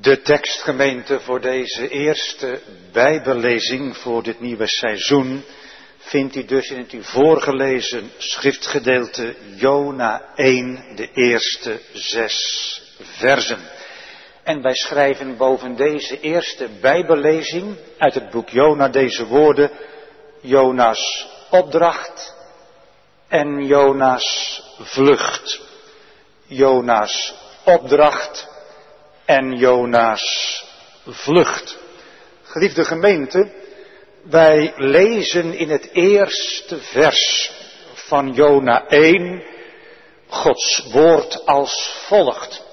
De 0.00 0.22
tekstgemeente 0.22 1.20
voor 1.20 1.40
deze 1.40 1.88
eerste 1.88 2.60
Bijbellezing 2.92 3.96
voor 3.96 4.22
dit 4.22 4.40
nieuwe 4.40 4.66
seizoen 4.66 5.44
vindt 5.98 6.36
u 6.36 6.44
dus 6.44 6.70
in 6.70 6.78
het 6.78 6.92
u 6.92 7.04
voorgelezen 7.04 8.10
schriftgedeelte 8.18 9.34
Jona 9.54 10.22
1, 10.34 10.96
de 10.96 11.10
eerste 11.12 11.80
zes 11.92 12.82
versen. 13.00 13.58
En 14.42 14.62
wij 14.62 14.74
schrijven 14.74 15.36
boven 15.36 15.76
deze 15.76 16.20
eerste 16.20 16.68
Bijbellezing 16.80 17.76
uit 17.98 18.14
het 18.14 18.30
boek 18.30 18.48
Jona 18.48 18.88
deze 18.88 19.26
woorden, 19.26 19.70
Jona's 20.40 21.26
opdracht 21.50 22.34
en 23.28 23.66
Jona's 23.66 24.62
vlucht. 24.78 25.60
Jona's 26.46 27.34
opdracht 27.64 28.49
en 29.30 29.56
Jona's 29.56 30.64
vlucht. 31.06 31.78
Geliefde 32.42 32.84
gemeente, 32.84 33.50
wij 34.22 34.72
lezen 34.76 35.54
in 35.54 35.70
het 35.70 35.88
eerste 35.92 36.80
vers 36.80 37.52
van 37.94 38.32
Jona 38.32 38.86
1 38.86 39.42
Gods 40.28 40.86
woord 40.92 41.46
als 41.46 42.04
volgt. 42.06 42.64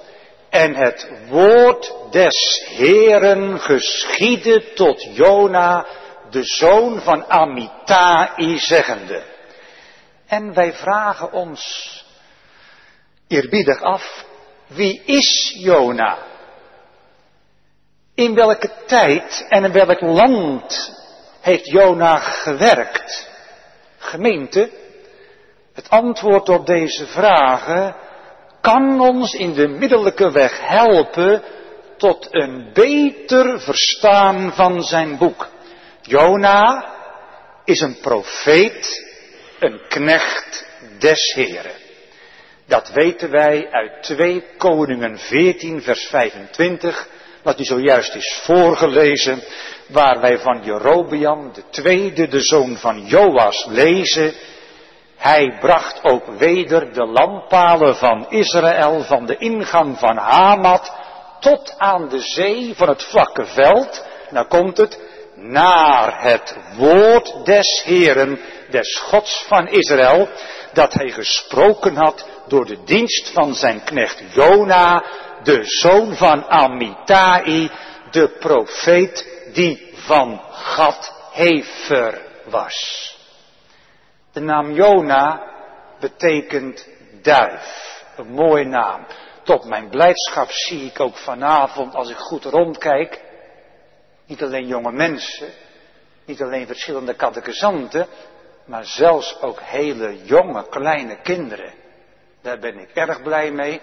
En 0.50 0.74
het 0.74 1.08
woord 1.28 1.94
des 2.10 2.62
Heeren 2.68 3.60
geschiedde 3.60 4.72
tot 4.74 5.16
Jona, 5.16 5.86
de 6.30 6.44
zoon 6.44 7.00
van 7.00 7.30
Amitai, 7.30 8.58
zeggende. 8.58 9.22
En 10.26 10.54
wij 10.54 10.72
vragen 10.72 11.32
ons 11.32 11.92
eerbiedig 13.28 13.82
af, 13.82 14.24
wie 14.66 15.02
is 15.04 15.54
Jona? 15.56 16.18
In 18.18 18.34
welke 18.34 18.70
tijd 18.86 19.46
en 19.48 19.64
in 19.64 19.72
welk 19.72 20.00
land 20.00 20.92
heeft 21.40 21.66
Jona 21.66 22.16
gewerkt? 22.16 23.28
Gemeente, 23.98 24.70
het 25.74 25.90
antwoord 25.90 26.48
op 26.48 26.66
deze 26.66 27.06
vragen 27.06 27.96
kan 28.60 29.00
ons 29.00 29.34
in 29.34 29.52
de 29.52 29.68
middelijke 29.68 30.30
weg 30.30 30.60
helpen 30.60 31.42
tot 31.96 32.26
een 32.30 32.70
beter 32.72 33.60
verstaan 33.60 34.52
van 34.52 34.82
zijn 34.82 35.18
boek. 35.18 35.48
Jona 36.02 36.92
is 37.64 37.80
een 37.80 37.98
profeet, 38.00 39.04
een 39.58 39.80
knecht 39.88 40.66
des 40.98 41.32
Heren. 41.34 41.76
Dat 42.66 42.90
weten 42.90 43.30
wij 43.30 43.70
uit 43.70 44.02
2 44.02 44.44
Koningen 44.56 45.18
14 45.18 45.82
vers 45.82 46.06
25 46.06 47.16
wat 47.42 47.60
u 47.60 47.64
zojuist 47.64 48.14
is 48.14 48.40
voorgelezen, 48.42 49.42
waar 49.86 50.20
wij 50.20 50.38
van 50.38 50.62
Jerobeam, 50.64 51.52
de 51.52 51.62
tweede, 51.70 52.28
de 52.28 52.40
zoon 52.40 52.76
van 52.76 53.06
Joas, 53.06 53.66
lezen. 53.68 54.34
Hij 55.16 55.56
bracht 55.60 56.04
ook 56.04 56.26
weder 56.26 56.92
de 56.92 57.06
lampalen 57.06 57.96
van 57.96 58.26
Israël 58.28 59.02
van 59.02 59.26
de 59.26 59.36
ingang 59.36 59.98
van 59.98 60.16
Hamat 60.16 60.92
tot 61.40 61.74
aan 61.78 62.08
de 62.08 62.20
zee 62.20 62.74
van 62.76 62.88
het 62.88 63.02
vlakke 63.02 63.46
veld. 63.46 64.06
Dan 64.30 64.48
komt 64.48 64.76
het, 64.76 65.00
naar 65.34 66.22
het 66.22 66.56
woord 66.76 67.44
des 67.44 67.82
Heren, 67.84 68.40
des 68.70 68.98
Gods 68.98 69.44
van 69.46 69.68
Israël, 69.68 70.28
dat 70.72 70.92
hij 70.92 71.10
gesproken 71.10 71.96
had 71.96 72.26
door 72.46 72.66
de 72.66 72.78
dienst 72.84 73.30
van 73.32 73.54
zijn 73.54 73.84
knecht 73.84 74.22
Jona, 74.32 75.04
de 75.42 75.64
zoon 75.64 76.14
van 76.14 76.44
Amitai, 76.44 77.70
de 78.10 78.28
profeet 78.28 79.26
die 79.52 79.92
van 79.94 80.40
Gad 80.50 81.14
Hefer 81.32 82.22
was. 82.44 83.16
De 84.32 84.40
naam 84.40 84.72
Jona 84.72 85.42
betekent 86.00 86.88
duif. 87.22 87.96
Een 88.16 88.32
mooie 88.32 88.64
naam. 88.64 89.06
Tot 89.42 89.64
mijn 89.64 89.88
blijdschap 89.88 90.50
zie 90.50 90.86
ik 90.86 91.00
ook 91.00 91.16
vanavond, 91.16 91.94
als 91.94 92.10
ik 92.10 92.16
goed 92.16 92.44
rondkijk, 92.44 93.20
niet 94.26 94.42
alleen 94.42 94.66
jonge 94.66 94.92
mensen, 94.92 95.48
niet 96.24 96.42
alleen 96.42 96.66
verschillende 96.66 97.16
catechisanten, 97.16 98.06
maar 98.64 98.84
zelfs 98.84 99.40
ook 99.40 99.60
hele 99.60 100.24
jonge 100.24 100.68
kleine 100.68 101.20
kinderen. 101.22 101.72
Daar 102.42 102.58
ben 102.58 102.78
ik 102.78 102.90
erg 102.94 103.22
blij 103.22 103.50
mee 103.50 103.80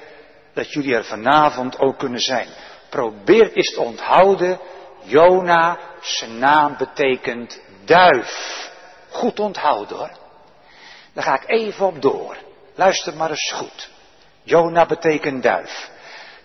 dat 0.56 0.72
jullie 0.72 0.96
er 0.96 1.06
vanavond 1.06 1.80
ook 1.80 1.98
kunnen 1.98 2.20
zijn. 2.20 2.48
Probeer 2.90 3.54
eens 3.54 3.74
te 3.74 3.82
onthouden, 3.82 4.60
Jona, 5.04 5.80
zijn 6.02 6.40
naam 6.40 6.78
betekent 6.78 7.60
duif. 7.86 8.70
Goed 9.10 9.40
onthouden 9.40 9.98
hoor. 9.98 10.12
Daar 11.14 11.24
ga 11.24 11.42
ik 11.42 11.50
even 11.50 11.86
op 11.86 12.02
door. 12.02 12.38
Luister 12.76 13.16
maar 13.16 13.30
eens 13.30 13.52
goed. 13.56 13.90
Jona 14.44 14.86
betekent 14.86 15.44
duif. 15.44 15.90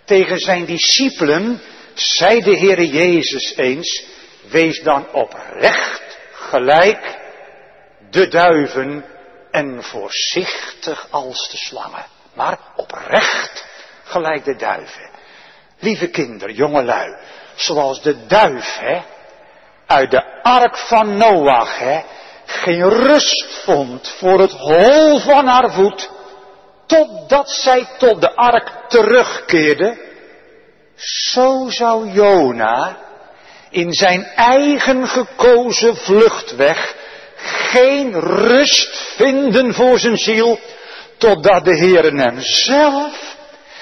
Tegen 0.05 0.39
zijn 0.39 0.65
discipelen 0.65 1.61
zei 1.93 2.41
de 2.41 2.57
Heere 2.57 2.89
Jezus 2.89 3.55
eens, 3.55 4.05
wees 4.49 4.83
dan 4.83 5.11
oprecht 5.11 6.17
gelijk 6.31 7.19
de 8.09 8.27
duiven 8.27 9.05
en 9.51 9.83
voorzichtig 9.83 11.07
als 11.09 11.49
de 11.51 11.57
slangen. 11.57 12.05
Maar 12.33 12.59
oprecht 12.75 13.65
gelijk 14.11 14.45
de 14.45 14.55
duiven. 14.55 15.09
Lieve 15.79 16.09
kinderen, 16.09 16.55
jongelui, 16.55 17.15
zoals 17.55 18.01
de 18.01 18.25
duif, 18.27 18.77
hè, 18.79 19.01
uit 19.87 20.11
de 20.11 20.41
ark 20.41 20.77
van 20.77 21.17
Noach, 21.17 21.79
hè, 21.79 22.01
geen 22.45 22.89
rust 22.89 23.61
vond 23.63 24.07
voor 24.17 24.39
het 24.39 24.51
hol 24.51 25.19
van 25.19 25.47
haar 25.47 25.71
voet, 25.71 26.09
totdat 26.85 27.49
zij 27.49 27.87
tot 27.97 28.21
de 28.21 28.35
ark 28.35 28.71
terugkeerde, 28.87 29.97
zo 30.95 31.65
zou 31.69 32.11
Jona 32.11 32.97
in 33.69 33.93
zijn 33.93 34.25
eigen 34.25 35.07
gekozen 35.07 35.97
vluchtweg 35.97 36.95
geen 37.71 38.19
rust 38.19 38.97
vinden 39.15 39.73
voor 39.73 39.99
zijn 39.99 40.17
ziel, 40.17 40.59
totdat 41.17 41.65
de 41.65 41.75
Heer 41.75 42.03
hem 42.03 42.39
zelf 42.39 43.30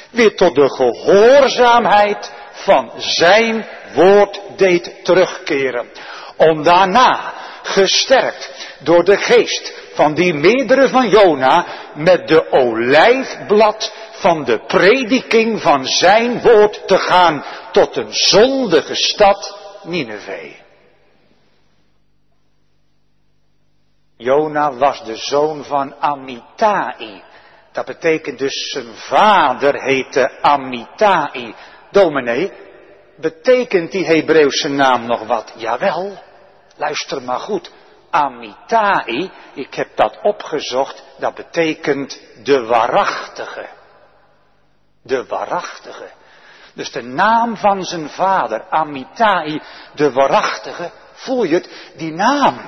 weer 0.09 0.35
tot 0.35 0.55
de 0.55 0.69
gehoorzaamheid 0.69 2.31
van 2.51 2.91
zijn 2.97 3.65
woord 3.93 4.41
deed 4.55 4.99
terugkeren. 5.03 5.87
Om 6.37 6.63
daarna, 6.63 7.33
gesterkt 7.63 8.51
door 8.79 9.03
de 9.03 9.17
geest 9.17 9.73
van 9.93 10.13
die 10.13 10.33
meerdere 10.33 10.89
van 10.89 11.09
Jona, 11.09 11.65
met 11.95 12.27
de 12.27 12.51
olijfblad 12.51 13.93
van 14.11 14.43
de 14.43 14.59
prediking 14.67 15.61
van 15.61 15.85
zijn 15.85 16.41
woord 16.41 16.87
te 16.87 16.97
gaan 16.97 17.43
tot 17.71 17.95
een 17.95 18.13
zondige 18.13 18.95
stad 18.95 19.57
Nineveh. 19.83 20.53
Jona 24.17 24.73
was 24.73 25.03
de 25.03 25.15
zoon 25.15 25.63
van 25.63 25.95
Amitai. 25.99 27.23
Dat 27.79 27.87
betekent 27.87 28.39
dus 28.39 28.71
zijn 28.71 28.95
vader 28.95 29.81
heette 29.83 30.41
Amitai. 30.41 31.55
Dominee, 31.91 32.51
betekent 33.17 33.91
die 33.91 34.05
Hebreeuwse 34.05 34.67
naam 34.67 35.05
nog 35.05 35.27
wat? 35.27 35.53
Jawel, 35.55 36.17
luister 36.77 37.21
maar 37.21 37.39
goed. 37.39 37.71
Amitai, 38.09 39.31
ik 39.53 39.73
heb 39.73 39.87
dat 39.95 40.19
opgezocht, 40.21 41.03
dat 41.17 41.35
betekent 41.35 42.21
de 42.43 42.65
waarachtige. 42.65 43.65
De 45.03 45.25
waarachtige. 45.25 46.07
Dus 46.73 46.91
de 46.91 47.03
naam 47.03 47.57
van 47.57 47.83
zijn 47.83 48.09
vader, 48.09 48.65
Amitai, 48.69 49.61
de 49.95 50.11
waarachtige, 50.11 50.91
voel 51.13 51.43
je 51.43 51.53
het? 51.53 51.91
Die 51.97 52.11
naam 52.11 52.61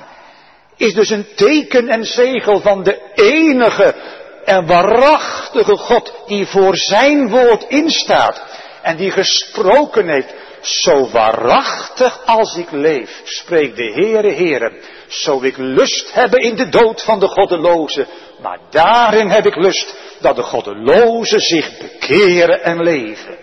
is 0.76 0.94
dus 0.94 1.10
een 1.10 1.34
teken 1.34 1.88
en 1.88 2.04
zegel 2.04 2.60
van 2.60 2.82
de 2.82 3.12
enige 3.14 4.20
en 4.44 4.66
waarachtige 4.66 5.76
God 5.76 6.12
die 6.26 6.46
voor 6.46 6.76
zijn 6.76 7.28
woord 7.28 7.64
instaat 7.68 8.42
en 8.82 8.96
die 8.96 9.10
gesproken 9.10 10.08
heeft, 10.08 10.34
zo 10.60 11.08
waarachtig 11.08 12.26
als 12.26 12.56
ik 12.56 12.70
leef, 12.70 13.20
spreekt 13.24 13.76
de 13.76 13.92
Heere 13.92 14.32
Heere, 14.32 14.72
zo 15.08 15.42
ik 15.42 15.56
lust 15.56 16.12
hebben 16.12 16.40
in 16.40 16.56
de 16.56 16.68
dood 16.68 17.02
van 17.02 17.20
de 17.20 17.28
goddeloze, 17.28 18.06
maar 18.42 18.58
daarin 18.70 19.28
heb 19.28 19.46
ik 19.46 19.56
lust 19.56 19.94
dat 20.20 20.36
de 20.36 20.42
goddeloze 20.42 21.40
zich 21.40 21.78
bekeren 21.78 22.62
en 22.62 22.82
leven. 22.82 23.36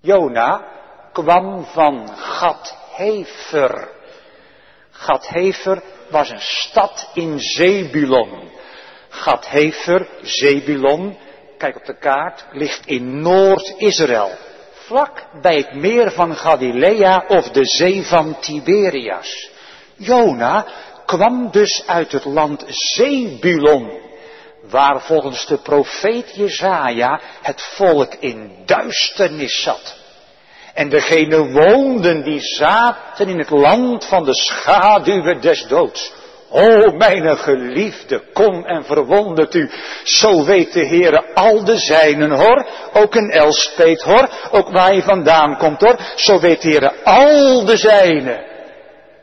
Jona 0.00 0.64
kwam 1.12 1.64
van 1.64 2.08
Gadhefer. 2.16 3.88
Gadhefer 4.90 5.82
was 6.10 6.30
een 6.30 6.40
stad 6.40 7.10
in 7.14 7.40
Zebulon. 7.40 8.50
Gadhefer, 9.12 10.06
Zebulon, 10.22 11.16
kijk 11.58 11.76
op 11.76 11.84
de 11.84 11.98
kaart, 11.98 12.44
ligt 12.52 12.86
in 12.86 13.20
Noord-Israël. 13.20 14.30
vlak 14.72 15.24
bij 15.42 15.56
het 15.56 15.74
meer 15.74 16.10
van 16.10 16.36
Galilea 16.36 17.24
of 17.28 17.50
de 17.50 17.64
zee 17.64 18.02
van 18.02 18.40
Tiberias. 18.40 19.50
Jona 19.96 20.66
kwam 21.06 21.50
dus 21.50 21.82
uit 21.86 22.12
het 22.12 22.24
land 22.24 22.64
Zebulon, 22.68 23.90
waar 24.62 25.00
volgens 25.00 25.46
de 25.46 25.58
profeet 25.58 26.34
Jezaja 26.34 27.20
het 27.42 27.62
volk 27.62 28.14
in 28.14 28.52
duisternis 28.66 29.62
zat. 29.62 29.96
En 30.74 30.88
degenen 30.88 31.52
woonden 31.52 32.22
die 32.24 32.40
zaten 32.40 33.28
in 33.28 33.38
het 33.38 33.50
land 33.50 34.04
van 34.04 34.24
de 34.24 34.34
schaduwen 34.34 35.40
des 35.40 35.66
doods. 35.66 36.12
O, 36.52 36.96
mijn 36.96 37.36
geliefde, 37.36 38.22
kom 38.32 38.64
en 38.64 38.84
verwondert 38.84 39.54
u. 39.54 39.70
Zo 40.02 40.44
weet 40.44 40.72
de 40.72 40.86
Heere 40.86 41.24
al 41.34 41.64
de 41.64 41.76
zijnen, 41.76 42.30
hoor. 42.30 42.66
Ook 42.92 43.14
een 43.14 43.30
Elspeet, 43.30 44.02
hoor. 44.02 44.28
Ook 44.50 44.68
waar 44.68 44.94
je 44.94 45.02
vandaan 45.02 45.56
komt, 45.56 45.80
hoor. 45.80 45.96
Zo 46.16 46.40
weet 46.40 46.62
de 46.62 46.68
Heere 46.68 46.92
al 47.04 47.64
de 47.64 47.76
zijnen. 47.76 48.44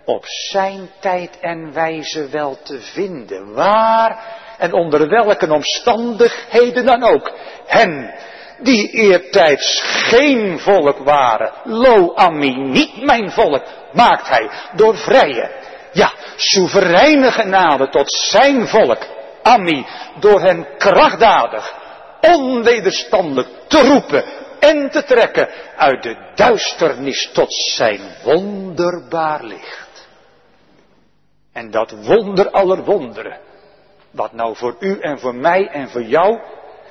Op 0.05 0.23
zijn 0.25 0.89
tijd 0.99 1.37
en 1.41 1.73
wijze 1.73 2.29
wel 2.29 2.57
te 2.63 2.79
vinden. 2.79 3.53
Waar 3.53 4.37
en 4.57 4.73
onder 4.73 5.09
welke 5.09 5.53
omstandigheden 5.53 6.85
dan 6.85 7.03
ook. 7.03 7.31
Hen 7.65 8.13
die 8.61 8.89
eertijds 8.89 9.81
geen 9.83 10.59
volk 10.59 10.97
waren. 10.97 11.51
Lo 11.63 12.13
ami, 12.15 12.55
niet 12.55 13.05
mijn 13.05 13.31
volk, 13.31 13.63
maakt 13.93 14.29
hij 14.29 14.49
door 14.75 14.97
vrije 14.97 15.51
ja, 15.91 16.13
soevereine 16.36 17.31
genade 17.31 17.89
tot 17.89 18.12
zijn 18.12 18.68
volk, 18.68 19.06
Ami, 19.44 19.86
door 20.19 20.41
hen 20.41 20.68
krachtdadig, 20.77 21.74
onwederstandelijk 22.21 23.47
te 23.68 23.81
roepen 23.81 24.24
en 24.59 24.89
te 24.89 25.03
trekken 25.03 25.50
uit 25.75 26.03
de 26.03 26.31
duisternis 26.36 27.30
tot 27.33 27.53
zijn 27.53 28.01
wonderbaar 28.24 29.44
licht. 29.44 30.07
En 31.53 31.71
dat 31.71 31.92
wonder 31.92 32.50
aller 32.50 32.83
wonderen, 32.83 33.38
wat 34.12 34.33
nou 34.33 34.56
voor 34.56 34.75
u 34.80 35.00
en 35.00 35.19
voor 35.19 35.35
mij 35.35 35.68
en 35.68 35.89
voor 35.89 36.03
jou 36.03 36.39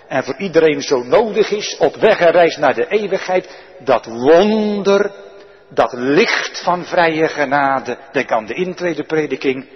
en 0.09 0.25
voor 0.25 0.37
iedereen 0.39 0.83
zo 0.83 1.03
nodig 1.03 1.51
is 1.51 1.77
op 1.79 1.95
weg 1.95 2.21
en 2.21 2.31
reis 2.31 2.57
naar 2.57 2.75
de 2.75 2.89
eeuwigheid, 2.89 3.59
dat 3.79 4.05
wonder 4.05 5.11
dat 5.69 5.93
licht 5.93 6.63
van 6.63 6.85
vrije 6.85 7.29
genade, 7.29 7.99
denk 8.13 8.31
aan 8.31 8.47
de 8.47 8.55
intredeprediking, 8.55 9.69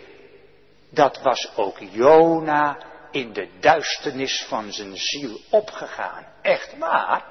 dat 0.91 1.21
was 1.23 1.50
ook 1.56 1.79
Jona 1.91 2.79
in 3.11 3.33
de 3.33 3.49
duisternis 3.61 4.44
van 4.49 4.73
zijn 4.73 4.97
ziel 4.97 5.41
opgegaan. 5.50 6.27
Echt 6.43 6.79
waar. 6.79 7.25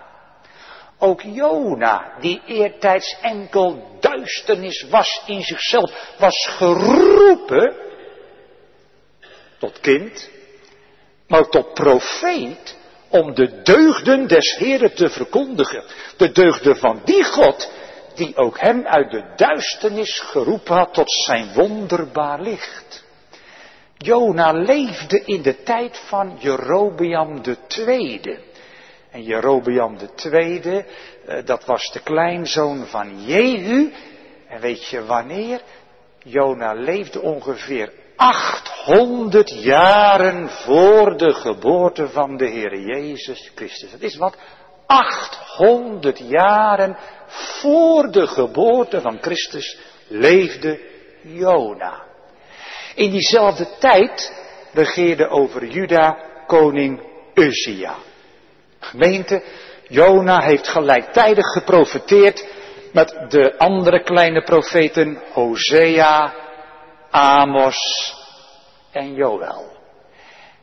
Ook 0.98 1.22
Jona, 1.22 2.13
die 2.19 2.42
eertijds 2.46 3.18
enkel 3.22 3.98
duisternis 4.00 4.86
was 4.90 5.24
in 5.25 5.42
zichzelf, 5.42 6.16
was 6.18 6.48
geroepen 6.58 7.75
tot 9.58 9.80
kind, 9.80 10.30
maar 11.28 11.50
tot 11.50 11.74
profeet 11.74 12.78
om 13.10 13.34
de 13.34 13.62
deugden 13.62 14.28
des 14.28 14.56
Heren 14.58 14.96
te 14.96 15.10
verkondigen. 15.10 15.84
De 16.18 16.31
deugden 16.31 16.78
van 16.78 17.02
die 17.06 17.24
God 17.24 17.72
die 18.26 18.38
ook 18.38 18.60
hem 18.60 18.86
uit 18.86 19.12
de 19.12 19.24
duisternis 19.36 20.20
geroepen 20.20 20.76
had 20.76 20.94
tot 20.94 21.12
zijn 21.12 21.54
wonderbaar 21.54 22.42
licht. 22.42 23.04
Jona 23.98 24.52
leefde 24.52 25.22
in 25.26 25.42
de 25.42 25.64
tijd 25.64 25.98
van 26.08 26.38
Jerobeam 26.40 27.42
de 27.44 27.58
tweede. 27.68 28.40
En 29.12 29.24
Jerobeam 29.24 29.98
de 29.98 30.14
tweede, 30.14 30.86
eh, 31.26 31.46
dat 31.46 31.66
was 31.66 31.92
de 31.92 32.00
kleinzoon 32.00 32.86
van 32.86 33.26
Jehu. 33.26 33.94
En 34.48 34.62
weet 34.62 34.88
je 34.88 35.06
wanneer? 35.06 35.62
Jona 36.24 36.74
leefde 36.74 37.22
ongeveer 37.22 37.94
800 38.16 39.64
jaren 39.64 40.50
voor 40.50 41.18
de 41.18 41.34
geboorte 41.34 42.10
van 42.10 42.38
de 42.38 42.48
Heer 42.48 42.80
Jezus 42.80 43.52
Christus. 43.56 43.92
Dat 43.92 44.02
is 44.02 44.16
wat 44.16 44.38
800 44.92 46.20
jaren 46.20 46.98
voor 47.28 48.12
de 48.12 48.28
geboorte 48.28 49.02
van 49.02 49.18
Christus 49.22 49.78
leefde 50.08 50.80
Jona. 51.22 52.04
In 52.96 53.12
diezelfde 53.12 53.68
tijd 53.80 54.34
regeerde 54.74 55.28
over 55.28 55.66
Juda 55.66 56.18
koning 56.48 57.02
Uzia. 57.34 57.96
Gemeente, 58.80 59.44
Jona 59.88 60.42
heeft 60.42 60.68
gelijktijdig 60.68 61.46
geprofeteerd 61.46 62.48
met 62.94 63.26
de 63.30 63.58
andere 63.58 64.04
kleine 64.04 64.44
profeten 64.44 65.22
Hosea, 65.34 66.34
Amos 67.10 68.16
en 68.92 69.14
Joël. 69.14 69.71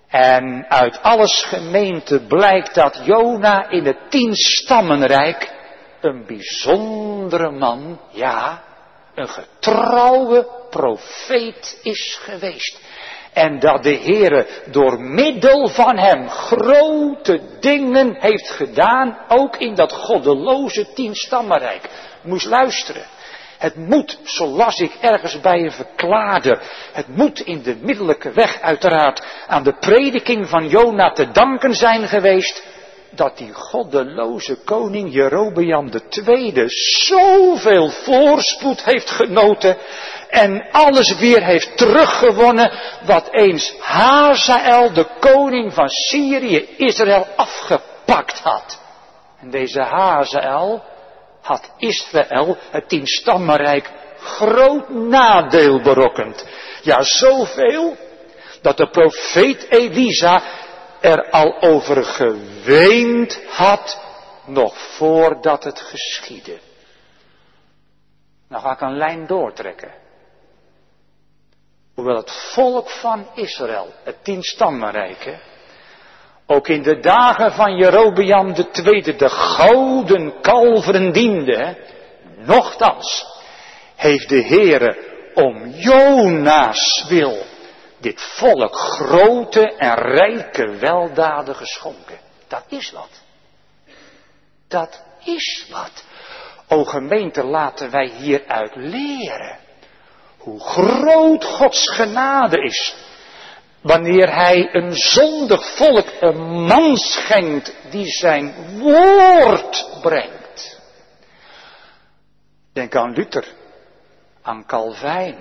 En 0.08 0.66
uit 0.68 1.02
alles 1.02 1.44
gemeente 1.44 2.20
blijkt 2.20 2.74
dat 2.74 3.00
Jona 3.04 3.68
in 3.68 3.84
het 3.84 4.10
tien 4.10 4.34
stammenrijk 4.34 5.56
een 6.00 6.26
bijzondere 6.26 7.50
man, 7.50 8.00
ja, 8.10 8.62
een 9.14 9.28
getrouwe 9.28 10.46
profeet 10.70 11.80
is 11.82 12.20
geweest. 12.22 12.80
En 13.32 13.58
dat 13.58 13.82
de 13.82 13.96
Heere 13.96 14.46
door 14.70 15.00
middel 15.00 15.68
van 15.68 15.98
hem 15.98 16.28
grote 16.28 17.40
dingen 17.60 18.16
heeft 18.20 18.50
gedaan, 18.50 19.18
ook 19.28 19.56
in 19.56 19.74
dat 19.74 19.92
goddeloze 19.92 20.92
tienstammenrijk. 20.92 21.88
Moest 22.22 22.46
luisteren. 22.46 23.04
Het 23.58 23.76
moet, 23.76 24.18
zo 24.24 24.46
las 24.46 24.80
ik 24.80 24.92
ergens 25.00 25.40
bij 25.40 25.58
een 25.64 25.72
verklaarder, 25.72 26.60
het 26.92 27.08
moet 27.08 27.40
in 27.40 27.62
de 27.62 27.76
middelijke 27.80 28.32
weg 28.32 28.60
uiteraard 28.60 29.22
aan 29.46 29.62
de 29.62 29.76
prediking 29.80 30.48
van 30.48 30.68
Jona 30.68 31.12
te 31.12 31.30
danken 31.30 31.74
zijn 31.74 32.08
geweest, 32.08 32.62
dat 33.10 33.36
die 33.36 33.52
goddeloze 33.52 34.56
koning 34.64 35.12
Jerobeam 35.12 35.90
II 36.26 36.64
zoveel 37.06 37.88
voorspoed 37.88 38.84
heeft 38.84 39.10
genoten 39.10 39.76
en 40.28 40.66
alles 40.70 41.18
weer 41.18 41.44
heeft 41.44 41.76
teruggewonnen 41.76 42.72
wat 43.06 43.28
eens 43.30 43.74
Hazael, 43.80 44.92
de 44.92 45.06
koning 45.20 45.74
van 45.74 45.88
Syrië, 45.88 46.68
Israël 46.76 47.26
afgepakt 47.36 48.38
had. 48.38 48.80
En 49.40 49.50
deze 49.50 49.80
Hazael 49.80 50.82
had 51.48 51.70
Israël, 51.76 52.56
het 52.70 52.88
tienstammenrijk, 52.88 53.90
groot 54.20 54.88
nadeel 54.88 55.80
berokkend. 55.80 56.44
Ja, 56.82 57.02
zoveel 57.02 57.96
dat 58.62 58.76
de 58.76 58.90
profeet 58.90 59.70
Elisa 59.70 60.42
er 61.00 61.30
al 61.30 61.62
over 61.62 62.04
geweend 62.04 63.40
had, 63.48 64.00
nog 64.46 64.78
voordat 64.78 65.64
het 65.64 65.80
geschiedde. 65.80 66.58
Nou 68.48 68.62
ga 68.62 68.72
ik 68.72 68.80
een 68.80 68.96
lijn 68.96 69.26
doortrekken. 69.26 69.92
Hoewel 71.94 72.16
het 72.16 72.30
volk 72.30 72.90
van 72.90 73.26
Israël, 73.34 73.92
het 74.02 74.24
tienstammenrijk, 74.24 75.38
ook 76.50 76.68
in 76.68 76.82
de 76.82 77.00
dagen 77.00 77.52
van 77.52 77.76
Jerobeam 77.76 78.54
de 78.54 78.70
tweede 78.70 79.16
de 79.16 79.28
gouden 79.28 80.40
kalveren 80.40 81.12
diende, 81.12 81.76
nochtans 82.36 83.26
heeft 83.96 84.28
de 84.28 84.42
Heere 84.42 84.96
om 85.34 85.68
Jona's 85.68 87.04
wil 87.08 87.44
dit 88.00 88.22
volk 88.22 88.76
grote 88.76 89.76
en 89.76 89.94
rijke 89.94 90.76
weldaden 90.76 91.54
geschonken. 91.54 92.18
Dat 92.48 92.64
is 92.68 92.90
wat. 92.90 93.22
Dat 94.68 95.04
is 95.24 95.66
wat. 95.70 96.04
O 96.68 96.84
gemeente, 96.84 97.44
laten 97.44 97.90
wij 97.90 98.06
hieruit 98.06 98.74
leren 98.74 99.58
hoe 100.38 100.60
groot 100.60 101.44
Gods 101.44 101.90
genade 101.90 102.62
is. 102.62 102.94
Wanneer 103.80 104.34
Hij 104.34 104.68
een 104.72 104.92
zondig 104.92 105.76
volk 105.76 106.06
een 106.20 106.64
man 106.64 106.96
schenkt 106.96 107.76
die 107.90 108.06
zijn 108.06 108.54
woord 108.78 109.98
brengt. 110.02 110.80
Denk 112.72 112.96
aan 112.96 113.12
Luther, 113.12 113.44
aan 114.42 114.66
Calvijn, 114.66 115.36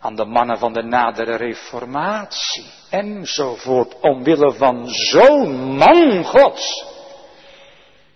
aan 0.00 0.16
de 0.16 0.24
mannen 0.24 0.58
van 0.58 0.72
de 0.72 0.82
nadere 0.82 1.36
reformatie 1.36 2.66
enzovoort, 2.90 4.00
omwille 4.00 4.52
van 4.52 4.88
zo'n 4.88 5.76
man 5.76 6.24
Gods, 6.24 6.84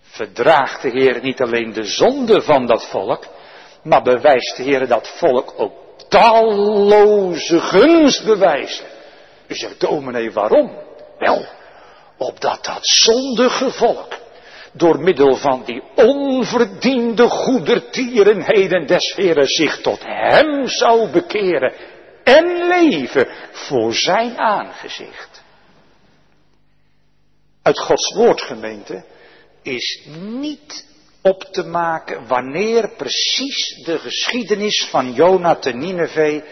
verdraagt 0.01 0.81
de 0.81 0.89
Heer 0.89 1.21
niet 1.21 1.41
alleen 1.41 1.73
de 1.73 1.83
zonde 1.83 2.41
van 2.41 2.65
dat 2.65 2.85
volk, 2.85 3.25
maar 3.83 4.01
bewijst 4.01 4.57
de 4.57 4.63
Heer 4.63 4.87
dat 4.87 5.07
volk 5.17 5.53
ook 5.57 5.73
talloze 6.09 7.59
gunstbewijzen. 7.59 8.94
U 9.47 9.55
zegt, 9.55 9.79
dominee, 9.79 10.31
waarom? 10.31 10.71
Wel, 11.19 11.45
opdat 12.17 12.65
dat 12.65 12.79
zondige 12.81 13.71
volk 13.71 14.13
door 14.73 14.99
middel 14.99 15.35
van 15.35 15.63
die 15.65 15.83
onverdiende 15.95 17.29
goedertierenheden 17.29 18.87
des 18.87 19.13
Heren 19.15 19.47
zich 19.47 19.81
tot 19.81 19.99
Hem 20.03 20.67
zou 20.67 21.09
bekeren 21.09 21.73
en 22.23 22.67
leven 22.67 23.27
voor 23.51 23.93
Zijn 23.93 24.37
aangezicht. 24.37 25.43
Uit 27.61 27.79
Gods 27.79 28.13
woordgemeente 28.13 29.05
is 29.61 30.07
niet 30.15 30.85
op 31.21 31.43
te 31.43 31.63
maken 31.63 32.27
wanneer 32.27 32.89
precies 32.97 33.83
de 33.85 33.99
geschiedenis 33.99 34.87
van 34.89 35.13
Jona 35.13 35.55
te 35.55 35.71
Nineveh 35.71 36.43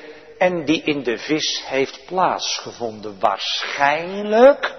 en 0.43 0.65
die 0.65 0.81
in 0.83 1.03
de 1.03 1.17
vis 1.17 1.63
heeft 1.65 2.05
plaatsgevonden. 2.05 3.15
Waarschijnlijk 3.19 4.75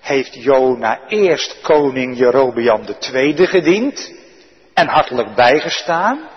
heeft 0.00 0.34
Jona 0.34 1.00
eerst 1.08 1.60
koning 1.60 2.18
Jerobeam 2.18 2.84
II 3.12 3.46
gediend 3.46 4.12
en 4.74 4.88
hartelijk 4.88 5.34
bijgestaan. 5.34 6.28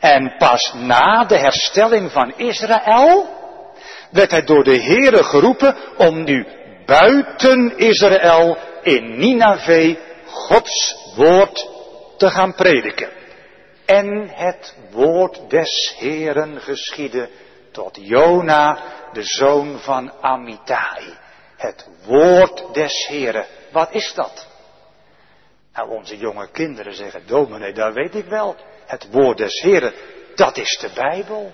En 0.00 0.34
pas 0.38 0.72
na 0.74 1.24
de 1.24 1.38
herstelling 1.38 2.12
van 2.12 2.32
Israël 2.36 3.26
werd 4.10 4.30
hij 4.30 4.44
door 4.44 4.64
de 4.64 4.80
Heere 4.80 5.24
geroepen 5.24 5.76
om 5.96 6.24
nu 6.24 6.46
buiten 6.86 7.78
Israël 7.78 8.58
in 8.82 9.18
Nineveh 9.18 9.96
Gods 10.26 10.96
woord 11.16 11.68
te 12.16 12.30
gaan 12.30 12.54
prediken. 12.54 13.08
En 13.86 14.28
het 14.32 14.74
woord 14.90 15.50
des 15.50 15.94
Heeren 15.98 16.60
geschiedde 16.60 17.28
tot 17.76 17.96
Jona, 18.00 18.78
de 19.12 19.22
zoon 19.22 19.78
van 19.78 20.12
Amitai. 20.20 21.16
Het 21.56 21.86
woord 22.04 22.74
des 22.74 23.06
Heren. 23.06 23.46
Wat 23.72 23.92
is 23.92 24.12
dat? 24.14 24.46
Nou, 25.72 25.90
onze 25.90 26.16
jonge 26.18 26.50
kinderen 26.50 26.94
zeggen, 26.94 27.26
dominee, 27.26 27.72
dat 27.72 27.94
weet 27.94 28.14
ik 28.14 28.24
wel. 28.24 28.56
Het 28.86 29.10
woord 29.10 29.38
des 29.38 29.60
Heren, 29.60 29.94
dat 30.34 30.56
is 30.56 30.78
de 30.80 30.90
Bijbel. 30.94 31.52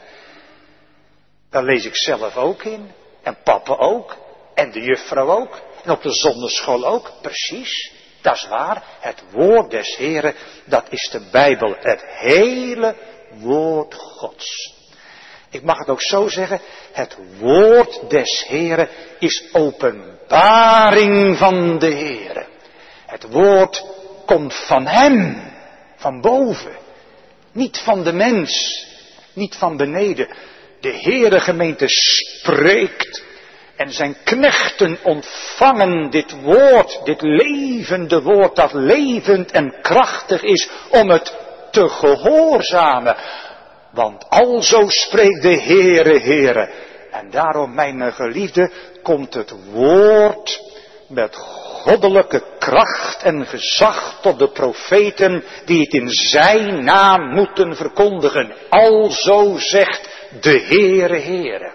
Daar 1.51 1.65
lees 1.65 1.85
ik 1.85 1.97
zelf 1.97 2.37
ook 2.37 2.63
in. 2.63 2.93
En 3.23 3.37
papa 3.45 3.77
ook. 3.77 4.17
En 4.55 4.71
de 4.71 4.81
juffrouw 4.81 5.31
ook. 5.31 5.61
En 5.85 5.91
op 5.91 6.03
de 6.03 6.13
zonneschool 6.13 6.87
ook. 6.87 7.13
Precies. 7.23 7.93
Dat 8.21 8.35
is 8.35 8.49
waar. 8.49 8.83
Het 9.01 9.23
woord 9.31 9.71
des 9.71 9.97
Heren, 9.97 10.35
dat 10.65 10.85
is 10.89 11.09
de 11.11 11.29
Bijbel. 11.31 11.75
Het 11.79 12.05
hele 12.07 12.95
woord 13.31 13.95
Gods. 13.95 14.81
Ik 15.53 15.63
mag 15.63 15.79
het 15.79 15.89
ook 15.89 16.03
zo 16.03 16.29
zeggen. 16.29 16.61
Het 16.93 17.17
woord 17.39 18.11
des 18.11 18.45
Heren 18.49 18.89
is 19.19 19.49
openbaring 19.53 21.37
van 21.37 21.79
de 21.79 21.91
Heren. 21.91 22.47
Het 23.07 23.27
woord 23.31 23.85
komt 24.27 24.55
van 24.55 24.87
Hem. 24.87 25.43
Van 25.97 26.21
boven. 26.21 26.77
Niet 27.53 27.79
van 27.79 28.03
de 28.05 28.13
mens. 28.13 28.87
Niet 29.33 29.57
van 29.57 29.77
beneden. 29.77 30.29
De 30.81 30.93
Heere 30.93 31.41
gemeente 31.41 31.85
spreekt 31.89 33.23
en 33.77 33.91
zijn 33.93 34.17
knechten 34.25 34.99
ontvangen 35.03 36.11
dit 36.11 36.41
woord, 36.43 37.01
dit 37.05 37.23
levende 37.23 38.23
woord 38.23 38.57
dat 38.57 38.73
levend 38.73 39.51
en 39.51 39.75
krachtig 39.83 40.43
is 40.43 40.69
om 40.89 41.11
het 41.11 41.35
te 41.71 41.89
gehoorzamen. 41.89 43.17
Want 43.93 44.29
alzo 44.29 44.89
spreekt 44.89 45.43
de 45.43 45.61
Heere, 45.61 46.19
Heere. 46.19 46.71
En 47.11 47.31
daarom, 47.31 47.75
mijn 47.75 48.13
geliefde, 48.13 48.71
komt 49.03 49.35
het 49.35 49.55
woord 49.73 50.61
met 51.09 51.37
goddelijke 51.83 52.43
kracht 52.59 53.23
en 53.23 53.47
gezag 53.47 54.19
tot 54.23 54.39
de 54.39 54.49
profeten 54.49 55.45
die 55.65 55.81
het 55.81 55.93
in 55.93 56.09
zijn 56.09 56.85
naam 56.85 57.35
moeten 57.35 57.77
verkondigen. 57.77 58.53
Alzo 58.69 59.59
zegt 59.59 60.09
de 60.41 60.61
Heere, 60.61 61.19
Heere. 61.19 61.73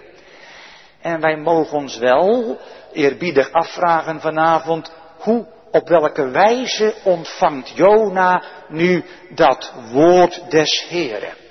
En 1.00 1.20
wij 1.20 1.36
mogen 1.36 1.78
ons 1.78 1.98
wel 1.98 2.58
eerbiedig 2.92 3.52
afvragen 3.52 4.20
vanavond, 4.20 4.92
hoe, 5.18 5.46
op 5.70 5.88
welke 5.88 6.28
wijze 6.28 6.94
ontvangt 7.02 7.72
Jona 7.74 8.42
nu 8.68 9.04
dat 9.34 9.72
woord 9.92 10.50
des 10.50 10.86
Heren? 10.88 11.46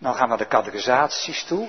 Nou 0.00 0.16
gaan 0.16 0.22
we 0.22 0.28
naar 0.28 0.38
de 0.38 0.46
catechisaties 0.46 1.44
toe. 1.44 1.68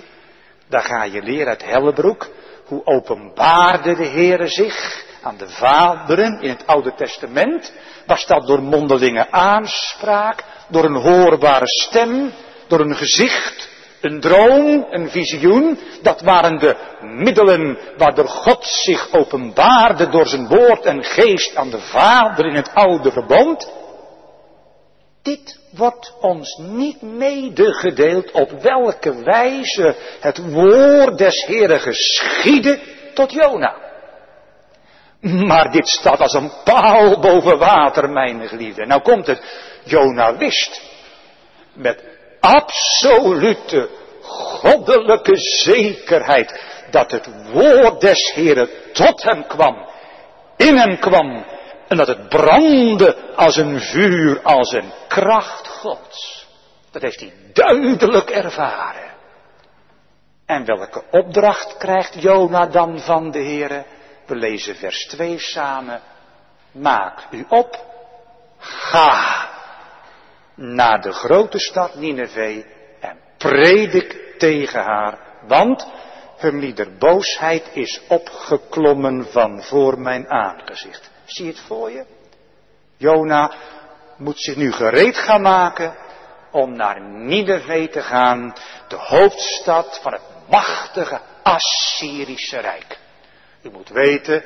Daar 0.70 0.84
ga 0.84 1.04
je 1.04 1.22
leren 1.22 1.48
uit 1.48 1.66
Hellebroek. 1.66 2.30
Hoe 2.66 2.86
openbaarde 2.86 3.96
de 3.96 4.06
Heere 4.06 4.48
zich 4.48 5.06
aan 5.22 5.38
de 5.38 5.50
vaderen 5.50 6.42
in 6.42 6.50
het 6.50 6.68
Oude 6.68 6.94
Testament? 6.96 7.74
Was 8.06 8.26
dat 8.26 8.48
door 8.48 8.62
mondelinge 8.62 9.32
aanspraak, 9.32 10.44
door 10.68 10.84
een 10.84 10.96
hoorbare 10.96 11.68
stem, 11.68 12.32
door 12.68 12.80
een 12.80 12.96
gezicht, 12.96 13.70
een 14.02 14.20
droom, 14.20 14.86
een 14.90 15.10
visioen, 15.10 15.80
dat 16.02 16.22
waren 16.22 16.58
de 16.60 16.76
middelen 17.02 17.78
waardoor 17.98 18.28
God 18.28 18.66
zich 18.66 19.14
openbaarde 19.14 20.10
door 20.10 20.28
zijn 20.28 20.48
woord 20.48 20.86
en 20.86 21.04
geest 21.04 21.56
aan 21.56 21.70
de 21.70 21.80
Vader 21.80 22.46
in 22.46 22.56
het 22.56 22.74
oude 22.74 23.12
verbond. 23.12 23.72
Dit 25.22 25.61
wordt 25.72 26.14
ons 26.22 26.58
niet 26.58 27.02
medegedeeld 27.02 28.32
op 28.32 28.52
welke 28.52 29.24
wijze 29.24 29.96
het 30.20 30.52
woord 30.52 31.18
des 31.18 31.46
Heren 31.46 31.80
geschiedde 31.80 32.80
tot 33.14 33.32
Jona. 33.32 33.76
Maar 35.22 35.72
dit 35.72 35.88
staat 35.88 36.20
als 36.20 36.34
een 36.34 36.52
paal 36.64 37.20
boven 37.20 37.58
water, 37.58 38.10
mijn 38.10 38.48
geliefde. 38.48 38.86
Nou 38.86 39.02
komt 39.02 39.28
het, 39.28 39.42
Jona 39.84 40.38
wist 40.38 40.82
met 41.74 42.04
absolute 42.40 43.90
goddelijke 44.22 45.38
zekerheid 45.38 46.62
dat 46.92 47.12
het 47.12 47.30
woord 47.52 48.02
des 48.02 48.32
Heren 48.36 48.70
tot 48.94 49.24
hem 49.24 49.48
kwam, 49.48 49.90
in 50.58 50.78
hem 50.78 51.00
kwam 51.00 51.46
en 51.92 51.98
dat 51.98 52.08
het 52.08 52.30
brandde 52.30 53.16
als 53.36 53.56
een 53.58 53.80
vuur, 53.80 54.42
als 54.42 54.72
een 54.72 54.92
kracht 55.08 55.68
Gods. 55.68 56.48
Dat 56.92 57.02
heeft 57.02 57.20
hij 57.20 57.34
duidelijk 57.54 58.30
ervaren. 58.30 59.12
En 60.46 60.66
welke 60.66 61.04
opdracht 61.12 61.78
krijgt 61.78 62.22
Jona 62.22 62.66
dan 62.66 63.00
van 63.00 63.32
de 63.32 63.44
Heere? 63.44 63.86
We 64.26 64.36
lezen 64.36 64.76
vers 64.76 65.06
2 65.06 65.40
samen. 65.40 66.02
Maak 66.72 67.28
u 67.32 67.46
op, 67.50 67.86
ga 68.58 69.50
naar 70.56 71.02
de 71.02 71.12
grote 71.12 71.60
stad 71.60 71.96
Nineveh 71.96 72.66
en 73.00 73.18
predik 73.38 74.36
tegen 74.38 74.84
haar, 74.84 75.20
want 75.48 75.88
hun 76.38 76.96
boosheid 77.00 77.70
is 77.74 78.02
opgeklommen 78.08 79.26
van 79.32 79.64
voor 79.64 80.00
mijn 80.00 80.30
aangezicht. 80.30 81.11
Zie 81.32 81.46
je 81.46 81.52
het 81.52 81.62
voor 81.68 81.92
je? 81.92 82.06
Jona 82.98 83.52
moet 84.18 84.42
zich 84.42 84.56
nu 84.56 84.72
gereed 84.72 85.18
gaan 85.18 85.42
maken 85.42 85.96
om 86.52 86.76
naar 86.76 87.02
Nineveh 87.02 87.92
te 87.92 88.02
gaan, 88.02 88.56
de 88.88 88.96
hoofdstad 88.96 90.00
van 90.02 90.12
het 90.12 90.22
machtige 90.50 91.20
Assyrische 91.44 92.60
Rijk. 92.60 92.98
U 93.62 93.70
moet 93.70 93.90
weten, 93.90 94.44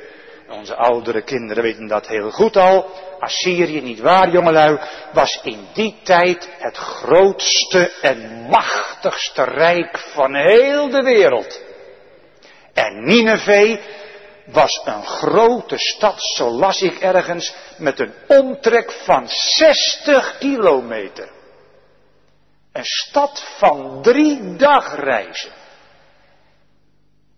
onze 0.48 0.74
oudere 0.74 1.22
kinderen 1.22 1.62
weten 1.62 1.86
dat 1.86 2.06
heel 2.06 2.30
goed 2.30 2.56
al. 2.56 2.90
Assyrië, 3.20 3.80
niet 3.80 4.00
waar 4.00 4.30
jongelui, 4.30 4.78
was 5.12 5.40
in 5.42 5.66
die 5.74 5.96
tijd 6.02 6.48
het 6.58 6.76
grootste 6.76 7.92
en 8.00 8.46
machtigste 8.50 9.44
rijk 9.44 9.98
van 9.98 10.34
heel 10.34 10.88
de 10.88 11.02
wereld. 11.02 11.60
En 12.72 13.04
Nineveh 13.04 13.80
was 14.46 14.80
een 14.84 15.04
grote 15.04 15.78
stad, 15.78 16.14
zo 16.18 16.50
las 16.50 16.82
ik 16.82 16.98
ergens, 16.98 17.54
met 17.76 18.00
een 18.00 18.14
omtrek 18.26 18.92
van 18.92 19.28
60 19.28 20.38
kilometer. 20.38 21.30
Een 22.72 22.84
stad 22.84 23.44
van 23.58 24.02
drie 24.02 24.56
dagreizen. 24.56 25.52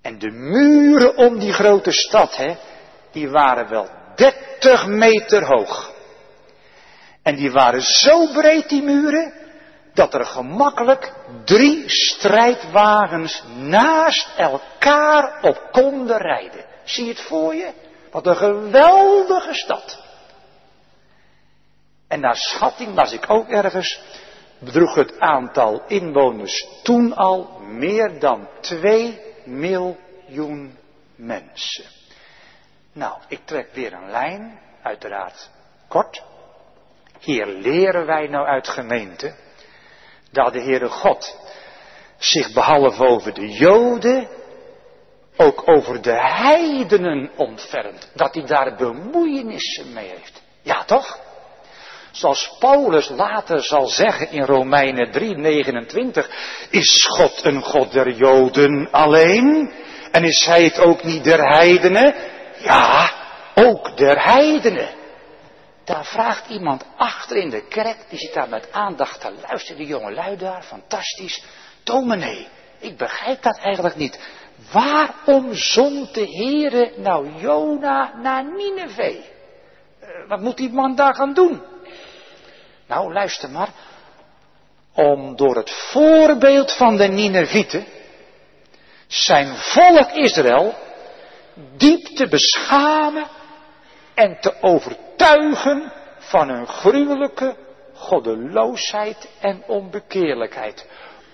En 0.02 0.18
de 0.18 0.30
muren 0.30 1.16
om 1.16 1.38
die 1.38 1.52
grote 1.52 1.92
stad, 1.92 2.36
hè, 2.36 2.56
die 3.12 3.28
waren 3.28 3.68
wel 3.68 3.88
30 4.14 4.86
meter 4.86 5.44
hoog. 5.44 5.92
En 7.22 7.36
die 7.36 7.50
waren 7.50 7.82
zo 7.82 8.32
breed, 8.32 8.68
die 8.68 8.82
muren, 8.82 9.32
dat 9.94 10.14
er 10.14 10.26
gemakkelijk 10.26 11.12
drie 11.44 11.82
strijdwagens 11.86 13.42
naast 13.56 14.28
elkaar 14.36 15.38
op 15.42 15.68
konden 15.72 16.16
rijden. 16.16 16.64
Zie 16.88 17.08
het 17.08 17.20
voor 17.20 17.54
je? 17.54 17.72
Wat 18.10 18.26
een 18.26 18.36
geweldige 18.36 19.54
stad. 19.54 20.02
En 22.08 22.20
naar 22.20 22.36
schatting 22.36 22.94
las 22.94 23.12
ik 23.12 23.30
ook 23.30 23.48
ergens, 23.48 24.00
bedroeg 24.58 24.94
het 24.94 25.20
aantal 25.20 25.82
inwoners 25.86 26.68
toen 26.82 27.16
al 27.16 27.60
meer 27.60 28.18
dan 28.18 28.48
2 28.60 29.20
miljoen 29.44 30.78
mensen. 31.16 31.84
Nou, 32.92 33.18
ik 33.28 33.40
trek 33.44 33.68
weer 33.72 33.92
een 33.92 34.10
lijn, 34.10 34.60
uiteraard 34.82 35.50
Kort, 35.88 36.22
hier 37.18 37.46
leren 37.46 38.06
wij 38.06 38.26
nou 38.26 38.46
uit 38.46 38.68
gemeente 38.68 39.34
dat 40.30 40.52
de 40.52 40.60
Heere 40.60 40.88
God 40.88 41.38
zich 42.18 42.52
behalve 42.52 43.06
over 43.06 43.34
de 43.34 43.48
Joden 43.48 44.28
ook 45.38 45.62
over 45.64 46.02
de 46.02 46.20
heidenen 46.20 47.30
ontfermt. 47.36 48.10
Dat 48.14 48.34
hij 48.34 48.44
daar 48.44 48.76
bemoeienissen 48.76 49.92
mee 49.92 50.08
heeft. 50.08 50.42
Ja, 50.62 50.84
toch? 50.84 51.18
Zoals 52.10 52.56
Paulus 52.58 53.08
later 53.08 53.62
zal 53.62 53.86
zeggen 53.86 54.30
in 54.30 54.44
Romeinen 54.44 55.12
3:29, 55.12 56.28
is 56.70 57.06
God 57.06 57.44
een 57.44 57.62
God 57.62 57.92
der 57.92 58.10
Joden 58.10 58.88
alleen? 58.90 59.72
En 60.10 60.24
is 60.24 60.44
hij 60.46 60.64
het 60.64 60.78
ook 60.78 61.02
niet 61.02 61.24
der 61.24 61.48
heidenen? 61.48 62.14
Ja, 62.58 63.12
ook 63.54 63.96
der 63.96 64.22
heidenen. 64.22 64.88
Daar 65.84 66.04
vraagt 66.04 66.48
iemand 66.48 66.84
achter 66.96 67.36
in 67.36 67.50
de 67.50 67.68
kerk, 67.68 67.96
die 68.08 68.18
zit 68.18 68.34
daar 68.34 68.48
met 68.48 68.72
aandacht 68.72 69.20
te 69.20 69.32
luisteren, 69.48 69.78
die 69.78 69.86
jonge 69.86 70.12
lui 70.12 70.36
daar, 70.36 70.62
fantastisch. 70.62 71.42
Dominee, 71.82 72.48
ik 72.78 72.96
begrijp 72.96 73.42
dat 73.42 73.58
eigenlijk 73.58 73.96
niet. 73.96 74.18
Waarom 74.72 75.54
zond 75.54 76.14
de 76.14 76.26
Heere 76.26 76.92
nou 76.96 77.28
Jona 77.40 78.12
naar 78.22 78.44
Nineveh? 78.44 79.16
Eh, 80.00 80.08
wat 80.28 80.40
moet 80.40 80.56
die 80.56 80.70
man 80.70 80.94
daar 80.94 81.14
gaan 81.14 81.34
doen? 81.34 81.62
Nou, 82.86 83.12
luister 83.12 83.50
maar. 83.50 83.68
Om 84.94 85.36
door 85.36 85.56
het 85.56 85.70
voorbeeld 85.70 86.72
van 86.72 86.96
de 86.96 87.08
Ninevieten 87.08 87.86
zijn 89.06 89.56
volk 89.56 90.10
Israël 90.10 90.74
diep 91.76 92.06
te 92.06 92.28
beschamen 92.28 93.26
en 94.14 94.40
te 94.40 94.62
overtuigen 94.62 95.92
van 96.18 96.48
hun 96.48 96.66
gruwelijke 96.66 97.56
goddeloosheid 97.94 99.28
en 99.40 99.62
onbekeerlijkheid. 99.66 100.86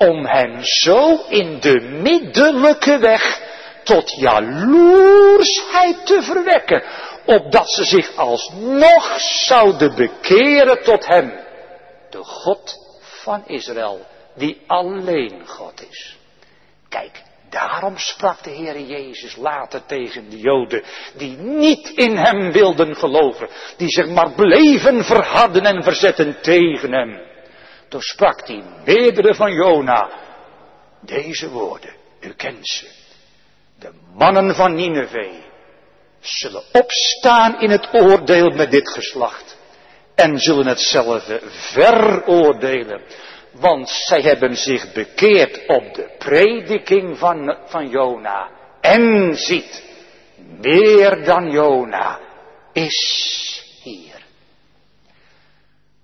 Om 0.09 0.27
hen 0.27 0.65
zo 0.65 1.25
in 1.29 1.61
de 1.61 1.81
middelijke 1.81 2.99
weg 2.99 3.41
tot 3.83 4.11
jaloersheid 4.17 6.07
te 6.07 6.23
verwekken, 6.23 6.83
opdat 7.25 7.71
ze 7.71 7.85
zich 7.85 8.17
alsnog 8.17 9.21
zouden 9.21 9.95
bekeren 9.95 10.83
tot 10.83 11.07
hem 11.07 11.33
de 12.11 12.25
God 12.25 12.79
van 13.01 13.43
Israël, 13.47 14.01
die 14.35 14.63
alleen 14.67 15.43
God 15.47 15.87
is. 15.91 16.17
Kijk, 16.89 17.23
daarom 17.51 17.99
sprak 17.99 18.43
de 18.43 18.51
Heer 18.51 18.81
Jezus 18.81 19.37
later 19.37 19.87
tegen 19.87 20.31
de 20.31 20.39
Joden, 20.39 20.83
die 21.17 21.37
niet 21.37 21.89
in 21.89 22.17
hem 22.17 22.53
wilden 22.53 22.97
geloven, 22.97 23.49
die 23.77 23.89
zich 23.89 24.09
maar 24.09 24.31
bleven 24.31 25.05
verharden 25.05 25.63
en 25.63 25.83
verzetten 25.83 26.41
tegen 26.41 26.93
hem. 26.93 27.33
Toen 27.95 28.03
sprak 28.03 28.47
hij 28.47 28.63
meerdere 28.85 29.35
van 29.35 29.53
Jona 29.53 30.11
deze 31.01 31.51
woorden, 31.51 31.95
u 32.21 32.33
kent 32.33 32.69
ze. 32.69 32.89
De 33.79 33.91
mannen 34.15 34.55
van 34.55 34.75
Nineveh 34.75 35.35
zullen 36.21 36.63
opstaan 36.73 37.61
in 37.61 37.71
het 37.71 37.89
oordeel 37.93 38.51
met 38.51 38.71
dit 38.71 38.89
geslacht 38.89 39.57
en 40.15 40.39
zullen 40.39 40.67
hetzelfde 40.67 41.41
veroordelen. 41.45 43.03
Want 43.53 43.89
zij 43.91 44.21
hebben 44.21 44.57
zich 44.57 44.93
bekeerd 44.93 45.67
op 45.67 45.95
de 45.95 46.15
prediking 46.19 47.19
van, 47.19 47.59
van 47.67 47.89
Jona. 47.89 48.51
En 48.81 49.35
ziet, 49.37 49.85
meer 50.61 51.25
dan 51.25 51.51
Jona 51.51 52.21
is 52.73 53.79
hier. 53.83 54.23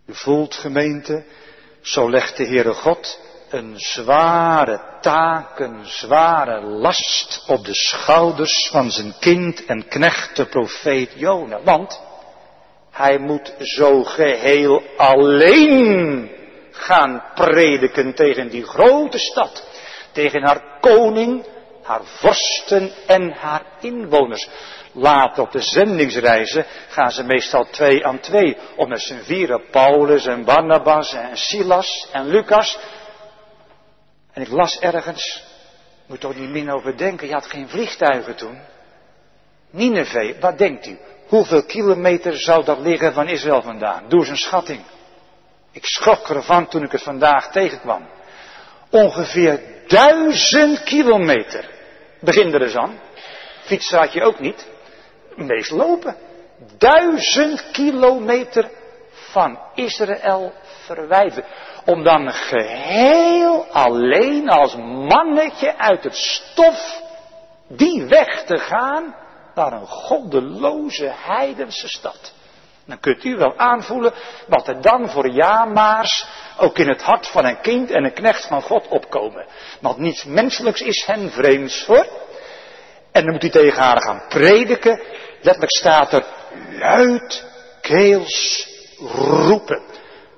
U 0.06 0.14
voelt 0.14 0.54
gemeente, 0.54 1.24
zo 1.82 2.10
legt 2.10 2.36
de 2.36 2.46
Heere 2.46 2.72
God 2.72 3.20
een 3.50 3.74
zware 3.76 4.80
taak, 5.00 5.58
een 5.58 5.86
zware 5.86 6.60
last 6.60 7.44
op 7.46 7.64
de 7.64 7.74
schouders 7.74 8.68
van 8.70 8.90
zijn 8.90 9.14
kind 9.20 9.64
en 9.64 9.88
knecht, 9.88 10.36
de 10.36 10.46
profeet 10.46 11.12
Jona. 11.14 11.60
Want 11.62 12.00
hij 12.90 13.18
moet 13.18 13.54
zo 13.58 14.02
geheel 14.04 14.82
alleen 14.96 16.30
gaan 16.70 17.22
prediken 17.34 18.14
tegen 18.14 18.48
die 18.48 18.64
grote 18.64 19.18
stad. 19.18 19.64
Tegen 20.12 20.42
haar 20.42 20.62
koning, 20.80 21.46
haar 21.82 22.04
vorsten 22.04 22.92
en 23.06 23.32
haar 23.32 23.62
inwoners. 23.80 24.48
Later 25.00 25.42
op 25.42 25.52
de 25.52 25.60
zendingsreizen 25.60 26.66
gaan 26.88 27.10
ze 27.10 27.24
meestal 27.24 27.64
twee 27.70 28.06
aan 28.06 28.20
twee. 28.20 28.56
Om 28.76 28.88
met 28.88 29.00
z'n 29.00 29.20
vieren 29.22 29.62
Paulus 29.70 30.26
en 30.26 30.44
Barnabas 30.44 31.12
en 31.12 31.36
Silas 31.36 32.08
en 32.12 32.26
Lucas. 32.26 32.78
En 34.32 34.42
ik 34.42 34.48
las 34.48 34.78
ergens, 34.78 35.44
moet 36.06 36.20
toch 36.20 36.36
niet 36.36 36.48
min 36.48 36.72
over 36.72 36.96
denken, 36.96 37.26
je 37.26 37.32
had 37.32 37.46
geen 37.46 37.68
vliegtuigen 37.68 38.36
toen. 38.36 38.60
Nineveh, 39.70 40.40
wat 40.40 40.58
denkt 40.58 40.86
u? 40.86 40.98
Hoeveel 41.26 41.64
kilometer 41.64 42.38
zou 42.38 42.64
dat 42.64 42.78
liggen 42.78 43.12
van 43.12 43.28
Israël 43.28 43.62
vandaan? 43.62 44.08
Doe 44.08 44.20
eens 44.20 44.28
een 44.28 44.36
schatting. 44.36 44.80
Ik 45.72 45.84
schrok 45.84 46.28
ervan 46.28 46.68
toen 46.68 46.82
ik 46.82 46.92
het 46.92 47.02
vandaag 47.02 47.52
tegenkwam. 47.52 48.08
Ongeveer 48.90 49.60
duizend 49.86 50.82
kilometer. 50.82 51.70
Begin 52.20 52.54
er 52.54 52.62
eens 52.62 52.76
aan. 52.76 53.00
Fietsen 53.62 53.98
had 53.98 54.12
je 54.12 54.22
ook 54.22 54.40
niet. 54.40 54.66
Meest 55.36 55.70
lopen. 55.70 56.16
Duizend 56.78 57.70
kilometer 57.70 58.70
van 59.10 59.58
Israël 59.74 60.52
verwijderd. 60.84 61.46
Om 61.84 62.02
dan 62.02 62.32
geheel 62.32 63.66
alleen 63.72 64.48
als 64.48 64.76
mannetje 65.08 65.76
uit 65.76 66.04
het 66.04 66.16
stof 66.16 67.02
die 67.68 68.04
weg 68.04 68.44
te 68.44 68.58
gaan 68.58 69.14
naar 69.54 69.72
een 69.72 69.86
goddeloze 69.86 71.12
heidense 71.16 71.88
stad. 71.88 72.32
Dan 72.84 73.00
kunt 73.00 73.24
u 73.24 73.36
wel 73.36 73.56
aanvoelen 73.56 74.12
wat 74.46 74.68
er 74.68 74.80
dan 74.80 75.10
voor 75.10 75.28
jamaars 75.28 76.26
ook 76.58 76.78
in 76.78 76.88
het 76.88 77.02
hart 77.02 77.28
van 77.28 77.44
een 77.44 77.60
kind 77.60 77.90
en 77.90 78.04
een 78.04 78.12
knecht 78.12 78.46
van 78.46 78.62
God 78.62 78.88
opkomen. 78.88 79.46
Want 79.80 79.98
niets 79.98 80.24
menselijks 80.24 80.80
is 80.80 81.06
hen 81.06 81.30
vreemds 81.30 81.84
voor. 81.84 82.06
En 83.12 83.22
dan 83.22 83.32
moet 83.32 83.42
hij 83.42 83.50
tegen 83.50 83.82
haar 83.82 84.02
gaan 84.02 84.22
prediken. 84.28 85.00
Letterlijk 85.40 85.76
staat 85.76 86.12
er 86.12 86.24
luidkeels 86.78 88.68
roepen. 88.98 89.82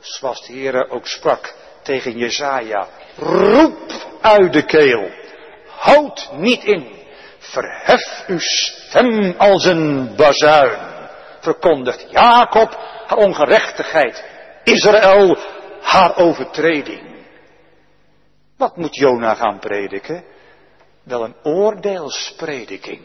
Zoals 0.00 0.46
de 0.46 0.52
Heer 0.52 0.90
ook 0.90 1.06
sprak 1.06 1.54
tegen 1.82 2.18
Jezaja. 2.18 2.88
Roep 3.16 3.92
uit 4.20 4.52
de 4.52 4.64
keel. 4.64 5.10
Houd 5.66 6.30
niet 6.32 6.64
in. 6.64 7.00
Verhef 7.38 8.24
uw 8.26 8.38
stem 8.38 9.34
als 9.38 9.64
een 9.64 10.16
bazuin. 10.16 10.78
Verkondigt 11.40 12.06
Jacob 12.10 12.78
haar 13.06 13.18
ongerechtigheid. 13.18 14.24
Israël 14.64 15.38
haar 15.82 16.16
overtreding. 16.16 17.12
Wat 18.56 18.76
moet 18.76 18.96
Jona 18.96 19.34
gaan 19.34 19.58
prediken? 19.58 20.24
Wel 21.02 21.24
een 21.24 21.34
oordeelsprediking. 21.42 23.00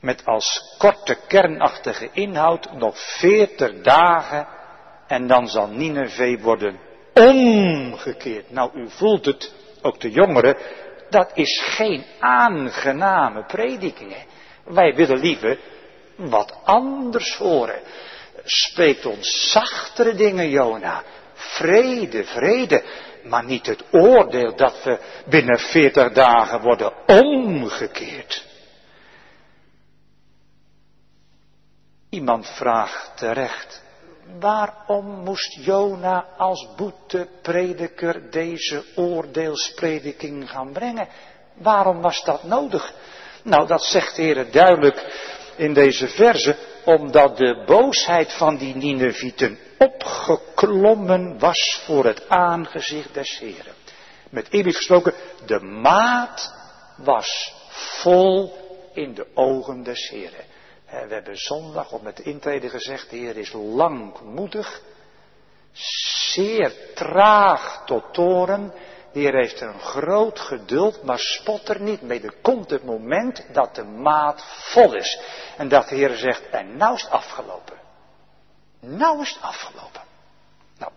Met 0.00 0.24
als 0.24 0.74
korte 0.78 1.16
kernachtige 1.28 2.10
inhoud 2.12 2.72
nog 2.72 2.98
veertig 3.18 3.80
dagen 3.82 4.46
en 5.06 5.26
dan 5.26 5.48
zal 5.48 5.68
Nineveh 5.68 6.42
worden 6.42 6.80
omgekeerd. 7.14 8.50
Nou, 8.50 8.70
u 8.74 8.90
voelt 8.90 9.24
het, 9.24 9.52
ook 9.82 10.00
de 10.00 10.10
jongeren, 10.10 10.56
dat 11.10 11.30
is 11.34 11.62
geen 11.64 12.04
aangename 12.18 13.44
prediking. 13.44 14.16
Wij 14.64 14.94
willen 14.94 15.18
liever 15.18 15.58
wat 16.16 16.58
anders 16.64 17.36
horen. 17.36 17.80
Spreekt 18.44 19.06
ons 19.06 19.50
zachtere 19.50 20.14
dingen, 20.14 20.48
Jona. 20.48 21.02
Vrede, 21.34 22.24
vrede. 22.24 22.82
Maar 23.30 23.44
niet 23.44 23.66
het 23.66 23.84
oordeel 23.90 24.56
dat 24.56 24.82
we 24.84 24.98
binnen 25.28 25.58
veertig 25.58 26.12
dagen 26.12 26.60
worden 26.60 26.92
omgekeerd. 27.06 28.46
Iemand 32.08 32.46
vraagt 32.46 33.12
terecht, 33.16 33.82
waarom 34.38 35.04
moest 35.06 35.64
Jona 35.64 36.26
als 36.36 36.68
boeteprediker 36.76 38.30
deze 38.30 38.84
oordeelsprediking 38.94 40.50
gaan 40.50 40.72
brengen? 40.72 41.08
Waarom 41.54 42.00
was 42.00 42.24
dat 42.24 42.42
nodig? 42.42 42.92
Nou, 43.42 43.66
dat 43.66 43.82
zegt 43.82 44.16
de 44.16 44.22
Heer 44.22 44.50
duidelijk 44.50 45.28
in 45.60 45.74
deze 45.74 46.08
verse, 46.08 46.56
omdat 46.84 47.36
de 47.36 47.62
boosheid 47.66 48.32
van 48.32 48.56
die 48.56 48.76
Ninevieten 48.76 49.58
opgeklommen 49.78 51.38
was 51.38 51.82
voor 51.84 52.04
het 52.04 52.28
aangezicht 52.28 53.14
des 53.14 53.38
Heren. 53.38 53.74
Met 54.30 54.46
eerlijk 54.50 54.76
gesproken, 54.76 55.14
de 55.46 55.60
maat 55.60 56.54
was 56.96 57.54
vol 57.68 58.52
in 58.94 59.14
de 59.14 59.26
ogen 59.34 59.82
des 59.82 60.08
Heren. 60.08 60.44
We 60.90 61.14
hebben 61.14 61.36
zondag 61.36 61.92
op 61.92 62.02
met 62.02 62.16
de 62.16 62.22
intrede 62.22 62.68
gezegd, 62.68 63.10
de 63.10 63.16
Heer 63.16 63.36
is 63.36 63.52
langmoedig, 63.52 64.82
zeer 66.32 66.72
traag 66.94 67.82
tot 67.86 68.04
toren. 68.12 68.72
De 69.12 69.20
Heer 69.20 69.34
heeft 69.34 69.60
een 69.60 69.80
groot 69.80 70.40
geduld, 70.40 71.02
maar 71.02 71.18
spot 71.18 71.68
er 71.68 71.80
niet 71.80 72.02
mee. 72.02 72.20
Er 72.20 72.34
komt 72.42 72.70
het 72.70 72.84
moment 72.84 73.44
dat 73.52 73.74
de 73.74 73.84
maat 73.84 74.44
vol 74.46 74.94
is. 74.94 75.20
En 75.56 75.68
dat 75.68 75.88
de 75.88 75.94
Heer 75.94 76.14
zegt, 76.14 76.42
en 76.50 76.76
nou 76.76 76.94
is 76.94 77.02
het 77.02 77.10
afgelopen. 77.10 77.78
Nou 78.80 79.20
is 79.20 79.38
afgelopen. 79.40 80.02
Nou, 80.78 80.92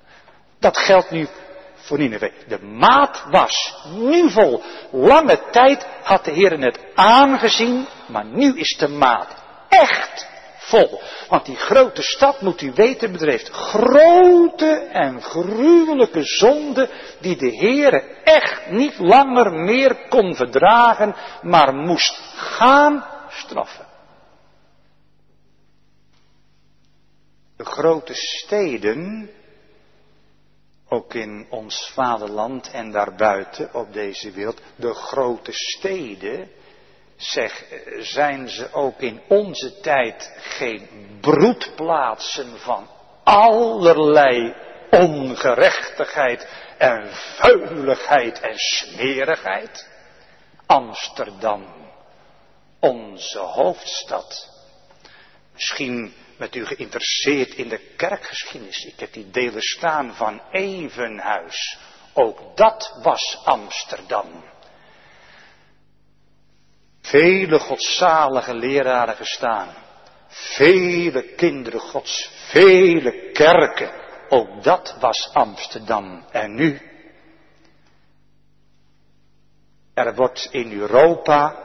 dat 0.60 0.78
geldt 0.78 1.12
nu 1.12 1.28
voor 1.76 1.97
Nineveh. 1.97 2.34
De 2.47 2.60
maat 2.62 3.23
was 3.30 3.76
nu 3.86 4.30
vol. 4.30 4.62
Lange 4.91 5.49
tijd 5.52 5.88
had 6.04 6.26
de 6.26 6.32
Heer 6.32 6.60
het 6.60 6.80
aangezien, 6.95 7.88
maar 8.08 8.26
nu 8.26 8.58
is 8.58 8.78
de 8.78 8.88
maat 8.88 9.28
echt 9.69 10.32
vol. 10.63 11.02
Want 11.30 11.45
die 11.45 11.56
grote 11.56 12.02
stad, 12.02 12.41
moet 12.41 12.62
u 12.62 12.71
weten, 12.76 13.12
bedreef 13.12 13.49
grote 13.49 14.89
en 14.91 15.21
gruwelijke 15.21 16.23
zonden 16.23 16.89
die 17.21 17.36
de 17.38 17.49
Heer 17.49 18.04
echt 18.23 18.69
niet 18.69 18.97
langer 18.99 19.54
meer 19.54 20.08
kon 20.10 20.36
verdragen, 20.36 21.15
maar 21.41 21.73
moest 21.73 22.19
gaan 22.36 23.06
straffen. 23.30 23.86
De 27.58 27.65
grote 27.65 28.13
steden 28.13 29.30
ook 30.89 31.13
in 31.13 31.47
ons 31.49 31.91
vaderland 31.93 32.71
en 32.71 32.91
daarbuiten 32.91 33.73
op 33.73 33.93
deze 33.93 34.32
wereld, 34.32 34.62
de 34.76 34.93
grote 34.93 35.52
steden, 35.52 36.49
zeg, 37.24 37.64
zijn 38.00 38.50
ze 38.50 38.74
ook 38.74 39.00
in 39.00 39.22
onze 39.28 39.80
tijd 39.80 40.34
geen 40.38 41.18
broedplaatsen 41.22 42.60
van 42.60 42.90
allerlei 43.24 44.56
ongerechtigheid 44.90 46.48
en 46.78 47.08
vuiligheid 47.14 48.40
en 48.40 48.58
smerigheid? 48.58 49.90
Amsterdam, 50.66 51.66
onze 52.80 53.40
hoofdstad. 53.40 54.50
Misschien 55.54 56.14
met 56.38 56.56
u 56.56 56.66
geïnteresseerd 56.66 57.54
in 57.54 57.70
de 57.70 57.94
kerkgeschiedenis. 57.98 58.86
Ik 58.86 59.00
heb 59.00 59.14
die 59.14 59.30
delen 59.30 59.62
staan 59.62 60.16
van 60.16 60.42
Evenhuis. 60.52 61.78
Ook 62.14 62.58
dat 62.58 63.00
was 63.02 63.42
Amsterdam. 63.44 64.53
Vele 67.04 67.60
godzalige 67.60 68.54
leraren 68.56 69.16
gestaan. 69.16 69.68
Vele 70.28 71.24
kinderen 71.36 71.80
gods. 71.80 72.30
Vele 72.50 73.32
kerken. 73.32 73.92
Ook 74.30 74.63
dat 74.63 74.96
was 75.00 75.30
Amsterdam. 75.34 76.26
En 76.32 76.56
nu? 76.56 76.82
Er 79.94 80.16
wordt 80.16 80.48
in 80.52 80.72
Europa 80.72 81.56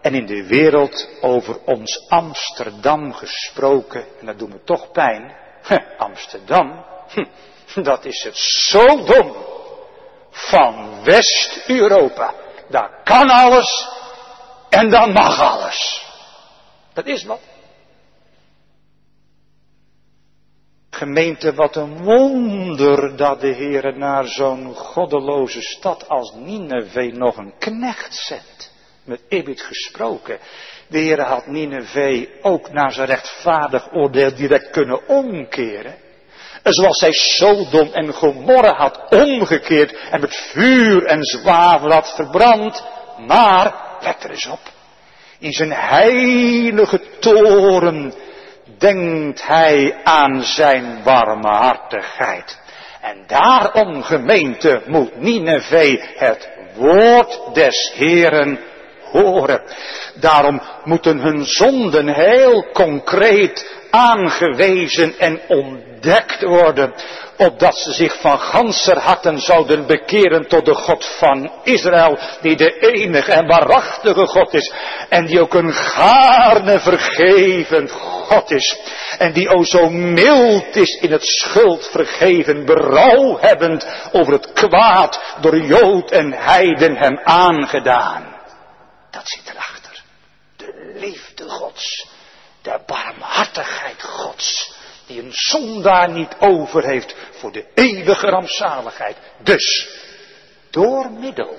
en 0.00 0.14
in 0.14 0.26
de 0.26 0.46
wereld 0.46 1.08
over 1.20 1.64
ons 1.64 2.08
Amsterdam 2.08 3.12
gesproken. 3.12 4.04
En 4.20 4.26
dat 4.26 4.38
doet 4.38 4.48
me 4.48 4.62
toch 4.64 4.90
pijn. 4.90 5.36
Amsterdam, 5.98 6.84
hm, 7.08 7.24
dat 7.82 8.04
is 8.04 8.22
het 8.22 8.36
zo 8.36 9.04
dom 9.04 9.36
van 10.30 11.04
West-Europa. 11.04 12.34
Daar 12.68 13.00
kan 13.04 13.30
alles 13.30 13.88
en 14.68 14.90
dan 14.90 15.12
mag 15.12 15.40
alles. 15.40 16.06
Dat 16.92 17.06
is 17.06 17.24
wat. 17.24 17.40
Gemeente, 20.90 21.54
wat 21.54 21.76
een 21.76 22.02
wonder 22.02 23.16
dat 23.16 23.40
de 23.40 23.52
Heer 23.52 23.98
naar 23.98 24.26
zo'n 24.26 24.74
goddeloze 24.74 25.62
stad 25.62 26.08
als 26.08 26.32
Nineveh 26.34 27.12
nog 27.12 27.36
een 27.36 27.54
knecht 27.58 28.14
zendt 28.14 28.72
met 29.04 29.20
Ibid 29.28 29.60
gesproken. 29.60 30.38
De 30.88 30.98
Heer 30.98 31.20
had 31.20 31.46
Nineveh 31.46 32.28
ook 32.42 32.72
naar 32.72 32.92
zijn 32.92 33.06
rechtvaardig 33.06 33.92
oordeel 33.92 34.34
direct 34.34 34.70
kunnen 34.70 35.08
omkeren. 35.08 35.94
En 36.62 36.72
zoals 36.72 37.00
hij 37.00 37.12
Sodom 37.12 37.92
en 37.92 38.12
Gomorra 38.12 38.74
had 38.74 39.10
omgekeerd 39.10 39.92
en 40.10 40.20
met 40.20 40.36
vuur 40.36 41.04
en 41.04 41.24
zwavel 41.24 41.90
had 41.90 42.14
verbrand. 42.14 42.84
Maar, 43.26 43.87
let 44.02 44.24
er 44.24 44.30
eens 44.30 44.46
op, 44.46 44.60
in 45.38 45.52
zijn 45.52 45.72
heilige 45.72 47.00
toren 47.18 48.14
denkt 48.78 49.46
hij 49.46 50.00
aan 50.04 50.42
zijn 50.42 51.00
barmhartigheid. 51.04 52.58
En 53.00 53.24
daarom, 53.26 54.02
gemeente, 54.02 54.82
moet 54.86 55.20
Nineveh 55.20 56.02
het 56.16 56.48
woord 56.74 57.40
des 57.52 57.92
Heeren 57.94 58.58
horen. 59.02 59.62
Daarom 60.14 60.62
moeten 60.84 61.18
hun 61.18 61.44
zonden 61.44 62.08
heel 62.08 62.66
concreet 62.72 63.80
aangewezen 63.90 65.18
en 65.18 65.40
ontdekt 65.48 65.87
worden, 66.40 66.94
opdat 67.36 67.78
ze 67.78 67.92
zich 67.92 68.20
van 68.20 68.38
ganser 68.38 68.98
harten 68.98 69.38
zouden 69.38 69.86
bekeren 69.86 70.48
tot 70.48 70.64
de 70.64 70.74
God 70.74 71.06
van 71.06 71.52
Israël, 71.62 72.18
die 72.40 72.56
de 72.56 72.78
enige 72.78 73.32
en 73.32 73.46
waarachtige 73.46 74.26
God 74.26 74.54
is, 74.54 74.72
en 75.08 75.26
die 75.26 75.40
ook 75.40 75.54
een 75.54 75.72
gaarne 75.72 76.80
vergevend 76.80 77.90
God 77.90 78.50
is, 78.50 78.78
en 79.18 79.32
die 79.32 79.48
o 79.48 79.64
zo 79.64 79.90
mild 79.90 80.76
is 80.76 80.98
in 81.00 81.12
het 81.12 81.24
schuld 81.24 81.86
vergeven, 81.86 82.64
berouw 82.64 83.38
hebbend 83.40 83.86
over 84.12 84.32
het 84.32 84.52
kwaad 84.52 85.20
door 85.40 85.58
Jood 85.60 86.10
en 86.10 86.32
Heiden 86.32 86.96
hem 86.96 87.18
aangedaan. 87.24 88.36
Dat 89.10 89.28
zit 89.28 89.50
erachter. 89.50 90.02
De 90.56 90.92
liefde 91.00 91.48
Gods. 91.48 92.06
De 92.62 92.80
barmhartigheid 92.86 94.02
Gods. 94.02 94.77
Die 95.08 95.22
een 95.22 95.32
zondaar 95.32 96.10
niet 96.10 96.36
over 96.38 96.84
heeft 96.84 97.16
voor 97.30 97.52
de 97.52 97.66
eeuwige 97.74 98.26
rampzaligheid. 98.26 99.16
Dus, 99.42 99.88
door 100.70 101.10
middel 101.10 101.58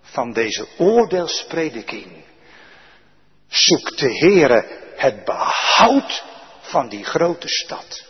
van 0.00 0.32
deze 0.32 0.66
oordeelsprediking 0.78 2.24
zoekt 3.48 3.98
de 3.98 4.18
Heere 4.18 4.84
het 4.96 5.24
behoud 5.24 6.24
van 6.60 6.88
die 6.88 7.04
grote 7.04 7.48
stad. 7.48 8.04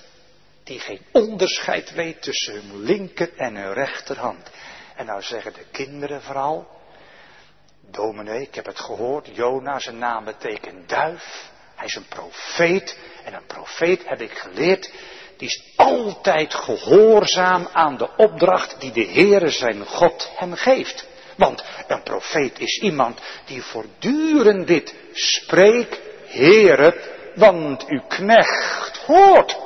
Die 0.64 0.80
geen 0.80 1.00
onderscheid 1.12 1.92
weet 1.92 2.22
tussen 2.22 2.54
hun 2.54 2.82
linker 2.82 3.36
en 3.36 3.56
hun 3.56 3.72
rechterhand. 3.72 4.50
En 4.96 5.06
nou 5.06 5.22
zeggen 5.22 5.52
de 5.52 5.64
kinderen 5.70 6.22
vooral, 6.22 6.68
Dominee, 7.90 8.42
ik 8.42 8.54
heb 8.54 8.66
het 8.66 8.80
gehoord, 8.80 9.28
Jona, 9.32 9.78
zijn 9.78 9.98
naam 9.98 10.24
betekent 10.24 10.88
duif. 10.88 11.50
Hij 11.76 11.86
is 11.86 11.94
een 11.94 12.08
profeet. 12.08 12.96
En 13.24 13.34
een 13.34 13.46
profeet, 13.46 14.02
heb 14.04 14.20
ik 14.20 14.32
geleerd, 14.32 14.90
die 15.36 15.48
is 15.48 15.62
altijd 15.76 16.54
gehoorzaam 16.54 17.68
aan 17.72 17.96
de 17.96 18.08
opdracht 18.16 18.80
die 18.80 18.92
de 18.92 19.06
Heere 19.06 19.48
zijn 19.50 19.86
God 19.86 20.30
hem 20.36 20.54
geeft. 20.54 21.06
Want 21.36 21.64
een 21.86 22.02
profeet 22.02 22.58
is 22.58 22.80
iemand 22.80 23.20
die 23.46 23.62
voortdurend 23.62 24.66
dit 24.66 24.94
spreekt, 25.12 26.00
Heere, 26.26 26.94
want 27.34 27.86
uw 27.86 28.02
knecht 28.08 28.98
hoort. 29.06 29.56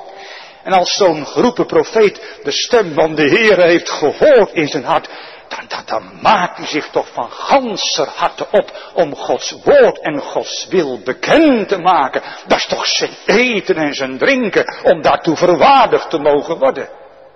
En 0.65 0.73
als 0.73 0.95
zo'n 0.95 1.27
geroepen 1.27 1.67
profeet 1.67 2.39
de 2.43 2.53
stem 2.53 2.95
van 2.95 3.15
de 3.15 3.29
Heere 3.29 3.63
heeft 3.63 3.91
gehoord 3.91 4.53
in 4.53 4.69
zijn 4.69 4.85
hart, 4.85 5.09
dan, 5.51 5.65
dan, 5.69 5.83
dan 5.85 6.19
maakt 6.23 6.57
hij 6.57 6.67
zich 6.67 6.91
toch 6.91 7.13
van 7.13 7.31
ganser 7.31 8.09
harte 8.09 8.47
op 8.51 8.93
om 8.95 9.15
Gods 9.15 9.51
woord 9.51 10.01
en 10.01 10.21
Gods 10.21 10.67
wil 10.69 10.99
bekend 10.99 11.69
te 11.69 11.79
maken. 11.79 12.23
Dat 12.47 12.59
is 12.59 12.67
toch 12.67 12.87
zijn 12.87 13.15
eten 13.27 13.77
en 13.77 13.95
zijn 13.95 14.19
drinken 14.19 14.85
om 14.85 15.03
daartoe 15.03 15.37
verwaardigd 15.37 16.11
te 16.11 16.19
mogen 16.19 16.59
worden. 16.59 16.89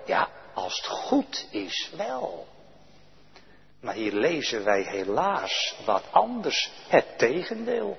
Ja, 0.06 0.28
als 0.54 0.76
het 0.76 0.86
goed 0.86 1.46
is 1.50 1.90
wel. 1.96 2.46
Maar 3.80 3.94
hier 3.94 4.12
lezen 4.12 4.64
wij 4.64 4.82
helaas 4.82 5.74
wat 5.84 6.02
anders, 6.10 6.70
het 6.88 7.18
tegendeel. 7.18 7.98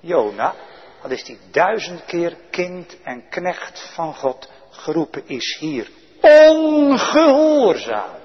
Jona, 0.00 0.54
wat 1.02 1.10
is 1.10 1.24
die 1.24 1.38
duizend 1.50 2.04
keer 2.04 2.36
kind 2.50 2.96
en 3.02 3.28
knecht 3.28 3.90
van 3.94 4.14
God 4.14 4.48
geroepen, 4.70 5.22
is 5.26 5.56
hier 5.60 5.90
ongehoorzaam. 6.20 8.19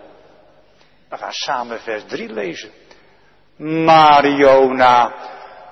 We 1.15 1.21
gaan 1.21 1.33
samen 1.33 1.79
vers 1.79 2.03
3 2.07 2.33
lezen. 2.33 2.71
Maar 3.85 4.27
Jona 4.29 5.13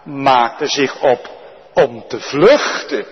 maakte 0.03 0.67
zich 0.67 1.01
op 1.01 1.29
om 1.73 2.08
te 2.08 2.19
vluchten 2.19 3.06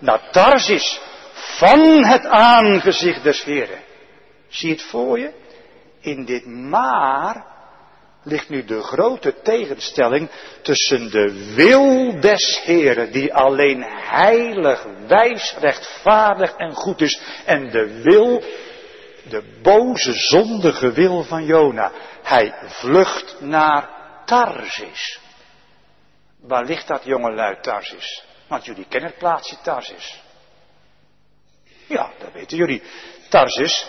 naar 0.00 0.30
Tarsis 0.30 1.00
van 1.32 2.04
het 2.04 2.26
aangezicht 2.26 3.22
des 3.22 3.44
Heren. 3.44 3.78
Zie 4.48 4.70
het 4.70 4.82
voor 4.82 5.18
je? 5.18 5.32
In 6.00 6.24
dit 6.24 6.46
maar 6.46 7.46
ligt 8.22 8.48
nu 8.48 8.64
de 8.64 8.82
grote 8.82 9.34
tegenstelling 9.42 10.28
tussen 10.62 11.10
de 11.10 11.54
wil 11.54 12.20
des 12.20 12.60
Heren, 12.64 13.12
die 13.12 13.34
alleen 13.34 13.82
heilig, 13.88 14.86
wijs, 15.06 15.54
rechtvaardig 15.58 16.54
en 16.56 16.74
goed 16.74 17.00
is, 17.00 17.20
en 17.44 17.70
de 17.70 18.02
wil, 18.02 18.42
de 19.28 19.60
boze, 19.62 20.12
zondige 20.12 20.92
wil 20.92 21.22
van 21.22 21.44
Jona. 21.44 21.92
Hij 22.22 22.54
vlucht 22.66 23.40
naar 23.40 23.88
Tarsis. 24.24 25.20
Waar 26.40 26.64
ligt 26.64 26.88
dat 26.88 27.04
jongelui 27.04 27.60
Tarsis? 27.60 28.22
Want 28.46 28.64
jullie 28.64 28.86
kennen 28.88 29.10
het 29.10 29.18
plaatsje 29.18 29.56
Tarsis. 29.62 30.20
Ja, 31.86 32.12
dat 32.18 32.32
weten 32.32 32.56
jullie. 32.56 32.82
Tarsis, 33.28 33.86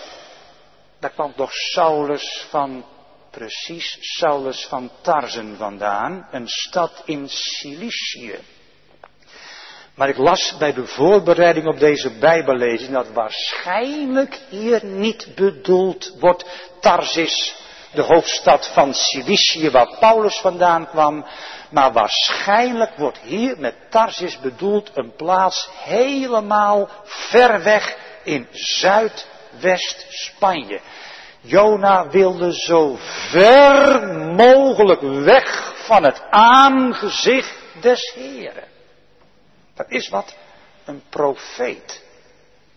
daar 1.00 1.12
kwam 1.12 1.34
toch 1.36 1.54
Saulus 1.54 2.46
van, 2.50 2.86
precies 3.32 3.98
Saulus 4.00 4.66
van 4.66 4.92
Tarzen 5.02 5.58
vandaan, 5.58 6.28
een 6.32 6.48
stad 6.48 7.02
in 7.06 7.30
Cilicië. 7.30 8.40
Maar 9.98 10.10
ik 10.10 10.18
las 10.18 10.58
bij 10.58 10.74
de 10.74 10.86
voorbereiding 10.86 11.68
op 11.68 11.80
deze 11.80 12.10
Bijbellezing 12.10 12.92
dat 12.92 13.12
waarschijnlijk 13.12 14.40
hier 14.50 14.86
niet 14.86 15.28
bedoeld 15.36 16.16
wordt 16.20 16.46
Tarsis, 16.82 17.56
de 17.94 18.02
hoofdstad 18.02 18.68
van 18.68 18.94
Cilicië 18.94 19.70
waar 19.70 19.98
Paulus 20.00 20.40
vandaan 20.40 20.90
kwam, 20.90 21.26
maar 21.70 21.92
waarschijnlijk 21.92 22.92
wordt 22.98 23.20
hier 23.24 23.60
met 23.60 23.76
Tarsis 23.90 24.40
bedoeld 24.40 24.92
een 24.94 25.16
plaats 25.16 25.70
helemaal 25.84 26.90
ver 27.04 27.64
weg 27.64 27.98
in 28.24 28.48
Zuidwest-Spanje. 28.52 30.80
Jona 31.42 32.10
wilde 32.10 32.54
zo 32.54 32.98
ver 33.30 34.08
mogelijk 34.36 35.02
weg 35.02 35.74
van 35.86 36.04
het 36.04 36.22
aangezicht 36.30 37.56
des 37.82 38.14
Heren. 38.16 38.76
Dat 39.78 39.86
is 39.90 40.10
wat 40.10 40.36
een 40.86 41.04
profeet 41.10 42.04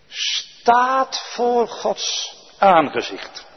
staat 0.07 1.21
voor 1.33 1.67
Gods 1.67 2.35
aangezicht 2.57 3.49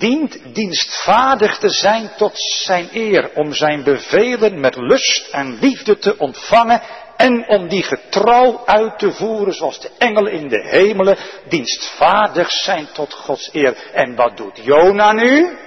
dient 0.00 0.54
dienstvaardig 0.54 1.58
te 1.58 1.70
zijn 1.70 2.10
tot 2.16 2.32
zijn 2.40 2.88
eer, 2.92 3.30
om 3.34 3.52
zijn 3.52 3.82
bevelen 3.84 4.60
met 4.60 4.76
lust 4.76 5.28
en 5.32 5.58
liefde 5.58 5.98
te 5.98 6.18
ontvangen 6.18 6.82
en 7.16 7.48
om 7.48 7.68
die 7.68 7.82
getrouw 7.82 8.62
uit 8.66 8.98
te 8.98 9.12
voeren 9.12 9.54
zoals 9.54 9.80
de 9.80 9.90
engelen 9.98 10.32
in 10.32 10.48
de 10.48 10.68
hemelen 10.68 11.16
dienstvaardig 11.48 12.50
zijn 12.50 12.88
tot 12.92 13.14
Gods 13.14 13.50
eer. 13.52 13.76
En 13.92 14.14
wat 14.14 14.36
doet 14.36 14.58
Jona 14.62 15.12
nu? 15.12 15.58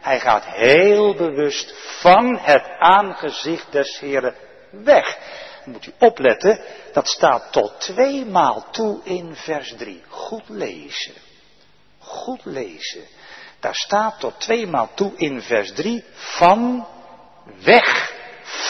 Hij 0.00 0.20
gaat 0.20 0.44
heel 0.46 1.14
bewust 1.14 1.74
van 2.00 2.38
het 2.42 2.64
aangezicht 2.78 3.66
des 3.72 3.98
Heren 4.00 4.34
weg. 4.70 5.18
Moet 5.66 5.86
u 5.86 5.92
opletten, 5.98 6.60
dat 6.92 7.08
staat 7.08 7.52
tot 7.52 7.80
twee 7.80 8.24
maal 8.24 8.66
toe 8.70 9.00
in 9.04 9.34
vers 9.34 9.74
3. 9.76 10.02
Goed 10.08 10.48
lezen. 10.48 11.14
Goed 11.98 12.44
lezen. 12.44 13.04
Daar 13.60 13.74
staat 13.74 14.20
tot 14.20 14.40
tweemaal 14.40 14.90
toe 14.94 15.12
in 15.16 15.42
vers 15.42 15.72
3 15.72 16.04
van 16.14 16.86
weg 17.64 18.12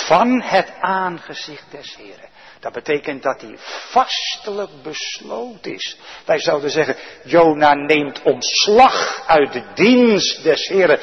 van 0.07 0.43
het 0.43 0.73
aangezicht 0.81 1.65
des 1.71 1.97
Heren. 1.97 2.31
Dat 2.61 2.73
betekent 2.73 3.23
dat 3.23 3.41
hij 3.41 3.55
vastelijk 3.91 4.71
besloten 4.83 5.75
is. 5.75 5.97
Wij 6.25 6.39
zouden 6.39 6.71
zeggen, 6.71 6.97
Jona 7.25 7.75
neemt 7.75 8.23
ontslag 8.23 9.25
uit 9.27 9.53
de 9.53 9.63
dienst 9.75 10.43
des 10.43 10.69
Heren. 10.69 11.01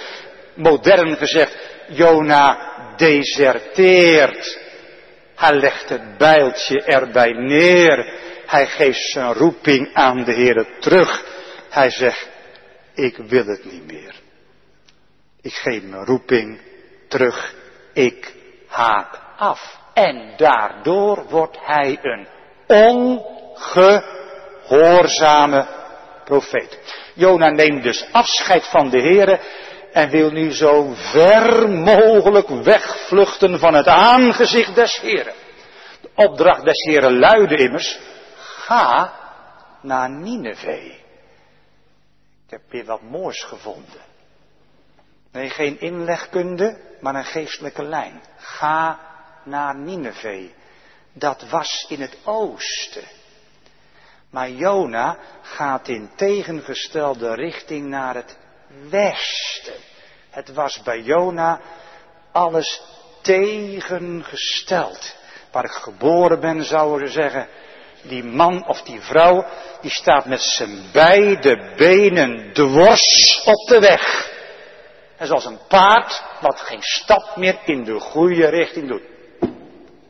Modern 0.56 1.16
gezegd, 1.18 1.58
Jona 1.88 2.58
deserteert. 2.98 4.60
Hij 5.40 5.54
legt 5.54 5.90
het 5.90 6.18
bijltje 6.18 6.84
erbij 6.84 7.32
neer. 7.32 8.14
Hij 8.46 8.68
geeft 8.68 9.12
zijn 9.12 9.34
roeping 9.34 9.94
aan 9.94 10.24
de 10.24 10.34
Heren 10.34 10.68
terug. 10.80 11.24
Hij 11.70 11.90
zegt, 11.90 12.30
ik 12.94 13.18
wil 13.18 13.46
het 13.46 13.66
niet 13.66 13.86
meer. 13.86 14.16
Ik 15.42 15.54
geef 15.54 15.84
mijn 15.84 16.06
roeping 16.06 16.60
terug. 17.08 17.54
Ik 17.94 18.34
haak 18.68 19.20
af. 19.38 19.78
En 19.94 20.34
daardoor 20.38 21.26
wordt 21.30 21.58
hij 21.62 22.00
een 22.02 22.28
ongehoorzame 22.68 25.68
profeet. 26.26 26.80
Jona 27.14 27.50
neemt 27.50 27.84
dus 27.84 28.08
afscheid 28.12 28.68
van 28.68 28.90
de 28.90 29.02
Here 29.02 29.40
en 29.92 30.10
wil 30.10 30.32
nu 30.32 30.52
zo 30.52 30.94
ver 30.94 31.70
mogelijk 31.70 32.48
wegvluchten 32.48 33.60
van 33.60 33.74
het 33.74 33.88
aangezicht 33.88 34.76
des 34.76 35.00
Heren. 35.02 35.34
De 36.02 36.10
opdracht 36.16 36.64
des 36.64 36.84
Heren 36.84 37.20
luidde 37.20 37.58
immers, 37.58 38.00
ga 38.36 39.14
naar 39.82 40.10
Nineveh. 40.10 40.86
Ik 42.46 42.56
heb 42.56 42.62
weer 42.70 42.86
wat 42.86 43.02
moois 43.02 43.44
gevonden. 43.44 44.02
Nee, 45.32 45.50
geen 45.50 45.80
inlegkunde, 45.80 46.80
maar 47.00 47.16
een 47.16 47.26
geestelijke 47.26 47.84
lijn. 47.84 48.22
Ga 48.38 49.00
naar 49.44 49.76
Nineveh. 49.76 50.50
Dat 51.14 51.50
was 51.50 51.86
in 51.90 52.02
het 52.02 52.18
oosten. 52.24 53.04
Maar 54.30 54.50
Jona 54.50 55.18
gaat 55.42 55.88
in 55.88 56.10
tegengestelde 56.16 57.34
richting 57.36 57.88
naar 57.88 58.16
het 58.16 58.38
westen. 58.90 59.74
Het 60.30 60.54
was 60.54 60.82
bij 60.82 61.02
Jona 61.02 61.62
alles 62.32 62.82
tegengesteld. 63.22 65.16
Waar 65.52 65.64
ik 65.64 65.72
geboren 65.72 66.40
ben, 66.40 66.64
zouden 66.64 67.08
ze 67.08 67.14
zeggen, 67.14 67.48
die 68.02 68.24
man 68.24 68.68
of 68.68 68.82
die 68.82 69.02
vrouw, 69.02 69.46
die 69.82 69.92
staat 69.92 70.26
met 70.26 70.42
zijn 70.42 70.84
beide 70.92 71.74
benen 71.78 72.54
dwars 72.54 73.42
op 73.46 73.68
de 73.68 73.80
weg. 73.80 74.32
En 75.18 75.28
zoals 75.28 75.46
een 75.46 75.60
paard 75.68 76.24
wat 76.42 76.60
geen 76.60 76.82
stap 76.82 77.36
meer 77.36 77.58
in 77.66 77.84
de 77.84 78.00
goede 78.00 78.50
richting 78.50 78.88
doet. 78.88 79.04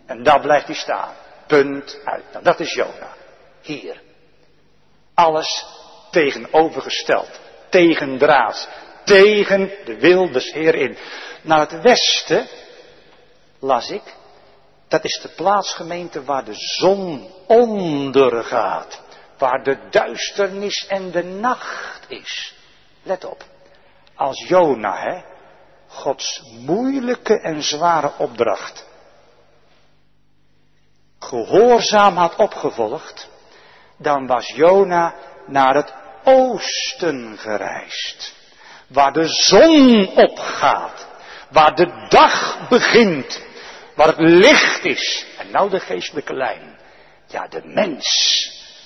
En 0.05 0.23
daar 0.23 0.39
blijft 0.41 0.65
hij 0.65 0.75
staan. 0.75 1.13
Punt 1.47 1.99
uit. 2.03 2.23
Nou, 2.31 2.43
dat 2.43 2.59
is 2.59 2.73
Jona. 2.73 3.13
Hier. 3.61 4.01
Alles 5.13 5.65
tegenovergesteld. 6.11 7.39
Tegendraads. 7.69 8.67
Tegen 9.03 9.71
de 9.85 9.99
wil 9.99 10.31
des 10.31 10.51
Heer 10.51 10.75
in. 10.75 10.97
Naar 11.41 11.59
het 11.59 11.81
westen 11.81 12.47
las 13.59 13.89
ik 13.89 14.17
dat 14.89 15.03
is 15.03 15.19
de 15.21 15.29
plaatsgemeente 15.29 16.23
waar 16.23 16.45
de 16.45 16.53
zon 16.55 17.31
ondergaat. 17.47 19.01
Waar 19.37 19.63
de 19.63 19.87
duisternis 19.89 20.87
en 20.87 21.11
de 21.11 21.23
nacht 21.23 22.05
is. 22.07 22.55
Let 23.03 23.25
op. 23.25 23.43
Als 24.15 24.47
Jona, 24.47 24.97
hè, 24.97 25.21
Gods 25.87 26.41
moeilijke 26.51 27.39
en 27.39 27.63
zware 27.63 28.11
opdracht, 28.17 28.87
gehoorzaam 31.19 32.15
had 32.15 32.35
opgevolgd, 32.35 33.29
dan 33.97 34.27
was 34.27 34.47
Jona 34.47 35.15
naar 35.47 35.75
het 35.75 35.93
oosten 36.23 37.37
gereisd. 37.37 38.33
Waar 38.87 39.13
de 39.13 39.27
zon 39.27 40.07
opgaat, 40.15 41.07
waar 41.49 41.75
de 41.75 42.05
dag 42.09 42.67
begint 42.69 43.47
waar 43.99 44.07
het 44.07 44.19
licht 44.19 44.85
is. 44.85 45.25
En 45.37 45.51
nou 45.51 45.69
de 45.69 45.79
geestelijke 45.79 46.33
lijn. 46.33 46.79
Ja, 47.27 47.47
de 47.47 47.61
mens 47.63 48.07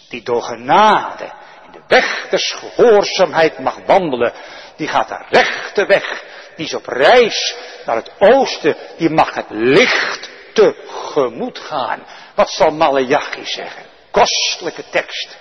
die 0.09 0.23
door 0.23 0.41
genade 0.41 1.31
in 1.65 1.71
de 1.71 1.81
weg 1.87 2.27
des 2.29 2.51
gehoorzaamheid 2.51 3.59
mag 3.59 3.79
wandelen, 3.85 4.33
die 4.75 4.87
gaat 4.87 5.07
de 5.07 5.25
rechte 5.29 5.85
weg. 5.85 6.23
Die 6.55 6.65
is 6.65 6.73
op 6.73 6.87
reis 6.87 7.55
naar 7.85 7.95
het 7.95 8.11
oosten, 8.19 8.75
die 8.97 9.09
mag 9.09 9.33
het 9.33 9.45
licht 9.49 10.29
tegemoet 10.53 11.59
gaan. 11.59 12.05
Wat 12.35 12.49
zal 12.49 12.71
Malachi 12.71 13.45
zeggen? 13.45 13.83
Kostelijke 14.11 14.83
tekst. 14.89 15.37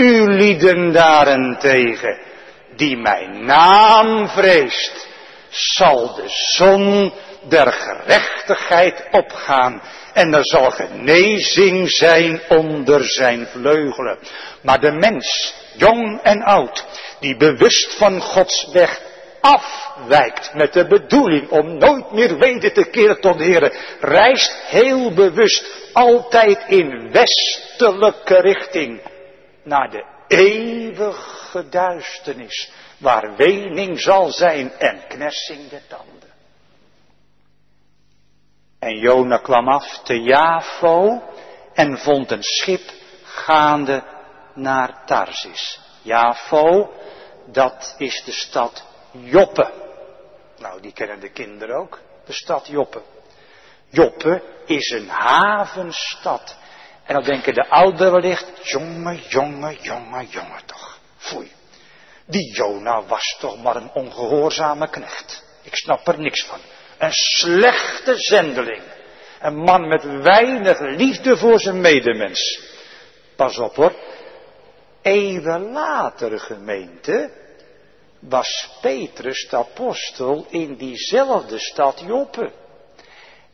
U 0.00 0.26
lieden 0.26 0.92
daarentegen, 0.92 2.18
die 2.76 2.96
mijn 2.96 3.44
naam 3.44 4.28
vreest, 4.28 5.08
zal 5.48 6.14
de 6.14 6.24
zon 6.26 7.12
der 7.48 7.72
gerechtigheid 7.72 9.04
opgaan 9.10 9.82
en 10.12 10.34
er 10.34 10.46
zal 10.46 10.70
genezing 10.70 11.90
zijn 11.90 12.40
onder 12.48 13.04
zijn 13.04 13.46
vleugelen. 13.46 14.18
Maar 14.62 14.80
de 14.80 14.92
mens, 14.92 15.54
jong 15.76 16.20
en 16.22 16.42
oud, 16.42 16.84
die 17.20 17.36
bewust 17.36 17.94
van 17.96 18.20
Gods 18.20 18.68
weg 18.72 19.00
afwijkt 19.40 20.54
met 20.54 20.72
de 20.72 20.86
bedoeling 20.86 21.48
om 21.48 21.78
nooit 21.78 22.12
meer 22.12 22.38
weder 22.38 22.72
te 22.72 22.84
keren 22.90 23.20
tot 23.20 23.38
de 23.38 23.44
Heer, 23.44 23.72
reist 24.00 24.62
heel 24.66 25.14
bewust 25.14 25.66
altijd 25.92 26.64
in 26.66 27.10
westelijke 27.12 28.40
richting 28.40 29.00
naar 29.62 29.90
de 29.90 30.04
eeuwige 30.26 31.68
duisternis, 31.68 32.72
waar 32.98 33.36
wening 33.36 34.00
zal 34.00 34.30
zijn 34.30 34.72
en 34.72 35.06
knersing 35.08 35.68
de 35.68 35.80
tanden. 35.86 36.30
En 38.78 38.98
Jona 38.98 39.38
kwam 39.38 39.68
af 39.68 40.02
te 40.02 40.20
Javo 40.22 41.22
en 41.74 41.98
vond 41.98 42.30
een 42.30 42.42
schip 42.42 42.92
gaande 43.22 44.02
naar 44.54 45.04
Tarsis. 45.06 45.80
Javo, 46.02 46.92
dat 47.46 47.94
is 47.98 48.22
de 48.24 48.32
stad 48.32 48.84
Joppe. 49.10 49.72
Nou, 50.58 50.80
die 50.80 50.92
kennen 50.92 51.20
de 51.20 51.30
kinderen 51.30 51.76
ook, 51.76 52.00
de 52.24 52.32
stad 52.32 52.66
Joppe. 52.66 53.02
Joppe 53.88 54.42
is 54.66 54.90
een 54.90 55.08
havenstad. 55.08 56.56
En 57.10 57.16
dan 57.16 57.24
denken 57.24 57.54
de 57.54 57.68
ouderen 57.68 58.12
wellicht, 58.12 58.68
jonge, 58.68 59.18
jonge, 59.28 59.76
jonge, 59.80 60.26
jonge 60.28 60.60
toch. 60.66 60.98
Foei. 61.16 61.52
Die 62.26 62.54
Jona 62.54 63.04
was 63.06 63.36
toch 63.40 63.62
maar 63.62 63.76
een 63.76 63.90
ongehoorzame 63.92 64.88
knecht. 64.88 65.44
Ik 65.62 65.76
snap 65.76 66.06
er 66.08 66.18
niks 66.18 66.44
van. 66.44 66.60
Een 66.98 67.12
slechte 67.12 68.14
zendeling. 68.16 68.82
Een 69.40 69.56
man 69.56 69.88
met 69.88 70.04
weinig 70.04 70.80
liefde 70.80 71.36
voor 71.36 71.60
zijn 71.60 71.80
medemens. 71.80 72.60
Pas 73.36 73.58
op 73.58 73.76
hoor. 73.76 73.94
Eeuwen 75.02 75.72
later 75.72 76.40
gemeente 76.40 77.30
was 78.18 78.68
Petrus 78.80 79.48
de 79.48 79.56
apostel 79.56 80.46
in 80.48 80.76
diezelfde 80.76 81.58
stad 81.58 82.02
Joppe. 82.06 82.52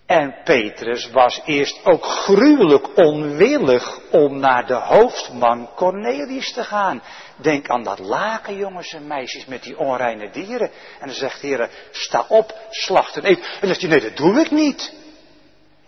En 0.07 0.35
Petrus 0.45 1.11
was 1.11 1.41
eerst 1.45 1.81
ook 1.85 2.05
gruwelijk 2.05 2.97
onwillig 2.97 3.99
om 4.11 4.39
naar 4.39 4.67
de 4.67 4.75
hoofdman 4.75 5.69
Cornelius 5.75 6.53
te 6.53 6.65
gaan. 6.65 7.03
Denk 7.37 7.69
aan 7.69 7.83
dat 7.83 7.99
laken, 7.99 8.57
jongens 8.57 8.93
en 8.93 9.07
meisjes, 9.07 9.47
met 9.47 9.63
die 9.63 9.79
onreine 9.79 10.31
dieren. 10.31 10.71
En 11.01 11.07
dan 11.07 11.17
zegt 11.17 11.41
de 11.41 11.47
Heer, 11.47 11.71
sta 11.91 12.25
op, 12.29 12.55
slacht 12.71 13.17
en 13.17 13.27
eet. 13.27 13.39
En 13.39 13.45
dan 13.61 13.69
zegt 13.69 13.81
hij, 13.81 13.91
nee, 13.91 14.01
dat 14.01 14.17
doe 14.17 14.41
ik 14.41 14.51
niet. 14.51 14.93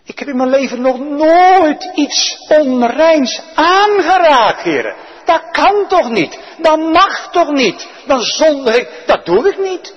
Ik 0.03 0.19
heb 0.19 0.27
in 0.27 0.37
mijn 0.37 0.49
leven 0.49 0.81
nog 0.81 0.99
nooit 0.99 1.91
iets 1.95 2.45
onreins 2.49 3.41
aangeraakt, 3.55 4.61
heren. 4.61 4.95
Dat 5.25 5.51
kan 5.51 5.87
toch 5.87 6.09
niet? 6.09 6.39
Dat 6.61 6.79
mag 6.79 7.31
toch 7.31 7.51
niet? 7.51 7.87
Dan 8.05 8.21
zondig 8.21 8.75
ik. 8.75 9.03
Dat 9.05 9.25
doe 9.25 9.49
ik 9.49 9.57
niet. 9.57 9.95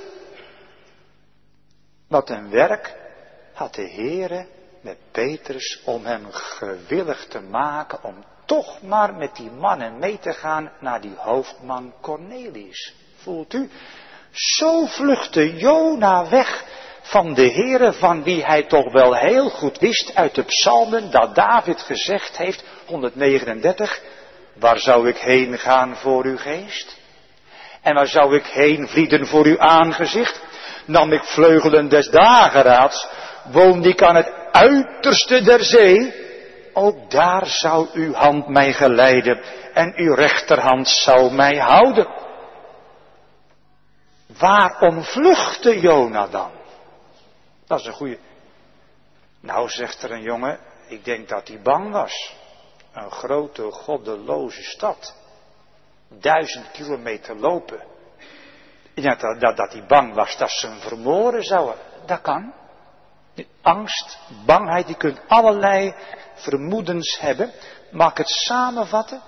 Wat 2.09 2.31
een 2.31 2.51
werk 2.51 3.01
had 3.53 3.75
de 3.75 3.89
Heere 3.89 4.47
met 4.81 4.97
Petrus 5.11 5.81
om 5.85 6.05
hem 6.05 6.27
gewillig 6.31 7.27
te 7.29 7.41
maken 7.41 8.05
om 8.05 8.25
toch 8.45 8.83
maar 8.83 9.15
met 9.15 9.37
die 9.37 9.51
mannen 9.51 9.99
mee 9.99 10.19
te 10.19 10.33
gaan 10.33 10.73
naar 10.81 11.01
die 11.01 11.15
hoofdman 11.17 11.93
Cornelius. 12.01 12.95
Voelt 13.17 13.55
u? 13.55 13.71
Zo 14.31 14.87
vluchtte 14.87 15.57
Jona 15.57 16.29
weg 16.29 16.65
van 17.03 17.35
de 17.35 17.51
Heere 17.51 17.93
van 17.93 18.23
wie 18.23 18.45
hij 18.45 18.63
toch 18.63 18.93
wel 18.93 19.15
heel 19.15 19.49
goed 19.49 19.79
wist 19.79 20.15
uit 20.15 20.35
de 20.35 20.43
psalmen 20.43 21.11
dat 21.11 21.35
David 21.35 21.81
gezegd 21.81 22.37
heeft, 22.37 22.65
139, 22.87 24.01
waar 24.55 24.79
zou 24.79 25.09
ik 25.09 25.17
heen 25.17 25.59
gaan 25.59 25.97
voor 25.97 26.25
uw 26.25 26.37
geest? 26.37 26.97
En 27.83 27.95
waar 27.95 28.07
zou 28.07 28.37
ik 28.37 28.47
heen 28.47 28.89
vlieden 28.89 29.27
voor 29.27 29.45
uw 29.45 29.59
aangezicht? 29.61 30.41
Nam 30.85 31.13
ik 31.13 31.25
vleugelen 31.25 31.89
des 31.89 32.11
dageraads, 32.11 33.07
woonde 33.51 33.89
ik 33.89 34.03
aan 34.03 34.17
het 34.17 34.33
uiterste 34.53 35.43
der 35.43 35.65
zee, 35.65 36.15
ook 36.73 37.11
daar 37.11 37.47
zou 37.47 37.89
uw 37.93 38.13
hand 38.13 38.49
mij 38.49 38.73
geleiden 38.73 39.43
en 39.73 39.93
uw 39.97 40.15
rechterhand 40.15 40.89
zou 40.89 41.33
mij 41.33 41.57
houden. 41.57 42.07
Waarom 44.39 45.03
vluchtte 45.03 45.81
Jona 45.81 46.27
dan? 46.27 46.51
Dat 47.67 47.81
is 47.81 47.87
een 47.87 47.93
goede. 47.93 48.19
Nou, 49.41 49.69
zegt 49.69 50.03
er 50.03 50.11
een 50.11 50.23
jongen, 50.23 50.59
ik 50.89 51.05
denk 51.05 51.29
dat 51.29 51.49
hij 51.49 51.61
bang 51.63 51.93
was. 51.93 52.35
Een 52.93 53.11
grote, 53.11 53.71
goddeloze 53.71 54.63
stad. 54.63 55.15
Duizend 56.09 56.71
kilometer 56.71 57.37
lopen. 57.37 57.81
Denk 58.95 59.21
dat, 59.21 59.41
dat, 59.41 59.57
dat 59.57 59.73
hij 59.73 59.85
bang 59.87 60.15
was 60.15 60.37
dat 60.37 60.51
ze 60.51 60.67
hem 60.67 60.81
vermoorden 60.81 61.43
zouden. 61.43 61.77
Dat 62.07 62.21
kan. 62.21 62.53
Angst, 63.63 64.19
bangheid, 64.47 64.89
je 64.89 64.97
kunt 64.97 65.21
allerlei 65.29 65.95
vermoedens 66.35 67.21
hebben. 67.21 67.53
Mag 67.91 68.11
ik 68.11 68.17
het 68.17 68.29
samenvatten? 68.29 69.23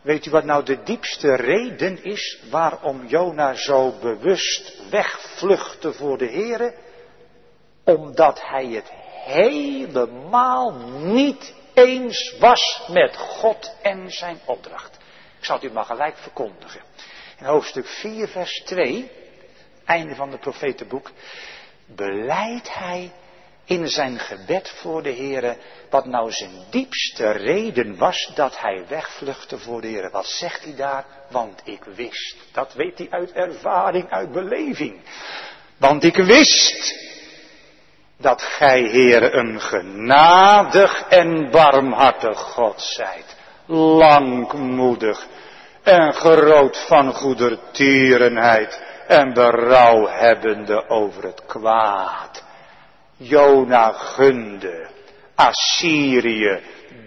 Weet 0.00 0.26
u 0.26 0.30
wat 0.30 0.44
nou 0.44 0.64
de 0.64 0.82
diepste 0.82 1.34
reden 1.34 2.04
is 2.04 2.38
waarom 2.50 3.06
Jona 3.06 3.54
zo 3.54 3.98
bewust 4.00 4.88
wegvluchtte 4.90 5.92
voor 5.92 6.18
de 6.18 6.26
Here? 6.26 6.74
Omdat 7.84 8.40
hij 8.42 8.66
het 8.66 8.90
helemaal 9.24 10.72
niet 10.98 11.54
eens 11.74 12.36
was 12.38 12.82
met 12.88 13.16
God 13.16 13.74
en 13.82 14.10
zijn 14.10 14.40
opdracht. 14.44 14.96
Ik 15.38 15.44
zal 15.44 15.56
het 15.56 15.64
u 15.64 15.72
maar 15.72 15.84
gelijk 15.84 16.16
verkondigen. 16.16 16.82
In 17.38 17.44
hoofdstuk 17.44 17.86
4, 17.86 18.28
vers 18.28 18.62
2, 18.64 19.10
einde 19.84 20.14
van 20.14 20.30
het 20.30 20.40
profetenboek, 20.40 21.10
beleidt 21.86 22.74
hij 22.74 23.12
in 23.68 23.88
zijn 23.88 24.18
gebed 24.18 24.72
voor 24.80 25.02
de 25.02 25.12
Heere, 25.12 25.56
wat 25.90 26.06
nou 26.06 26.32
zijn 26.32 26.64
diepste 26.70 27.30
reden 27.30 27.96
was 27.96 28.30
dat 28.34 28.60
hij 28.60 28.84
wegvluchtte 28.88 29.58
voor 29.58 29.80
de 29.80 29.88
Heere. 29.88 30.10
Wat 30.10 30.26
zegt 30.26 30.64
hij 30.64 30.74
daar? 30.76 31.04
Want 31.30 31.60
ik 31.64 31.84
wist. 31.84 32.36
Dat 32.52 32.72
weet 32.74 32.98
hij 32.98 33.06
uit 33.10 33.32
ervaring, 33.32 34.10
uit 34.10 34.32
beleving. 34.32 35.00
Want 35.76 36.04
ik 36.04 36.16
wist 36.16 36.94
dat 38.16 38.42
gij, 38.42 38.82
Heere, 38.82 39.32
een 39.32 39.60
genadig 39.60 41.02
en 41.08 41.50
barmhartig 41.50 42.38
God 42.38 42.82
zijt. 42.82 43.36
Langmoedig 43.66 45.26
en 45.82 46.12
groot 46.12 46.84
van 46.86 47.14
goedertierenheid 47.14 48.82
en 49.06 49.32
berouwhebbende 49.32 50.88
over 50.88 51.22
het 51.22 51.42
kwaad. 51.46 52.46
Jona 53.18 53.92
gunde 53.92 54.86
Assyrië, 55.34 56.60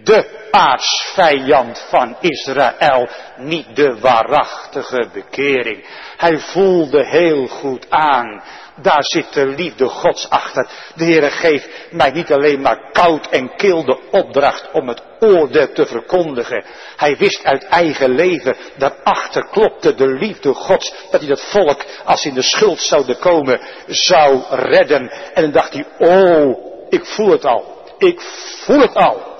de 0.04 0.48
aartsvijand 0.50 1.86
van 1.88 2.16
Israël, 2.20 3.08
niet 3.36 3.76
de 3.76 3.98
waarachtige 4.00 5.08
bekering. 5.12 5.84
Hij 6.16 6.38
voelde 6.38 7.06
heel 7.06 7.46
goed 7.46 7.90
aan 7.90 8.42
daar 8.76 9.04
zit 9.04 9.32
de 9.32 9.46
liefde 9.46 9.88
Gods 9.88 10.28
achter. 10.28 10.68
De 10.94 11.04
Heere 11.04 11.30
geeft 11.30 11.68
mij 11.90 12.10
niet 12.10 12.32
alleen 12.32 12.60
maar 12.60 12.90
koud 12.92 13.26
en 13.26 13.56
kil 13.56 13.84
de 13.84 13.98
opdracht 14.10 14.70
om 14.72 14.88
het 14.88 15.02
oordeel 15.20 15.72
te 15.72 15.86
verkondigen. 15.86 16.64
Hij 16.96 17.16
wist 17.16 17.44
uit 17.44 17.64
eigen 17.64 18.10
leven, 18.10 18.56
daarachter 18.76 19.46
klopte 19.50 19.94
de 19.94 20.08
liefde 20.08 20.54
Gods, 20.54 20.94
dat 21.10 21.20
hij 21.20 21.28
dat 21.28 21.40
volk, 21.40 21.84
als 22.04 22.24
in 22.24 22.34
de 22.34 22.42
schuld 22.42 22.80
zouden 22.80 23.18
komen, 23.18 23.60
zou 23.86 24.42
redden. 24.50 25.10
En 25.34 25.42
dan 25.42 25.52
dacht 25.52 25.72
hij, 25.72 25.84
oh, 25.98 26.72
ik 26.88 27.04
voel 27.04 27.30
het 27.30 27.44
al. 27.44 27.80
Ik 27.98 28.20
voel 28.64 28.80
het 28.80 28.94
al. 28.94 29.30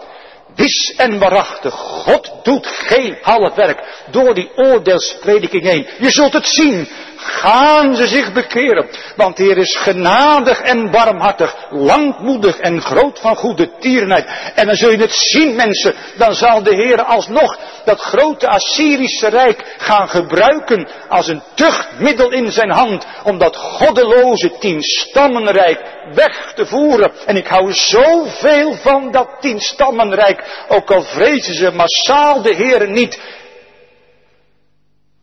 Wis 0.54 0.94
en 0.96 1.18
waarachtig, 1.18 1.74
God 1.74 2.32
doet 2.42 2.66
geen 2.66 3.18
half 3.22 3.54
werk 3.54 4.04
door 4.10 4.34
die 4.34 4.50
oordeelsprediking 4.56 5.62
heen. 5.62 5.86
Je 5.98 6.10
zult 6.10 6.32
het 6.32 6.46
zien 6.46 6.88
gaan 7.24 7.96
ze 7.96 8.06
zich 8.06 8.32
bekeren. 8.32 8.88
Want 9.16 9.36
de 9.36 9.42
Heer 9.42 9.58
is 9.58 9.76
genadig 9.76 10.60
en 10.60 10.90
barmhartig, 10.90 11.56
langmoedig 11.70 12.58
en 12.58 12.80
groot 12.80 13.18
van 13.20 13.36
goede 13.36 13.70
tierenheid. 13.78 14.52
En 14.54 14.66
dan 14.66 14.76
zul 14.76 14.90
je 14.90 14.98
het 14.98 15.14
zien 15.14 15.56
mensen, 15.56 15.94
dan 16.16 16.34
zal 16.34 16.62
de 16.62 16.74
Heer 16.74 17.02
alsnog 17.02 17.58
dat 17.84 18.00
grote 18.00 18.48
Assyrische 18.48 19.28
Rijk 19.28 19.74
gaan 19.78 20.08
gebruiken 20.08 20.88
als 21.08 21.28
een 21.28 21.42
tuchtmiddel 21.54 22.30
in 22.30 22.52
zijn 22.52 22.70
hand. 22.70 23.06
Om 23.24 23.38
dat 23.38 23.56
goddeloze 23.56 24.58
tienstammenrijk 24.58 25.80
weg 26.14 26.52
te 26.54 26.66
voeren. 26.66 27.12
En 27.26 27.36
ik 27.36 27.46
hou 27.46 27.72
zoveel 27.72 28.74
van 28.74 29.10
dat 29.10 29.28
tienstammenrijk, 29.40 30.64
ook 30.68 30.90
al 30.90 31.02
vrezen 31.02 31.54
ze 31.54 31.70
massaal 31.70 32.42
de 32.42 32.54
Heer 32.54 32.90
niet, 32.90 33.20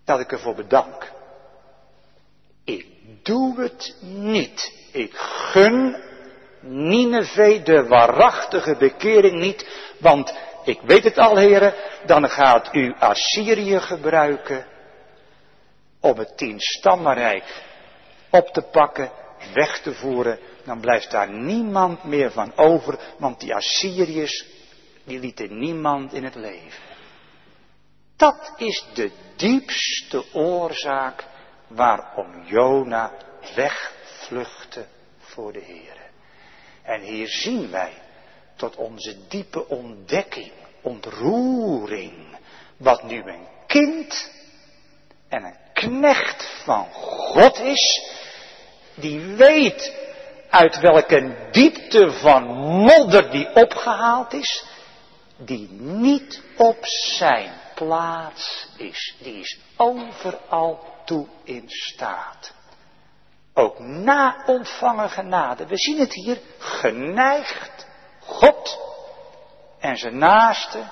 dat 0.05 0.19
ik 0.19 0.31
ervoor 0.31 0.55
bedank 0.55 1.17
doe 3.23 3.61
het 3.61 3.95
niet. 4.01 4.73
Ik 4.91 5.13
gun 5.13 6.07
Nineveh 6.61 7.63
de 7.63 7.87
waarachtige 7.87 8.75
bekering 8.75 9.39
niet, 9.39 9.67
want 9.97 10.33
ik 10.63 10.81
weet 10.81 11.03
het 11.03 11.17
al, 11.17 11.37
heren, 11.37 11.73
dan 12.05 12.29
gaat 12.29 12.69
u 12.75 12.95
Assyrië 12.99 13.79
gebruiken 13.79 14.65
om 15.99 16.17
het 16.17 16.37
tienstammenrijk 16.37 17.63
op 18.29 18.47
te 18.47 18.61
pakken, 18.61 19.11
weg 19.53 19.79
te 19.79 19.93
voeren. 19.93 20.39
Dan 20.63 20.79
blijft 20.79 21.11
daar 21.11 21.29
niemand 21.29 22.03
meer 22.03 22.31
van 22.31 22.57
over, 22.57 22.99
want 23.17 23.39
die 23.39 23.55
Assyriërs, 23.55 24.45
die 25.03 25.19
lieten 25.19 25.59
niemand 25.59 26.13
in 26.13 26.23
het 26.23 26.35
leven. 26.35 26.87
Dat 28.15 28.53
is 28.57 28.85
de 28.93 29.11
diepste 29.35 30.23
oorzaak 30.33 31.25
waarom 31.69 32.43
Jona 32.45 33.11
wegvluchtte 33.55 34.85
voor 35.19 35.53
de 35.53 35.59
Heer. 35.59 35.97
En 36.83 37.01
hier 37.01 37.27
zien 37.27 37.71
wij 37.71 37.93
tot 38.55 38.75
onze 38.75 39.27
diepe 39.27 39.67
ontdekking, 39.67 40.51
ontroering, 40.81 42.37
wat 42.77 43.03
nu 43.03 43.23
een 43.23 43.47
kind 43.67 44.31
en 45.27 45.43
een 45.43 45.57
knecht 45.73 46.61
van 46.63 46.87
God 46.91 47.59
is, 47.59 48.11
die 48.95 49.19
weet 49.19 49.93
uit 50.49 50.79
welke 50.79 51.49
diepte 51.51 52.11
van 52.11 52.43
modder 52.57 53.31
die 53.31 53.55
opgehaald 53.55 54.33
is, 54.33 54.65
die 55.37 55.67
niet 55.79 56.41
op 56.57 56.77
zijn 57.17 57.51
plaats 57.75 58.67
is. 58.77 59.15
Die 59.19 59.39
is 59.39 59.59
overal 59.77 60.79
toe 61.09 61.27
in 61.43 61.63
staat. 61.67 62.53
Ook 63.53 63.79
na 63.79 64.43
ontvangen 64.45 65.09
genade. 65.09 65.67
We 65.67 65.77
zien 65.77 65.99
het 65.99 66.13
hier 66.13 66.41
geneigd 66.57 67.87
God 68.19 68.79
en 69.79 69.97
zijn 69.97 70.17
naaste 70.17 70.83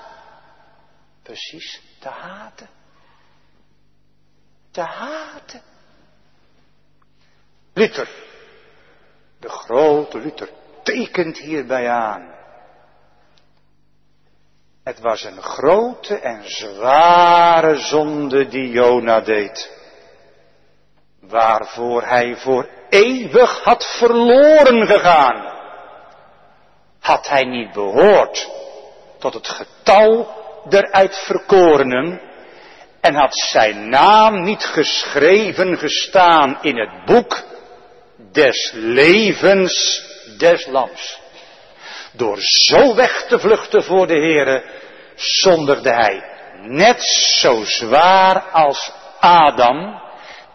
precies 1.22 1.82
te 1.98 2.08
haten. 2.08 2.68
Te 4.70 4.80
haten. 4.80 5.62
Luther, 7.72 8.08
de 9.40 9.48
grote 9.48 10.18
Luther, 10.18 10.50
tekent 10.82 11.38
hierbij 11.38 11.90
aan. 11.90 12.34
Het 14.82 15.00
was 15.00 15.24
een 15.24 15.42
grote 15.42 16.18
en 16.18 16.50
zware 16.50 17.76
zonde 17.76 18.48
die 18.48 18.70
Jona 18.70 19.20
deed. 19.20 19.77
Waarvoor 21.28 22.02
hij 22.02 22.36
voor 22.36 22.68
eeuwig 22.88 23.60
had 23.64 23.86
verloren 23.98 24.86
gegaan. 24.86 25.56
Had 27.00 27.28
hij 27.28 27.44
niet 27.44 27.72
behoord 27.72 28.48
tot 29.18 29.34
het 29.34 29.48
getal 29.48 30.36
der 30.68 30.92
uitverkorenen 30.92 32.20
en 33.00 33.14
had 33.14 33.38
zijn 33.38 33.88
naam 33.88 34.42
niet 34.42 34.64
geschreven 34.64 35.78
gestaan 35.78 36.58
in 36.62 36.78
het 36.78 37.04
boek 37.04 37.42
des 38.32 38.70
levens 38.74 40.02
des 40.38 40.66
lams. 40.66 41.20
Door 42.12 42.36
zo 42.40 42.94
weg 42.94 43.24
te 43.28 43.38
vluchten 43.38 43.84
voor 43.84 44.06
de 44.06 44.18
Heere, 44.18 44.64
zonderde 45.14 45.92
hij 45.92 46.22
net 46.62 47.02
zo 47.38 47.64
zwaar 47.64 48.40
als 48.40 48.92
Adam, 49.20 50.00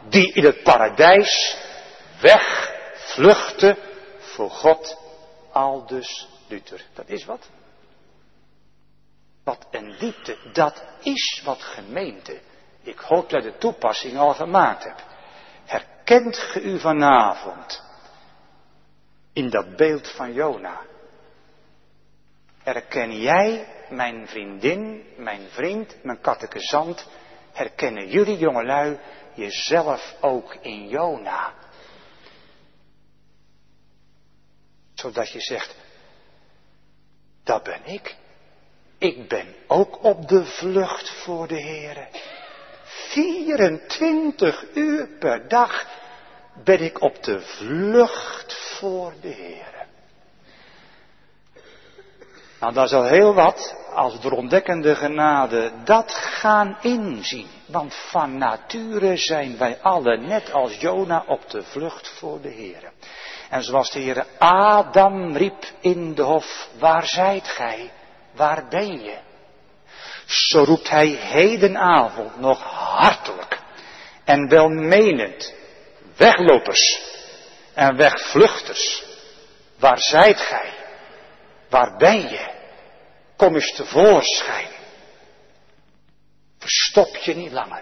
die 0.09 0.33
in 0.33 0.45
het 0.45 0.63
paradijs 0.63 1.57
wegvluchtte 2.21 3.77
voor 4.19 4.49
God, 4.49 4.97
aldus 5.51 6.27
Luther. 6.47 6.81
Dat 6.93 7.09
is 7.09 7.25
wat. 7.25 7.49
Wat 9.43 9.67
een 9.71 9.95
diepte, 9.99 10.37
dat 10.53 10.83
is 11.01 11.41
wat 11.45 11.61
gemeente. 11.61 12.39
Ik 12.81 12.99
hoop 12.99 13.29
dat 13.29 13.43
de 13.43 13.57
toepassing 13.57 14.17
al 14.17 14.33
gemaakt 14.33 14.83
heb. 14.83 15.03
Herkent 15.65 16.37
ge 16.37 16.61
u 16.61 16.79
vanavond 16.79 17.83
in 19.33 19.49
dat 19.49 19.75
beeld 19.75 20.11
van 20.11 20.33
Jona? 20.33 20.81
Herken 22.63 23.19
jij, 23.19 23.67
mijn 23.89 24.27
vriendin, 24.27 25.03
mijn 25.17 25.47
vriend, 25.49 26.03
mijn 26.03 26.21
kattekezant, 26.21 27.07
herkennen 27.51 28.07
jullie 28.07 28.37
jongelui 28.37 28.99
jezelf 29.35 30.15
ook 30.21 30.55
in 30.61 30.87
Jona? 30.87 31.53
Zodat 34.93 35.31
je 35.31 35.41
zegt, 35.41 35.75
dat 37.43 37.63
ben 37.63 37.85
ik. 37.85 38.15
Ik 38.97 39.27
ben 39.27 39.55
ook 39.67 40.03
op 40.03 40.27
de 40.27 40.45
vlucht 40.45 41.09
voor 41.09 41.47
de 41.47 41.61
Heer. 41.61 42.07
24 42.83 44.65
uur 44.73 45.07
per 45.19 45.47
dag 45.47 45.87
ben 46.63 46.81
ik 46.81 47.01
op 47.01 47.23
de 47.23 47.41
vlucht 47.41 48.53
voor 48.53 49.13
de 49.21 49.27
Heer. 49.27 49.72
Nou, 52.63 52.75
dat 52.75 52.85
is 52.85 52.93
al 52.93 53.05
heel 53.05 53.33
wat 53.33 53.75
als 53.93 54.21
de 54.21 54.35
ontdekkende 54.35 54.95
genade 54.95 55.71
dat 55.83 56.13
gaan 56.13 56.77
inzien. 56.81 57.47
Want 57.65 57.95
van 57.95 58.37
nature 58.37 59.17
zijn 59.17 59.57
wij 59.57 59.79
allen, 59.81 60.27
net 60.27 60.53
als 60.53 60.75
Jona, 60.79 61.23
op 61.27 61.49
de 61.49 61.63
vlucht 61.63 62.07
voor 62.17 62.41
de 62.41 62.49
Heer. 62.49 62.91
En 63.49 63.63
zoals 63.63 63.91
de 63.91 63.99
Heer 63.99 64.25
Adam 64.37 65.37
riep 65.37 65.65
in 65.79 66.15
de 66.15 66.21
hof, 66.21 66.67
waar 66.79 67.07
zijt 67.07 67.47
gij? 67.47 67.91
Waar 68.31 68.67
ben 68.69 69.01
je? 69.01 69.17
Zo 70.25 70.63
roept 70.63 70.89
hij 70.89 71.07
hedenavond 71.07 72.39
nog 72.39 72.63
hartelijk 72.95 73.59
en 74.23 74.49
welmenend, 74.49 75.53
weglopers 76.17 77.01
en 77.73 77.95
wegvluchters, 77.95 79.03
waar 79.79 79.99
zijt 79.99 80.39
gij? 80.39 80.69
Waar 81.69 81.97
ben 81.97 82.21
je? 82.21 82.52
Kom 83.35 83.55
eens 83.55 83.75
tevoorschijn. 83.75 84.67
Verstop 86.59 87.15
je 87.15 87.35
niet 87.35 87.51
langer. 87.51 87.81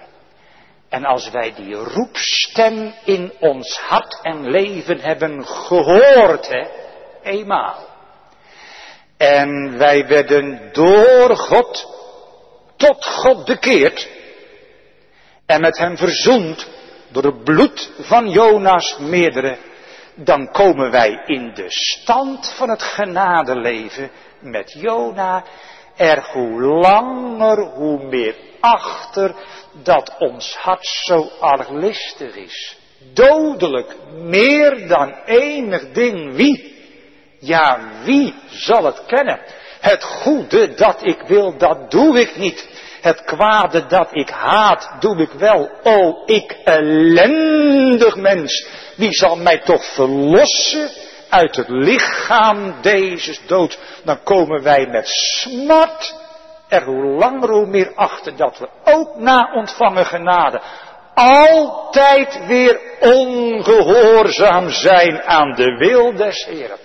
En 0.89 1.05
als 1.05 1.29
wij 1.29 1.53
die 1.55 1.75
roepstem 1.75 2.93
in 3.03 3.33
ons 3.39 3.77
hart 3.77 4.19
en 4.21 4.49
leven 4.49 4.99
hebben 4.99 5.47
gehoord, 5.47 6.47
hè, 6.47 6.67
eenmaal. 7.23 7.89
En 9.17 9.77
wij 9.77 10.07
werden 10.07 10.69
door 10.73 11.35
God 11.35 11.87
tot 12.75 13.05
God 13.05 13.45
bekeerd. 13.45 14.09
En 15.45 15.61
met 15.61 15.77
hem 15.77 15.97
verzoend 15.97 16.67
door 17.09 17.23
het 17.23 17.43
bloed 17.43 17.91
van 17.99 18.29
Jonas 18.29 18.97
meerdere. 18.99 19.57
Dan 20.15 20.51
komen 20.51 20.91
wij 20.91 21.23
in 21.25 21.53
de 21.53 21.65
stand 21.67 22.53
van 22.53 22.69
het 22.69 22.81
genadeleven 22.81 24.11
met 24.41 24.71
Jona 24.71 25.43
er 25.95 26.23
hoe 26.31 26.61
langer, 26.61 27.59
hoe 27.59 28.03
meer 28.03 28.35
achter 28.59 29.35
dat 29.83 30.15
ons 30.19 30.55
hart 30.55 30.85
zo 30.85 31.29
arglistig 31.39 32.35
is. 32.35 32.77
Dodelijk, 33.13 33.95
meer 34.13 34.87
dan 34.87 35.15
enig 35.25 35.91
ding. 35.91 36.35
Wie? 36.35 36.79
Ja, 37.39 37.79
wie 38.03 38.33
zal 38.49 38.83
het 38.83 39.05
kennen? 39.05 39.39
Het 39.79 40.03
goede 40.03 40.73
dat 40.73 41.05
ik 41.05 41.21
wil, 41.27 41.57
dat 41.57 41.91
doe 41.91 42.19
ik 42.19 42.37
niet. 42.37 42.69
Het 43.01 43.23
kwade 43.23 43.85
dat 43.85 44.07
ik 44.11 44.29
haat, 44.29 44.91
doe 44.99 45.21
ik 45.21 45.31
wel. 45.31 45.69
O, 45.83 46.23
ik 46.25 46.51
ellendig 46.63 48.15
mens, 48.15 48.67
wie 48.95 49.11
zal 49.11 49.35
mij 49.35 49.59
toch 49.59 49.85
verlossen 49.85 51.00
uit 51.31 51.55
het 51.55 51.69
lichaam 51.69 52.75
deze 52.81 53.37
dood? 53.47 53.79
Dan 54.03 54.23
komen 54.23 54.63
wij 54.63 54.87
met 54.87 55.07
smart 55.07 56.15
er 56.67 56.83
hoe 56.83 57.03
langer 57.03 57.49
hoe 57.49 57.65
meer 57.65 57.91
achter 57.95 58.35
dat 58.35 58.57
we 58.57 58.69
ook 58.83 59.15
na 59.15 59.51
ontvangen 59.53 60.05
genade 60.05 60.61
altijd 61.13 62.45
weer 62.45 62.79
ongehoorzaam 62.99 64.69
zijn 64.69 65.23
aan 65.23 65.55
de 65.55 65.77
wil 65.77 66.15
des 66.15 66.45
Heren. 66.45 66.77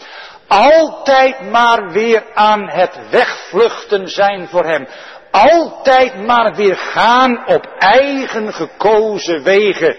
Altijd 0.49 1.51
maar 1.51 1.91
weer 1.91 2.23
aan 2.35 2.69
het 2.69 3.11
wegvluchten 3.11 4.09
zijn 4.09 4.49
voor 4.49 4.65
Hem. 4.65 4.89
Altijd 5.31 6.27
maar 6.27 6.55
weer 6.55 6.77
gaan 6.77 7.47
op 7.47 7.67
eigen 7.79 8.53
gekozen 8.53 9.43
wegen. 9.43 9.97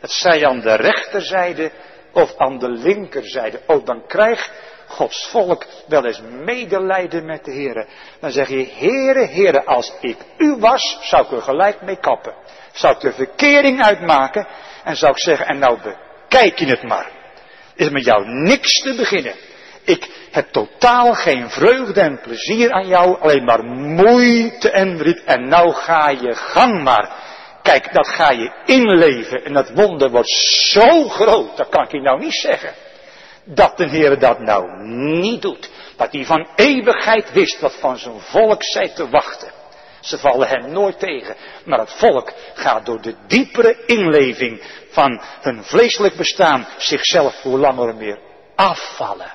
Het 0.00 0.10
zij 0.12 0.46
aan 0.46 0.60
de 0.60 0.74
rechterzijde 0.74 1.70
of 2.12 2.36
aan 2.36 2.58
de 2.58 2.68
linkerzijde. 2.68 3.60
Ook 3.66 3.86
dan 3.86 4.06
krijgt 4.06 4.50
Gods 4.86 5.28
volk 5.30 5.66
wel 5.86 6.04
eens 6.04 6.20
medelijden 6.44 7.26
met 7.26 7.44
de 7.44 7.52
Heer. 7.52 7.86
Dan 8.20 8.30
zeg 8.30 8.48
je, 8.48 8.70
Heere, 8.78 9.26
Heere, 9.26 9.64
als 9.64 9.92
ik 10.00 10.16
u 10.38 10.56
was, 10.58 10.98
zou 11.02 11.24
ik 11.24 11.32
er 11.32 11.42
gelijk 11.42 11.82
mee 11.82 11.96
kappen. 11.96 12.34
Zou 12.72 12.94
ik 12.94 13.00
de 13.00 13.12
verkering 13.12 13.82
uitmaken 13.82 14.46
en 14.84 14.96
zou 14.96 15.12
ik 15.12 15.18
zeggen, 15.18 15.46
en 15.46 15.58
nou 15.58 15.78
bekijk 15.82 16.58
je 16.58 16.66
het 16.66 16.82
maar. 16.82 17.10
Is 17.74 17.90
met 17.90 18.04
jou 18.04 18.26
niks 18.26 18.82
te 18.82 18.94
beginnen. 18.94 19.34
Ik 19.84 20.08
heb 20.30 20.48
totaal 20.48 21.14
geen 21.14 21.50
vreugde 21.50 22.00
en 22.00 22.20
plezier 22.20 22.72
aan 22.72 22.86
jou, 22.86 23.20
alleen 23.20 23.44
maar 23.44 23.64
moeite 23.64 24.70
en 24.70 24.96
verdriet. 24.96 25.24
En 25.24 25.48
nou 25.48 25.72
ga 25.72 26.08
je 26.08 26.34
gang 26.34 26.82
maar. 26.82 27.10
Kijk, 27.62 27.92
dat 27.92 28.08
ga 28.08 28.30
je 28.30 28.52
inleven 28.64 29.44
en 29.44 29.52
dat 29.52 29.70
wonder 29.70 30.10
wordt 30.10 30.30
zo 30.70 31.08
groot, 31.08 31.56
dat 31.56 31.68
kan 31.68 31.84
ik 31.84 31.92
je 31.92 32.00
nou 32.00 32.18
niet 32.18 32.34
zeggen. 32.34 32.74
Dat 33.44 33.76
de 33.76 33.88
Heer 33.88 34.18
dat 34.18 34.38
nou 34.38 34.82
niet 35.20 35.42
doet. 35.42 35.70
Dat 35.96 36.12
hij 36.12 36.24
van 36.24 36.48
eeuwigheid 36.56 37.32
wist 37.32 37.60
wat 37.60 37.74
van 37.74 37.98
zijn 37.98 38.20
volk 38.20 38.62
zij 38.62 38.88
te 38.88 39.08
wachten. 39.08 39.50
Ze 40.00 40.18
vallen 40.18 40.48
hem 40.48 40.72
nooit 40.72 40.98
tegen. 40.98 41.36
Maar 41.64 41.78
het 41.78 41.92
volk 41.92 42.32
gaat 42.54 42.86
door 42.86 43.00
de 43.00 43.14
diepere 43.26 43.84
inleving 43.86 44.62
van 44.90 45.20
hun 45.40 45.64
vleeselijk 45.64 46.16
bestaan 46.16 46.66
zichzelf 46.76 47.42
hoe 47.42 47.58
langer 47.58 47.94
meer 47.94 48.18
afvallen 48.54 49.32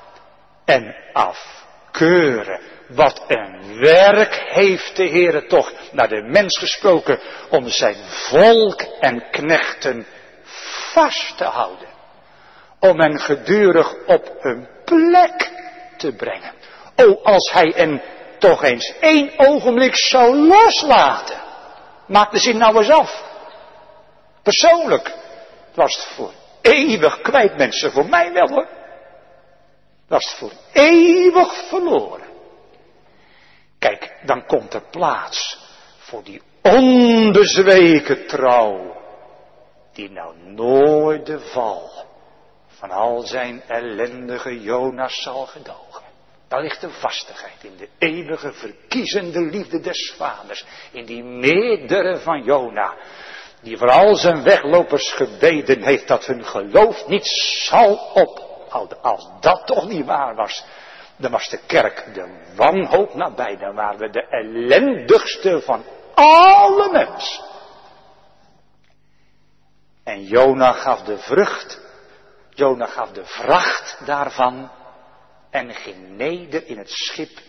en 0.66 0.96
afkeuren. 1.14 2.60
Wat 2.88 3.24
een 3.28 3.80
werk 3.80 4.44
heeft 4.50 4.96
de 4.96 5.08
Heere 5.10 5.46
toch 5.46 5.72
naar 5.92 6.10
de 6.10 6.22
mens 6.22 6.58
gesproken 6.58 7.20
om 7.50 7.68
zijn 7.68 7.96
volk 8.10 8.82
en 8.82 9.30
knechten 9.32 10.06
vast 10.94 11.38
te 11.38 11.44
houden. 11.44 11.88
Om 12.80 13.00
hen 13.00 13.20
gedurig 13.20 13.94
op 14.06 14.36
hun 14.40 14.68
plek 14.86 15.52
te 15.98 16.14
brengen. 16.16 16.52
O, 16.96 17.20
als 17.24 17.52
hij 17.52 17.72
hen 17.76 18.02
toch 18.40 18.64
eens 18.64 18.94
één 19.00 19.32
ogenblik 19.38 19.96
zou 19.96 20.36
loslaten. 20.36 21.42
Maak 22.08 22.32
de 22.32 22.40
zin 22.40 22.58
nou 22.58 22.78
eens 22.78 22.90
af. 22.90 23.24
Persoonlijk 24.44 25.12
was 25.74 25.96
het 25.96 26.06
voor 26.06 26.32
eeuwig 26.62 27.22
kwijt 27.22 27.58
mensen, 27.58 27.92
voor 27.92 28.10
mij 28.10 28.32
wel 28.32 28.48
hoor. 28.48 28.68
Was 30.08 30.26
het 30.26 30.34
voor 30.34 30.52
eeuwig 30.74 31.54
verloren. 31.68 32.25
Kijk, 33.86 34.18
dan 34.24 34.46
komt 34.46 34.74
er 34.74 34.82
plaats 34.92 35.58
voor 35.98 36.24
die 36.24 36.42
onbezweken 36.62 38.28
trouw, 38.28 38.96
die 39.94 40.10
nou 40.10 40.36
nooit 40.38 41.26
de 41.26 41.40
val 41.40 42.06
van 42.68 42.92
al 42.92 43.22
zijn 43.22 43.62
ellendige 43.68 44.62
Jonas 44.62 45.22
zal 45.22 45.46
gedogen. 45.46 46.04
Daar 46.48 46.62
ligt 46.62 46.82
de 46.82 46.90
vastigheid 46.90 47.64
in 47.64 47.78
de 47.78 47.90
eeuwige 47.98 48.54
verkiezende 48.54 49.42
liefde 49.42 49.80
des 49.80 50.14
vaders, 50.18 50.66
in 50.92 51.06
die 51.06 51.24
meerdere 51.24 52.20
van 52.20 52.44
Jona, 52.44 52.94
die 53.62 53.78
voor 53.78 53.92
al 53.92 54.16
zijn 54.16 54.44
weglopers 54.44 55.12
gebeden 55.12 55.84
heeft 55.84 56.08
dat 56.08 56.26
hun 56.26 56.46
geloof 56.46 57.08
niet 57.08 57.28
zal 57.68 57.96
ophouden. 58.14 59.02
Als 59.02 59.30
dat 59.40 59.66
toch 59.66 59.88
niet 59.88 60.06
waar 60.06 60.36
was, 60.36 60.66
dan 61.18 61.32
was 61.32 61.50
de 61.50 61.60
kerk 61.66 62.14
de 62.14 62.54
wanhoop 62.56 63.14
nabij. 63.14 63.58
Dan 63.58 63.76
waren 63.76 64.00
we 64.00 64.10
de 64.10 64.28
ellendigste 64.28 65.62
van 65.62 65.84
alle 66.14 66.92
mensen. 66.92 67.44
En 70.04 70.24
Jona 70.24 70.72
gaf 70.72 71.02
de 71.02 71.18
vrucht, 71.18 71.82
Jona 72.50 72.86
gaf 72.86 73.12
de 73.12 73.26
vracht 73.26 74.06
daarvan 74.06 74.72
en 75.50 75.74
ging 75.74 76.10
neder 76.10 76.68
in 76.68 76.78
het 76.78 76.90
schip 76.90 77.40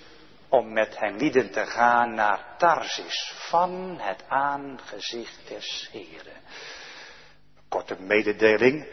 om 0.48 0.72
met 0.72 0.98
hen 0.98 1.16
lieden 1.16 1.50
te 1.50 1.66
gaan 1.66 2.14
naar 2.14 2.54
Tarsis 2.58 3.32
van 3.36 3.96
het 4.00 4.24
aangezicht 4.28 5.48
des 5.48 5.88
Heren. 5.92 6.40
Korte 7.68 7.96
mededeling. 8.00 8.86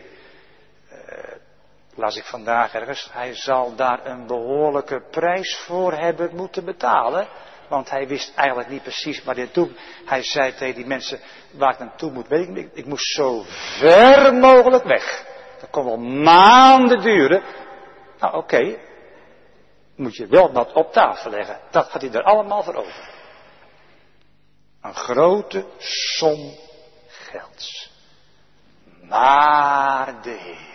Las 1.96 2.16
ik 2.16 2.24
vandaag 2.24 2.74
ergens, 2.74 3.10
hij 3.12 3.36
zal 3.36 3.76
daar 3.76 4.06
een 4.06 4.28
behoorlijke 4.28 5.02
prijs 5.12 5.58
voor 5.58 5.94
hebben 5.94 6.36
moeten 6.36 6.66
betalen. 6.66 7.28
Want 7.68 7.90
hij 7.90 8.08
wist 8.08 8.36
eigenlijk 8.36 8.70
niet 8.70 8.82
precies 8.82 9.24
waar 9.24 9.36
hij 9.36 9.44
naartoe. 9.44 9.70
Hij 10.06 10.24
zei 10.24 10.54
tegen 10.54 10.76
die 10.76 10.86
mensen 10.86 11.20
waar 11.52 11.74
ik 11.74 11.80
naartoe 11.80 12.12
moet. 12.12 12.28
Weet 12.28 12.58
ik, 12.58 12.70
ik 12.74 12.86
moest 12.86 13.14
zo 13.14 13.44
ver 13.80 14.34
mogelijk 14.34 14.84
weg. 14.84 15.26
Dat 15.60 15.70
kon 15.70 15.86
wel 15.86 15.98
maanden 15.98 17.02
duren. 17.02 17.44
Nou 18.20 18.36
oké, 18.36 18.78
moet 19.96 20.16
je 20.16 20.28
wel 20.28 20.52
dat 20.52 20.74
op 20.74 20.92
tafel 20.92 21.30
leggen. 21.30 21.60
Dat 21.72 21.92
had 21.92 22.02
hij 22.02 22.12
er 22.12 22.24
allemaal 22.24 22.64
voor 22.64 22.76
over. 22.76 23.10
Een 24.82 24.96
grote 24.96 25.66
som 25.78 26.56
gelds. 27.08 27.92
Maar 29.02 30.22
de 30.22 30.30
Heere. 30.30 30.73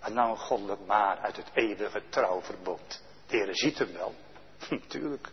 En 0.00 0.12
nou 0.12 0.30
een 0.30 0.36
goddelijk 0.36 0.80
maar 0.86 1.18
uit 1.18 1.36
het 1.36 1.50
eeuwige 1.54 2.02
trouwverbond. 2.08 3.02
De 3.26 3.36
Heere 3.36 3.54
ziet 3.54 3.78
hem 3.78 3.92
wel. 3.92 4.14
Natuurlijk. 4.68 5.28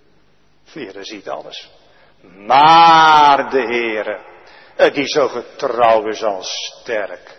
De 0.74 0.80
Heere 0.80 1.06
ziet 1.06 1.30
alles. 1.30 1.72
Maar 2.22 3.50
de 3.50 3.62
Heere, 3.62 4.26
eh, 4.76 4.94
die 4.94 5.08
zo 5.08 5.28
getrouw 5.28 6.08
is 6.08 6.24
als 6.24 6.50
sterk, 6.82 7.38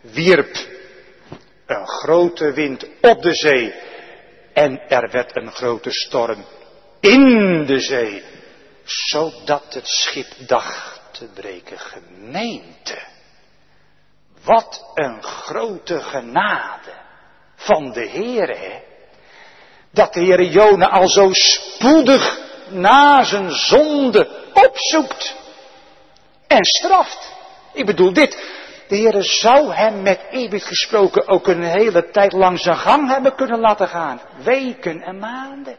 wierp 0.00 0.56
een 1.66 1.86
grote 1.86 2.52
wind 2.52 2.86
op 3.00 3.22
de 3.22 3.34
zee 3.34 3.74
en 4.52 4.88
er 4.88 5.10
werd 5.10 5.36
een 5.36 5.52
grote 5.52 5.90
storm 5.90 6.44
in 7.00 7.66
de 7.66 7.80
zee, 7.80 8.24
zodat 8.84 9.74
het 9.74 9.88
schip 9.88 10.26
dacht 10.46 11.00
te 11.12 11.26
breken. 11.34 11.78
Gemeente, 11.78 12.98
wat 14.44 14.90
een 14.94 15.22
grote 15.22 16.00
genade 16.00 16.92
van 17.54 17.92
de 17.92 18.08
Heere, 18.08 18.56
hè? 18.56 18.80
Dat 19.92 20.12
de 20.12 20.20
Heere 20.20 20.48
Jona 20.50 20.88
al 20.88 21.08
zo 21.08 21.28
spoedig 21.32 22.40
na 22.68 23.24
zijn 23.24 23.50
zonde 23.50 24.28
opzoekt 24.54 25.34
en 26.46 26.64
straft. 26.64 27.32
Ik 27.72 27.86
bedoel 27.86 28.12
dit, 28.12 28.30
de 28.88 28.96
Heere 28.96 29.22
zou 29.22 29.72
hem 29.72 30.02
met 30.02 30.20
eeuwig 30.30 30.66
gesproken 30.66 31.28
ook 31.28 31.46
een 31.46 31.62
hele 31.62 32.10
tijd 32.10 32.32
lang 32.32 32.60
zijn 32.60 32.76
gang 32.76 33.08
hebben 33.08 33.34
kunnen 33.34 33.60
laten 33.60 33.88
gaan. 33.88 34.20
Weken 34.42 35.02
en 35.02 35.18
maanden. 35.18 35.76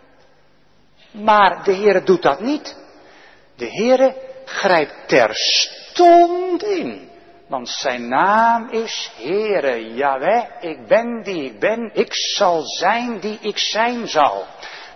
Maar 1.12 1.64
de 1.64 1.76
Heere 1.76 2.04
doet 2.04 2.22
dat 2.22 2.40
niet. 2.40 2.78
De 3.56 3.72
Heere 3.72 4.16
grijpt 4.46 5.08
terstond 5.08 6.64
in. 6.64 7.11
Want 7.52 7.70
zijn 7.70 8.08
naam 8.08 8.70
is 8.70 9.12
Heere, 9.18 9.94
Jaweh, 9.94 10.44
ik 10.60 10.88
ben 10.88 11.24
die 11.24 11.44
ik 11.44 11.60
ben, 11.60 11.90
ik 11.94 12.14
zal 12.14 12.62
zijn 12.62 13.20
die 13.20 13.38
ik 13.42 13.58
zijn 13.58 14.08
zal. 14.08 14.46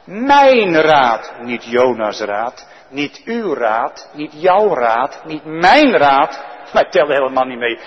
Mijn 0.05 0.81
raad, 0.81 1.31
niet 1.41 1.63
Jonas 1.63 2.19
raad, 2.19 2.67
niet 2.89 3.21
uw 3.25 3.53
raad, 3.53 4.09
niet 4.13 4.31
jouw 4.35 4.73
raad, 4.73 5.21
niet 5.25 5.45
mijn 5.45 5.97
raad, 5.97 6.43
maar 6.73 6.89
tel 6.89 7.07
helemaal 7.07 7.45
niet 7.45 7.59
mee. 7.59 7.79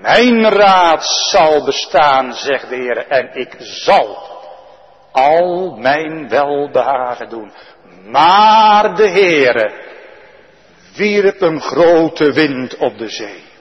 Mijn 0.00 0.48
raad 0.48 1.04
zal 1.04 1.64
bestaan, 1.64 2.32
zegt 2.32 2.68
de 2.68 2.74
Heer, 2.74 3.06
en 3.08 3.30
ik 3.34 3.56
zal 3.58 4.18
al 5.12 5.76
mijn 5.76 6.28
welbehagen 6.28 7.28
doen. 7.28 7.52
Maar 8.04 8.94
de 8.94 9.08
Heere 9.08 9.72
wierp 10.96 11.40
een 11.40 11.60
grote 11.60 12.32
wind 12.32 12.76
op 12.76 12.98
de 12.98 13.08
zee. 13.08 13.52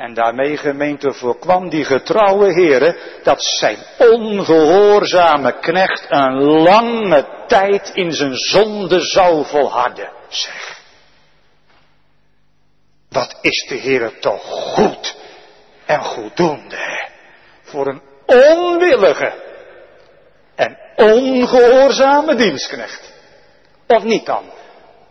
En 0.00 0.14
daarmee 0.14 0.56
gemeente 0.56 1.12
voorkwam 1.12 1.68
die 1.68 1.84
getrouwe 1.84 2.52
Heere 2.52 2.96
dat 3.22 3.42
zijn 3.42 3.78
ongehoorzame 3.98 5.58
knecht 5.58 6.06
een 6.08 6.42
lange 6.42 7.44
tijd 7.46 7.90
in 7.94 8.12
zijn 8.12 8.34
zonde 8.34 9.00
zou 9.00 9.44
volharden. 9.44 10.10
Zeg, 10.28 10.80
wat 13.08 13.38
is 13.40 13.66
de 13.68 13.78
Heere 13.78 14.18
toch 14.18 14.42
goed 14.42 15.16
en 15.86 16.00
goeddoende 16.02 17.08
voor 17.62 17.86
een 17.86 18.02
onwillige 18.26 19.32
en 20.54 20.78
ongehoorzame 20.96 22.34
dienstknecht. 22.34 23.12
Of 23.86 24.02
niet 24.02 24.26
dan? 24.26 24.44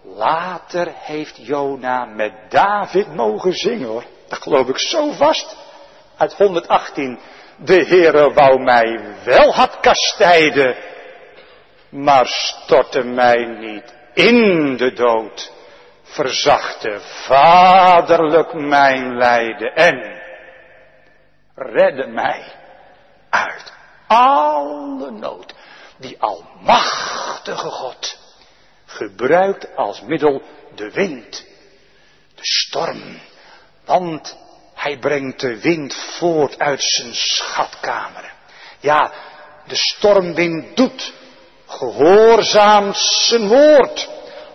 Later 0.04 0.92
heeft 0.96 1.38
Jona 1.38 2.06
met 2.06 2.34
David 2.50 3.14
mogen 3.16 3.54
zingen 3.54 3.88
hoor. 3.88 4.04
Dat 4.30 4.42
geloof 4.42 4.68
ik 4.68 4.80
zo 4.80 5.12
vast. 5.12 5.56
Uit 6.18 6.34
118. 6.34 7.20
De 7.58 7.86
Heere 7.86 8.34
wou 8.34 8.64
mij 8.64 9.16
wel 9.24 9.54
had 9.54 9.80
kastijden, 9.80 10.76
maar 11.90 12.26
stortte 12.28 13.04
mij 13.04 13.46
niet 13.46 13.94
in 14.14 14.78
de 14.78 14.94
dood. 14.94 15.52
Verzachte 16.04 17.00
vaderlijk 17.00 18.54
mijn 18.54 19.18
lijden 19.18 19.76
en 19.76 20.22
redde 21.56 22.08
mij 22.08 22.44
uit 23.30 23.74
alle 24.08 25.12
nood. 25.12 25.54
Die 25.98 26.20
almachtige 26.20 27.70
God 27.70 28.18
gebruikt 28.86 29.76
als 29.76 30.02
middel 30.02 30.42
de 30.76 30.92
wind, 30.92 31.46
de 32.36 32.46
storm, 32.46 33.20
want 33.90 34.38
hij 34.74 34.98
brengt 34.98 35.40
de 35.40 35.60
wind 35.60 35.96
voort 35.96 36.60
uit 36.60 36.84
zijn 36.84 37.16
schatkamer. 37.16 38.34
Ja, 38.80 39.12
de 39.68 39.76
stormwind 39.76 40.76
doet 40.78 41.14
gehoorzaam 41.68 42.94
zijn 42.94 43.48
woord. 43.48 44.10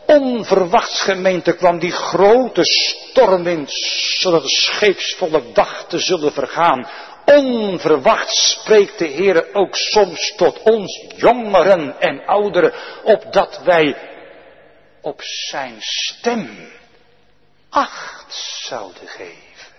Onverwachts 0.06 1.00
gemeente 1.00 1.52
kwam 1.52 1.78
die 1.78 1.92
grote 1.92 2.60
stormwind, 2.62 3.70
zodat 4.18 4.42
het 4.42 4.50
scheepsvolk 4.50 5.54
dacht 5.54 5.92
zullen 5.96 6.32
vergaan. 6.32 6.88
Onverwachts 7.24 8.50
spreekt 8.50 8.98
de 8.98 9.06
Heer 9.06 9.54
ook 9.54 9.76
soms 9.76 10.34
tot 10.36 10.62
ons 10.62 11.04
jongeren 11.16 12.00
en 12.00 12.26
ouderen, 12.26 12.72
opdat 13.02 13.60
wij 13.64 13.96
op 15.00 15.20
zijn 15.22 15.76
stem 15.78 16.72
acht 17.74 18.34
zouden 18.66 19.08
geven. 19.08 19.72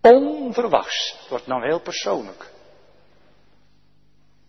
Onverwachts, 0.00 1.26
wordt 1.28 1.46
nou 1.46 1.64
heel 1.64 1.80
persoonlijk. 1.80 2.50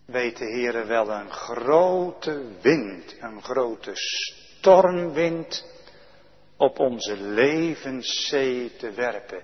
Weet 0.06 0.38
de 0.38 0.44
wel 0.86 1.10
een 1.10 1.32
grote 1.32 2.44
wind, 2.60 3.16
een 3.20 3.42
grote 3.42 3.90
stormwind 3.94 5.64
op 6.56 6.78
onze 6.78 7.16
levenszee 7.16 8.76
te 8.76 8.90
werpen. 8.90 9.42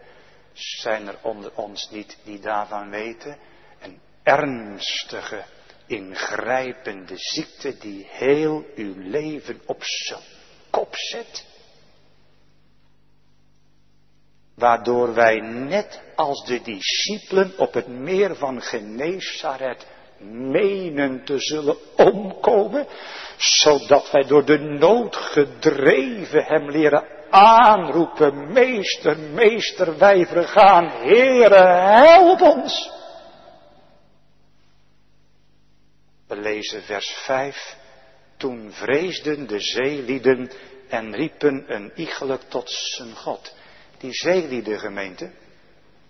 Zijn 0.53 1.07
er 1.07 1.19
onder 1.23 1.53
ons 1.55 1.91
niet 1.91 2.19
die 2.25 2.41
daarvan 2.41 2.91
weten? 2.91 3.39
Een 3.81 4.01
ernstige, 4.23 5.45
ingrijpende 5.87 7.17
ziekte 7.17 7.79
die 7.79 8.07
heel 8.11 8.65
uw 8.75 8.95
leven 8.97 9.61
op 9.67 9.85
zijn 9.85 10.23
kop 10.71 10.97
zet? 10.97 11.56
Waardoor 14.57 15.15
wij 15.15 15.41
net 15.41 16.03
als 16.15 16.45
de 16.45 16.63
discipelen 16.63 17.53
op 17.57 17.75
het 17.75 17.89
meer 17.89 18.37
van 18.37 18.63
Genezaret 18.63 19.87
menen 20.29 21.25
te 21.25 21.39
zullen 21.39 21.77
omkomen, 21.97 22.87
zodat 23.37 24.11
wij 24.11 24.23
door 24.23 24.45
de 24.45 24.59
nood 24.59 25.17
gedreven 25.17 26.45
hem 26.45 26.71
leren 26.71 27.05
aanroepen, 27.31 28.53
meester, 28.53 29.19
meester, 29.19 29.99
wij 29.99 30.27
vergaan, 30.27 30.89
Heere, 30.89 31.67
help 32.05 32.41
ons. 32.41 32.91
We 36.27 36.37
lezen 36.37 36.83
vers 36.83 37.09
5. 37.09 37.77
Toen 38.37 38.73
vreesden 38.73 39.47
de 39.47 39.61
zeelieden 39.61 40.51
en 40.89 41.15
riepen 41.15 41.65
een 41.67 41.93
iegelijk 41.95 42.43
tot 42.43 42.71
zijn 42.71 43.15
God. 43.15 43.55
Die 43.99 44.13
zeelieden 44.13 44.79
gemeente, 44.79 45.31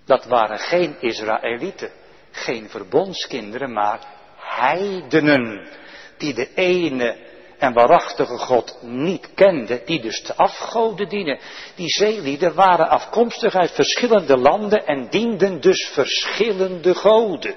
dat 0.05 0.25
waren 0.25 0.59
geen 0.59 0.97
Israëlieten 1.01 1.91
geen 2.37 2.69
verbondskinderen, 2.69 3.73
maar 3.73 4.01
heidenen, 4.37 5.69
die 6.19 6.35
de 6.35 6.55
ene 6.55 7.17
en 7.59 7.73
waarachtige 7.73 8.39
God 8.39 8.79
niet 8.83 9.35
kenden, 9.35 9.81
die 9.85 10.01
dus 10.01 10.23
de 10.23 10.35
afgoden 10.37 11.09
dienen. 11.09 11.39
Die 11.75 11.89
zeelieden 11.89 12.55
waren 12.55 12.89
afkomstig 12.89 13.55
uit 13.55 13.71
verschillende 13.71 14.37
landen 14.37 14.87
en 14.87 15.09
dienden 15.11 15.61
dus 15.61 15.89
verschillende 15.93 16.95
goden. 16.95 17.55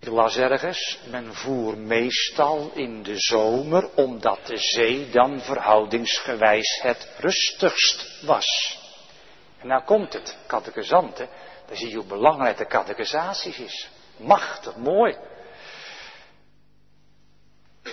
Ik 0.00 0.08
las 0.08 0.36
ergens, 0.36 0.98
men 1.10 1.34
voer 1.34 1.76
meestal 1.76 2.70
in 2.74 3.02
de 3.02 3.14
zomer, 3.16 3.88
omdat 3.94 4.46
de 4.46 4.56
zee 4.56 5.10
dan 5.10 5.40
verhoudingsgewijs 5.40 6.80
het 6.82 7.08
rustigst 7.18 8.22
was. 8.22 8.78
En 9.58 9.66
nou 9.66 9.84
komt 9.84 10.12
het, 10.12 10.38
catechizanten, 10.46 11.28
dan 11.66 11.76
zie 11.76 11.88
je 11.88 11.96
hoe 11.96 12.06
belangrijk 12.06 12.56
de 12.56 12.66
catechisatie 12.66 13.54
is. 13.54 13.88
Machtig, 14.16 14.76
mooi. 14.76 15.16
We 17.82 17.92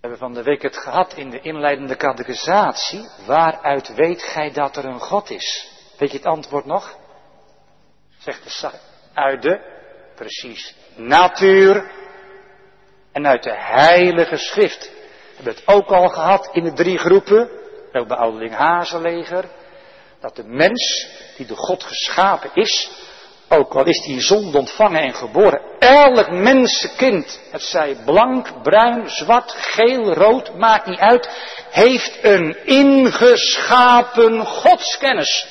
hebben 0.00 0.18
van 0.18 0.34
de 0.34 0.42
week 0.42 0.62
het 0.62 0.76
gehad 0.76 1.14
in 1.14 1.30
de 1.30 1.40
inleidende 1.40 1.96
catechisatie. 1.96 3.08
Waaruit 3.26 3.94
weet 3.94 4.22
gij 4.22 4.50
dat 4.50 4.76
er 4.76 4.84
een 4.84 5.00
God 5.00 5.30
is? 5.30 5.70
Weet 5.98 6.10
je 6.10 6.16
het 6.16 6.26
antwoord 6.26 6.64
nog? 6.64 6.96
Zegt 8.18 8.60
de 8.60 8.70
uit 9.14 9.42
de, 9.42 9.77
precies, 10.18 10.74
natuur 10.94 11.90
en 13.12 13.26
uit 13.26 13.42
de 13.42 13.56
heilige 13.56 14.36
schrift. 14.36 14.90
We 15.42 15.50
het 15.50 15.62
ook 15.66 15.88
al 15.88 16.08
gehad 16.08 16.48
in 16.52 16.64
de 16.64 16.72
drie 16.72 16.98
groepen. 16.98 17.50
Ook 17.92 18.08
bij 18.08 18.16
ouderling 18.16 18.54
Hazeleger 18.54 19.44
dat 20.20 20.36
de 20.36 20.44
mens 20.44 21.08
die 21.36 21.46
door 21.46 21.56
God 21.56 21.84
geschapen 21.84 22.50
is, 22.54 22.90
ook 23.48 23.74
al 23.74 23.84
is 23.84 24.02
die 24.02 24.20
zonde 24.20 24.58
ontvangen 24.58 25.00
en 25.00 25.14
geboren, 25.14 25.60
elk 25.78 26.30
mensenkind, 26.30 27.40
het 27.50 27.62
zij 27.62 27.96
blank, 28.04 28.62
bruin, 28.62 29.10
zwart, 29.10 29.54
geel, 29.56 30.12
rood, 30.12 30.54
maakt 30.54 30.86
niet 30.86 30.98
uit, 30.98 31.28
heeft 31.70 32.18
een 32.22 32.66
ingeschapen 32.66 34.46
godskennis. 34.46 35.46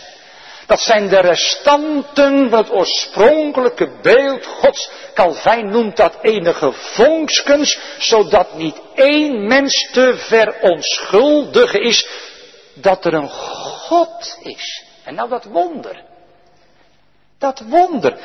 Dat 0.67 0.81
zijn 0.81 1.07
de 1.07 1.19
restanten 1.19 2.49
van 2.49 2.59
het 2.59 2.71
oorspronkelijke 2.71 3.89
beeld 4.01 4.45
Gods. 4.45 4.89
Calvijn 5.13 5.69
noemt 5.69 5.97
dat 5.97 6.17
enige 6.21 6.71
vonkskens, 6.71 7.79
zodat 7.99 8.53
niet 8.53 8.81
één 8.95 9.47
mens 9.47 9.89
te 9.91 10.17
verontschuldigen 10.17 11.81
is 11.81 12.07
dat 12.73 13.05
er 13.05 13.13
een 13.13 13.29
God 13.29 14.37
is. 14.41 14.83
En 15.03 15.15
nou 15.15 15.29
dat 15.29 15.43
wonder. 15.43 16.03
Dat 17.39 17.61
wonder. 17.67 18.17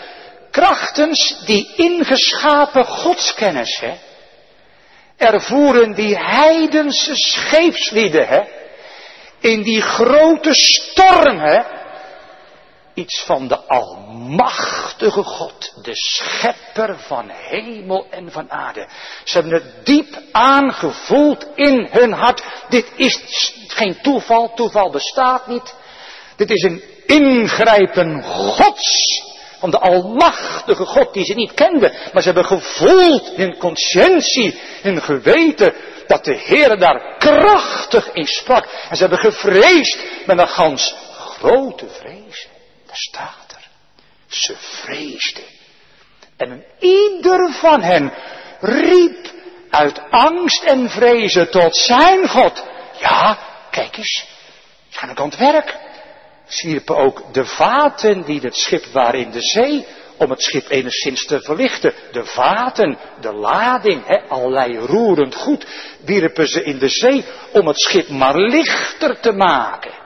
Krachtens 0.51 1.43
die 1.45 1.73
ingeschapen 1.77 2.85
godskennis, 2.85 3.81
hè. 3.81 3.95
Ervoeren 5.17 5.95
die 5.95 6.19
heidense 6.19 7.17
scheepslieden, 7.17 8.27
hè. 8.29 8.43
In 9.39 9.63
die 9.63 9.83
grote 9.83 10.55
storm, 10.55 11.39
hè 11.39 11.81
iets 12.95 13.23
van 13.27 13.49
de 13.49 13.57
Almachtige 13.57 15.23
God, 15.23 15.73
de 15.83 15.95
Schepper 15.95 16.99
van 16.99 17.31
hemel 17.31 18.07
en 18.11 18.31
van 18.31 18.51
aarde. 18.51 18.89
Ze 19.25 19.39
hebben 19.39 19.53
het 19.53 19.87
diep 19.87 20.19
aangevoeld 20.33 21.47
in 21.55 21.89
hun 21.91 22.13
hart. 22.13 22.43
Dit 22.69 22.93
is 22.97 23.55
geen 23.67 24.01
toeval, 24.03 24.55
toeval 24.55 24.91
bestaat 24.91 25.47
niet. 25.47 25.75
Dit 26.37 26.51
is 26.51 26.63
een 26.63 26.83
ingrijpen 27.07 28.23
Gods. 28.23 29.31
Van 29.59 29.71
de 29.71 29.79
Almachtige 29.79 30.85
God 30.85 31.13
die 31.13 31.25
ze 31.25 31.35
niet 31.35 31.55
kenden. 31.55 31.93
Maar 32.13 32.23
ze 32.23 32.33
hebben 32.33 32.45
gevoeld 32.45 33.33
in 33.37 33.59
conscientie, 33.59 34.61
in 34.83 35.03
geweten, 35.03 35.75
dat 36.07 36.25
de 36.25 36.37
Heer 36.37 36.79
daar 36.79 37.17
krachtig 37.19 38.13
in 38.13 38.27
sprak. 38.27 38.65
En 38.89 38.97
ze 38.97 39.01
hebben 39.01 39.19
gevreesd 39.19 39.99
met 40.27 40.39
een 40.39 40.49
gans 40.49 40.95
grote 41.39 41.89
vrees 41.89 42.22
staat 42.93 43.57
er. 43.57 43.69
Ze 44.27 44.57
vreesden. 44.57 45.45
En 46.37 46.65
ieder 46.79 47.53
van 47.53 47.83
hen 47.83 48.13
riep 48.61 49.33
uit 49.71 50.01
angst 50.11 50.63
en 50.63 50.91
vrezen 50.91 51.51
tot 51.51 51.77
zijn 51.77 52.29
God. 52.29 52.65
Ja, 53.01 53.39
kijk 53.71 53.97
eens, 53.97 54.27
aan 55.01 55.09
het 55.09 55.37
werk. 55.37 55.77
Wierpen 56.63 56.97
ook 56.97 57.35
de 57.35 57.45
vaten 57.45 58.23
die 58.23 58.41
het 58.41 58.57
schip 58.57 58.85
waren 58.85 59.21
in 59.21 59.31
de 59.31 59.41
zee, 59.41 59.87
om 60.17 60.31
het 60.31 60.43
schip 60.43 60.71
enigszins 60.71 61.27
te 61.27 61.41
verlichten. 61.41 61.95
De 62.13 62.25
vaten, 62.25 62.99
de 63.21 63.33
lading, 63.33 64.07
hè, 64.07 64.29
allerlei 64.29 64.79
roerend 64.79 65.35
goed, 65.35 65.67
wierpen 66.05 66.49
ze 66.49 66.63
in 66.65 66.79
de 66.79 66.89
zee 66.89 67.25
om 67.53 67.67
het 67.67 67.81
schip 67.81 68.09
maar 68.09 68.37
lichter 68.37 69.21
te 69.21 69.33
maken. 69.33 70.02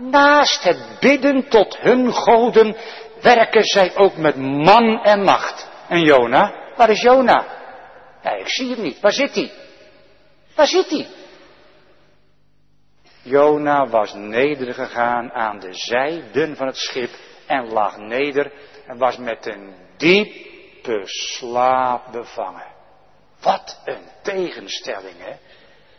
Naast 0.00 0.62
het 0.62 0.98
bidden 1.00 1.48
tot 1.48 1.78
hun 1.78 2.12
goden 2.12 2.76
werken 3.22 3.64
zij 3.64 3.96
ook 3.96 4.16
met 4.16 4.36
man 4.36 5.02
en 5.02 5.22
macht. 5.22 5.68
En 5.88 6.00
Jona, 6.00 6.72
waar 6.76 6.90
is 6.90 7.00
Jona? 7.00 7.46
Ja, 8.22 8.30
ik 8.30 8.48
zie 8.48 8.70
hem 8.70 8.82
niet. 8.82 9.00
Waar 9.00 9.12
zit 9.12 9.34
hij? 9.34 9.52
Waar 10.54 10.66
zit 10.66 10.90
hij? 10.90 11.06
Jona 13.22 13.88
was 13.88 14.14
nedergegaan 14.14 15.32
aan 15.32 15.58
de 15.58 15.74
zijden 15.74 16.56
van 16.56 16.66
het 16.66 16.76
schip 16.76 17.10
en 17.46 17.72
lag 17.72 17.96
neder 17.96 18.52
en 18.86 18.98
was 18.98 19.16
met 19.16 19.46
een 19.46 19.74
diepe 19.96 21.00
slaap 21.04 22.12
bevangen. 22.12 22.66
Wat 23.40 23.80
een 23.84 24.04
tegenstelling, 24.22 25.16
hè? 25.18 25.32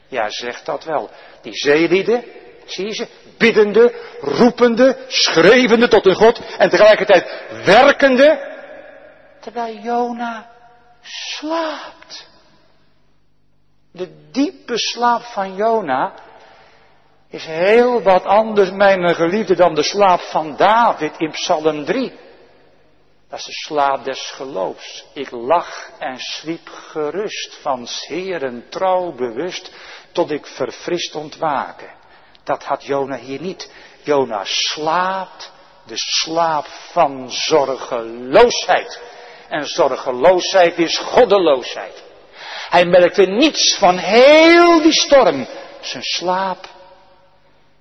Ja, 0.07 0.29
zegt 0.29 0.65
dat 0.65 0.83
wel. 0.83 1.09
Die 1.41 1.53
zeelieden, 1.53 2.23
Zie 2.71 2.85
je 2.85 2.93
ze? 2.93 3.07
Biddende, 3.37 3.93
roepende, 4.21 4.97
schreeuwende 5.07 5.87
tot 5.87 6.03
hun 6.03 6.15
God 6.15 6.41
en 6.57 6.69
tegelijkertijd 6.69 7.43
werkende. 7.65 8.49
Terwijl 9.39 9.77
Jona 9.77 10.49
slaapt. 11.01 12.29
De 13.91 14.29
diepe 14.31 14.77
slaap 14.77 15.21
van 15.21 15.55
Jona 15.55 16.13
is 17.29 17.45
heel 17.45 18.01
wat 18.01 18.23
anders, 18.23 18.71
mijn 18.71 19.15
geliefde, 19.15 19.55
dan 19.55 19.75
de 19.75 19.83
slaap 19.83 20.19
van 20.19 20.55
David 20.55 21.13
in 21.17 21.31
Psalm 21.31 21.85
3. 21.85 22.19
Dat 23.29 23.39
is 23.39 23.45
de 23.45 23.51
slaap 23.51 24.03
des 24.03 24.31
geloofs. 24.35 25.05
Ik 25.13 25.31
lag 25.31 25.89
en 25.99 26.19
sliep 26.19 26.69
gerust, 26.69 27.57
van 27.61 27.87
heren 28.07 28.65
trouw 28.69 29.11
bewust, 29.11 29.71
tot 30.11 30.31
ik 30.31 30.45
verfrist 30.45 31.15
ontwaken. 31.15 31.99
Dat 32.43 32.63
had 32.63 32.83
Jona 32.83 33.17
hier 33.17 33.41
niet. 33.41 33.71
Jona 34.03 34.41
slaapt 34.43 35.51
de 35.85 35.97
slaap 35.97 36.65
van 36.67 37.31
zorgeloosheid. 37.31 39.01
En 39.49 39.67
zorgeloosheid 39.67 40.77
is 40.77 40.97
goddeloosheid. 40.97 42.03
Hij 42.69 42.85
merkte 42.85 43.25
niets 43.25 43.77
van 43.77 43.97
heel 43.97 44.81
die 44.81 44.93
storm. 44.93 45.47
Zijn 45.81 46.03
slaap 46.03 46.69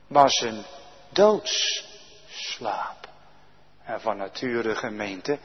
was 0.06 0.40
een 0.40 0.64
doodsslaap. 1.08 2.98
En 3.84 4.00
van 4.00 4.16
nature 4.16 4.74
gemeente 4.74 5.38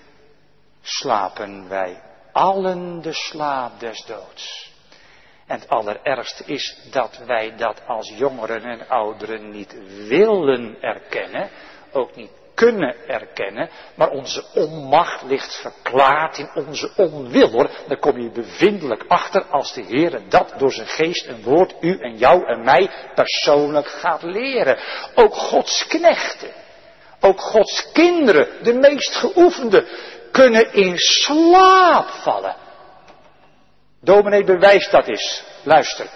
slapen 0.82 1.70
wij 1.70 2.02
allen 2.32 3.02
de 3.02 3.14
slaap 3.14 3.80
des 3.80 4.06
doods. 4.06 4.74
En 5.48 5.60
het 5.60 5.70
allerergste 5.70 6.44
is 6.46 6.78
dat 6.92 7.18
wij 7.26 7.54
dat 7.58 7.82
als 7.88 8.14
jongeren 8.18 8.64
en 8.64 8.88
ouderen 8.88 9.50
niet 9.50 9.76
willen 10.08 10.78
erkennen, 10.82 11.50
ook 11.92 12.16
niet 12.16 12.32
kunnen 12.54 12.96
erkennen, 13.08 13.70
maar 13.96 14.10
onze 14.10 14.44
onmacht 14.54 15.24
ligt 15.24 15.56
verklaard 15.56 16.38
in 16.38 16.50
onze 16.54 16.92
onwil 16.96 17.52
hoor. 17.52 17.70
Daar 17.88 18.00
kom 18.00 18.20
je 18.20 18.32
bevindelijk 18.32 19.06
achter 19.08 19.44
als 19.46 19.74
de 19.74 19.82
Heer 19.82 20.22
dat 20.30 20.54
door 20.58 20.72
zijn 20.72 20.88
geest 20.88 21.26
en 21.26 21.44
woord 21.44 21.76
u 21.82 21.98
en 22.00 22.18
jou 22.18 22.46
en 22.46 22.64
mij 22.64 22.90
persoonlijk 23.16 23.88
gaat 23.88 24.24
leren. 24.24 24.78
Ook 25.16 25.36
Gods 25.36 25.88
knechten, 25.88 26.52
ook 27.20 27.42
Gods 27.42 27.92
kinderen, 27.92 28.64
de 28.64 28.74
meest 28.74 29.16
geoefende, 29.16 29.88
kunnen 30.32 30.74
in 30.74 30.98
slaap 30.98 32.08
vallen. 32.08 32.56
Dominee 34.06 34.44
bewijst 34.44 34.92
dat 34.92 35.08
is. 35.08 35.44
Luister. 35.64 36.10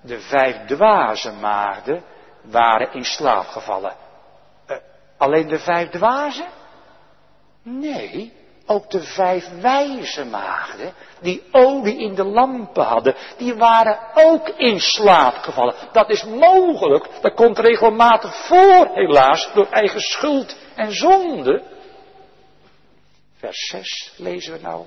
De 0.00 0.20
vijf 0.20 0.56
dwaze 0.66 1.32
maagden 1.32 2.02
waren 2.42 2.92
in 2.92 3.04
slaap 3.04 3.46
gevallen. 3.46 3.94
Uh, 4.68 4.76
alleen 5.16 5.48
de 5.48 5.58
vijf 5.58 5.88
dwazen? 5.88 6.48
Nee, 7.62 8.32
ook 8.66 8.90
de 8.90 9.02
vijf 9.02 9.60
wijze 9.60 10.24
maagden, 10.24 10.92
die 11.20 11.42
olie 11.50 11.98
in 11.98 12.14
de 12.14 12.24
lampen 12.24 12.84
hadden, 12.84 13.14
die 13.36 13.54
waren 13.54 13.98
ook 14.14 14.48
in 14.48 14.80
slaap 14.80 15.34
gevallen. 15.34 15.74
Dat 15.92 16.10
is 16.10 16.24
mogelijk, 16.24 17.08
dat 17.20 17.34
komt 17.34 17.58
regelmatig 17.58 18.46
voor, 18.46 18.90
helaas, 18.92 19.50
door 19.54 19.66
eigen 19.70 20.00
schuld 20.00 20.56
en 20.74 20.92
zonde. 20.92 21.62
Vers 23.36 23.68
6 23.68 24.12
lezen 24.16 24.52
we 24.52 24.58
nou. 24.60 24.86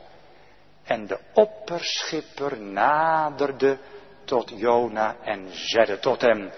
En 0.84 1.08
de 1.08 1.18
opperschipper 1.34 2.62
naderde 2.62 3.78
tot 4.26 4.52
Jona 4.56 5.16
en 5.24 5.48
zeide 5.52 6.00
tot 6.00 6.22
hem, 6.22 6.52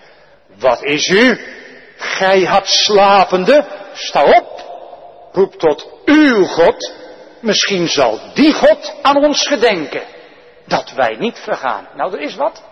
wat 0.58 0.84
is 0.84 1.08
u? 1.08 1.40
Gij 1.98 2.44
had 2.44 2.68
slapende, 2.68 3.66
sta 3.94 4.24
op, 4.24 4.64
roep 5.32 5.54
tot 5.54 5.90
uw 6.06 6.46
God, 6.46 6.94
misschien 7.40 7.88
zal 7.88 8.20
die 8.34 8.54
God 8.54 8.94
aan 9.02 9.24
ons 9.24 9.48
gedenken, 9.48 10.04
dat 10.66 10.92
wij 10.92 11.16
niet 11.16 11.40
vergaan. 11.40 11.88
Nou, 11.96 12.14
er 12.14 12.22
is 12.22 12.36
wat. 12.36 12.64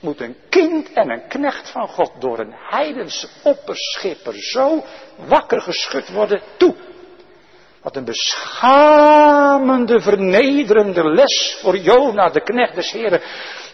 Moet 0.00 0.20
een 0.20 0.36
kind 0.48 0.92
en 0.92 1.10
een 1.10 1.28
knecht 1.28 1.70
van 1.70 1.88
God 1.88 2.10
door 2.18 2.38
een 2.38 2.54
heidense 2.70 3.28
opperschipper 3.42 4.34
zo 4.34 4.84
wakker 5.16 5.60
geschud 5.60 6.08
worden 6.08 6.42
toe. 6.56 6.74
Wat 7.82 7.96
een 7.96 8.04
beschamende, 8.04 10.00
vernederende 10.00 11.04
les 11.04 11.56
voor 11.60 11.76
Jona, 11.76 12.28
de 12.28 12.42
knecht 12.42 12.74
des 12.74 12.92
Heren. 12.92 13.20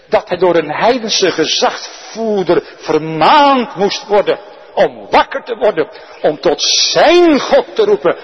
Dat 0.09 0.29
hij 0.29 0.39
door 0.39 0.57
een 0.57 0.73
heidense 0.73 1.31
gezagvoerder 1.31 2.63
vermaand 2.77 3.75
moest 3.75 4.07
worden. 4.07 4.39
Om 4.75 5.07
wakker 5.11 5.45
te 5.45 5.55
worden. 5.55 5.89
Om 6.23 6.41
tot 6.41 6.63
zijn 6.63 7.41
God 7.41 7.75
te 7.75 7.85
roepen. 7.85 8.17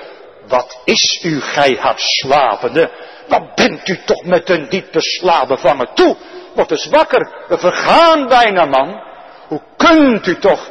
Wat 0.49 0.81
is 0.85 1.21
u, 1.23 1.41
gij 1.41 1.77
hart 1.81 2.01
slapende? 2.01 2.91
Wat 3.29 3.55
bent 3.55 3.89
u 3.89 3.99
toch 4.05 4.25
met 4.25 4.51
een 4.51 4.69
diepe 4.69 5.01
slaap 5.01 5.49
bevangen? 5.49 5.89
Toe, 5.95 6.17
word 6.55 6.71
eens 6.71 6.87
wakker. 6.87 7.45
We 7.49 7.59
vergaan 7.59 8.29
bijna, 8.29 8.65
man. 8.65 9.03
Hoe 9.49 9.63
kunt 9.77 10.27
u 10.27 10.39
toch 10.39 10.71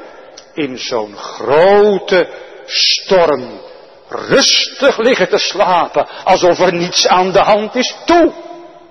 in 0.54 0.78
zo'n 0.78 1.18
grote 1.18 2.28
storm 2.66 3.62
rustig 4.14 4.98
liggen 4.98 5.30
te 5.30 5.38
slapen, 5.38 6.08
alsof 6.24 6.60
er 6.60 6.74
niets 6.74 7.08
aan 7.08 7.32
de 7.32 7.40
hand 7.40 7.76
is. 7.76 7.96
Toe, 8.06 8.34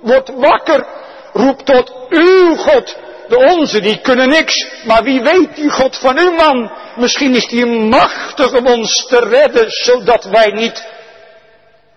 word 0.01 0.29
wakker, 0.29 0.87
roep 1.33 1.61
tot 1.61 1.93
uw 2.09 2.57
God. 2.57 2.97
De 3.29 3.39
onze, 3.39 3.81
die 3.81 4.01
kunnen 4.01 4.29
niks, 4.29 4.67
maar 4.85 5.03
wie 5.03 5.23
weet 5.23 5.57
die 5.57 5.71
God 5.71 5.99
van 5.99 6.19
uw 6.19 6.33
man? 6.33 6.73
Misschien 6.97 7.35
is 7.35 7.47
die 7.47 7.67
machtig 7.67 8.53
om 8.53 8.67
ons 8.67 9.07
te 9.07 9.19
redden, 9.19 9.71
zodat 9.71 10.25
wij 10.25 10.51
niet 10.51 10.87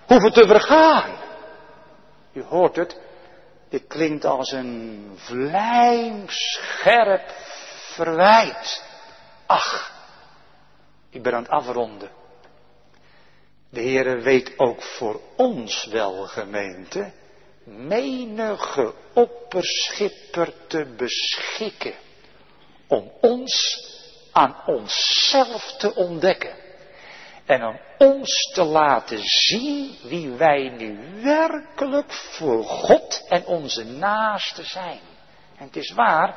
hoeven 0.06 0.34
te 0.34 0.48
vergaan. 0.48 1.10
U 2.34 2.44
hoort 2.44 2.76
het, 2.76 2.98
dit 3.70 3.88
klinkt 3.88 4.26
als 4.26 4.52
een 4.52 5.12
vlijmscherp 5.16 7.32
verwijt. 7.94 8.84
Ach, 9.46 9.92
ik 11.10 11.24
ben 11.24 11.34
aan 11.34 11.42
het 11.42 11.52
afronden. 11.52 12.10
De 13.76 13.82
Heere 13.82 14.22
weet 14.22 14.54
ook 14.58 14.82
voor 14.82 15.22
ons 15.36 15.86
wel, 15.86 16.24
gemeente, 16.24 17.12
menige 17.64 18.94
opperschipper 19.14 20.54
te 20.68 20.94
beschikken. 20.98 21.94
Om 22.88 23.12
ons 23.22 23.84
aan 24.32 24.56
onszelf 24.66 25.76
te 25.78 25.96
ontdekken. 25.96 26.56
En 27.46 27.64
om 27.64 27.80
ons 27.98 28.52
te 28.54 28.64
laten 28.64 29.22
zien 29.24 29.98
wie 30.04 30.30
wij 30.30 30.70
nu 30.70 31.22
werkelijk 31.22 32.14
voor 32.14 32.64
God 32.64 33.26
en 33.30 33.46
onze 33.46 33.84
naaste 33.84 34.64
zijn. 34.64 35.00
En 35.58 35.66
het 35.66 35.76
is 35.76 35.92
waar, 35.92 36.36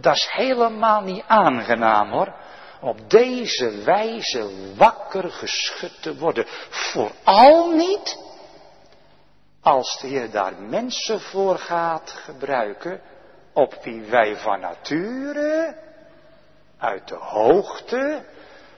dat 0.00 0.16
is 0.16 0.28
helemaal 0.30 1.00
niet 1.00 1.24
aangenaam 1.26 2.10
hoor 2.10 2.34
op 2.84 3.10
deze 3.10 3.82
wijze 3.84 4.74
wakker 4.76 5.30
geschud 5.30 6.02
te 6.02 6.16
worden. 6.16 6.46
Vooral 6.68 7.70
niet 7.70 8.18
als 9.60 10.00
de 10.00 10.06
Heer 10.06 10.30
daar 10.30 10.62
mensen 10.62 11.20
voor 11.20 11.58
gaat 11.58 12.10
gebruiken 12.10 13.00
op 13.52 13.78
wie 13.82 14.00
wij 14.00 14.36
van 14.36 14.60
nature 14.60 15.76
uit 16.78 17.08
de 17.08 17.16
hoogte 17.16 18.24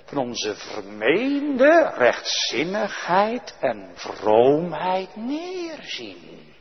van 0.05 0.19
onze 0.19 0.55
vermeende 0.55 1.93
rechtzinnigheid 1.97 3.57
en 3.61 3.91
vroomheid 3.95 5.17
neerzien. 5.17 6.55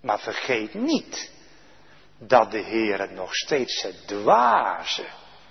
Maar 0.00 0.20
vergeet 0.20 0.74
niet 0.74 1.30
dat 2.18 2.50
de 2.50 2.62
Heer 2.62 3.00
het 3.00 3.10
nog 3.10 3.34
steeds 3.34 3.82
het 3.82 4.06
dwaze 4.06 5.06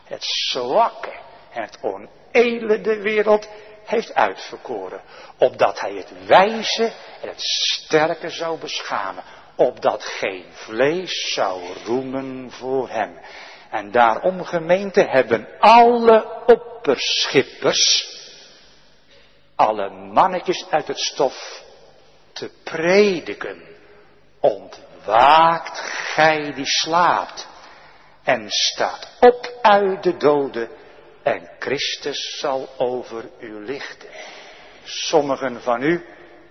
het 0.05 0.23
zwakke 0.23 1.13
en 1.51 1.61
het 1.61 1.77
onedele 1.81 2.97
wereld 2.97 3.47
heeft 3.85 4.13
uitverkoren. 4.13 5.01
Opdat 5.37 5.79
hij 5.79 5.93
het 5.93 6.27
wijze 6.27 6.93
en 7.21 7.27
het 7.27 7.41
sterke 7.41 8.29
zou 8.29 8.59
beschamen. 8.59 9.23
Opdat 9.55 10.03
geen 10.03 10.45
vlees 10.51 11.33
zou 11.33 11.61
roemen 11.85 12.51
voor 12.51 12.89
hem. 12.89 13.19
En 13.69 13.91
daarom 13.91 14.43
gemeente 14.43 15.01
hebben 15.01 15.47
alle 15.59 16.43
opperschippers, 16.45 18.07
alle 19.55 19.89
mannetjes 19.89 20.65
uit 20.69 20.87
het 20.87 20.99
stof 20.99 21.63
te 22.33 22.49
prediken. 22.63 23.61
Ontwaakt 24.39 25.79
gij 26.13 26.53
die 26.53 26.65
slaapt 26.65 27.47
en 28.25 28.49
staat 28.49 29.17
op 29.19 29.59
uit 29.61 30.03
de 30.03 30.17
doden 30.17 30.69
en 31.23 31.49
Christus 31.59 32.39
zal 32.39 32.69
over 32.77 33.29
u 33.39 33.65
lichten. 33.65 34.09
Sommigen 34.83 35.61
van 35.61 35.81
u 35.81 36.05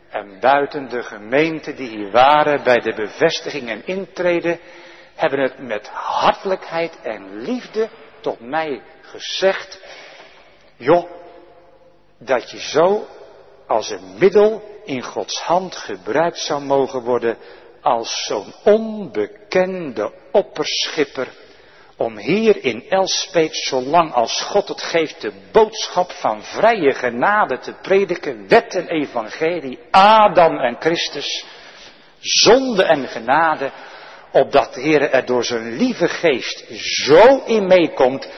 en 0.08 0.40
buiten 0.40 0.88
de 0.88 1.02
gemeente 1.02 1.74
die 1.74 1.88
hier 1.88 2.10
waren 2.10 2.62
bij 2.62 2.80
de 2.80 2.94
bevestiging 2.94 3.68
en 3.68 3.86
intreden, 3.86 4.60
hebben 5.14 5.40
het 5.40 5.58
met 5.58 5.88
hartelijkheid 5.88 7.00
en 7.02 7.40
liefde 7.42 7.88
tot 8.20 8.40
mij 8.40 8.82
gezegd, 9.02 9.80
joh, 10.76 11.10
dat 12.18 12.50
je 12.50 12.58
zo 12.60 13.06
als 13.66 13.90
een 13.90 14.18
middel 14.18 14.80
in 14.84 15.02
Gods 15.02 15.40
hand 15.40 15.76
gebruikt 15.76 16.38
zou 16.38 16.62
mogen 16.62 17.00
worden 17.00 17.38
als 17.80 18.24
zo'n 18.24 18.54
onbekende 18.64 20.12
opperschipper 20.32 21.28
om 21.96 22.18
hier 22.18 22.64
in 22.64 22.84
Elspet, 22.88 23.56
zolang 23.56 24.12
als 24.12 24.40
God 24.40 24.68
het 24.68 24.82
geeft, 24.82 25.20
de 25.20 25.32
boodschap 25.52 26.10
van 26.12 26.42
vrije 26.42 26.92
genade 26.92 27.58
te 27.58 27.72
prediken, 27.82 28.48
wet 28.48 28.74
en 28.74 28.88
evangelie, 28.88 29.78
Adam 29.90 30.58
en 30.58 30.76
Christus, 30.80 31.44
zonde 32.20 32.84
en 32.84 33.08
genade, 33.08 33.70
opdat 34.32 34.74
de 34.74 34.80
Heer 34.80 35.10
er 35.10 35.24
door 35.24 35.44
zijn 35.44 35.76
lieve 35.76 36.08
geest 36.08 36.64
zo 36.78 37.42
in 37.44 37.66
meekomt, 37.66 38.28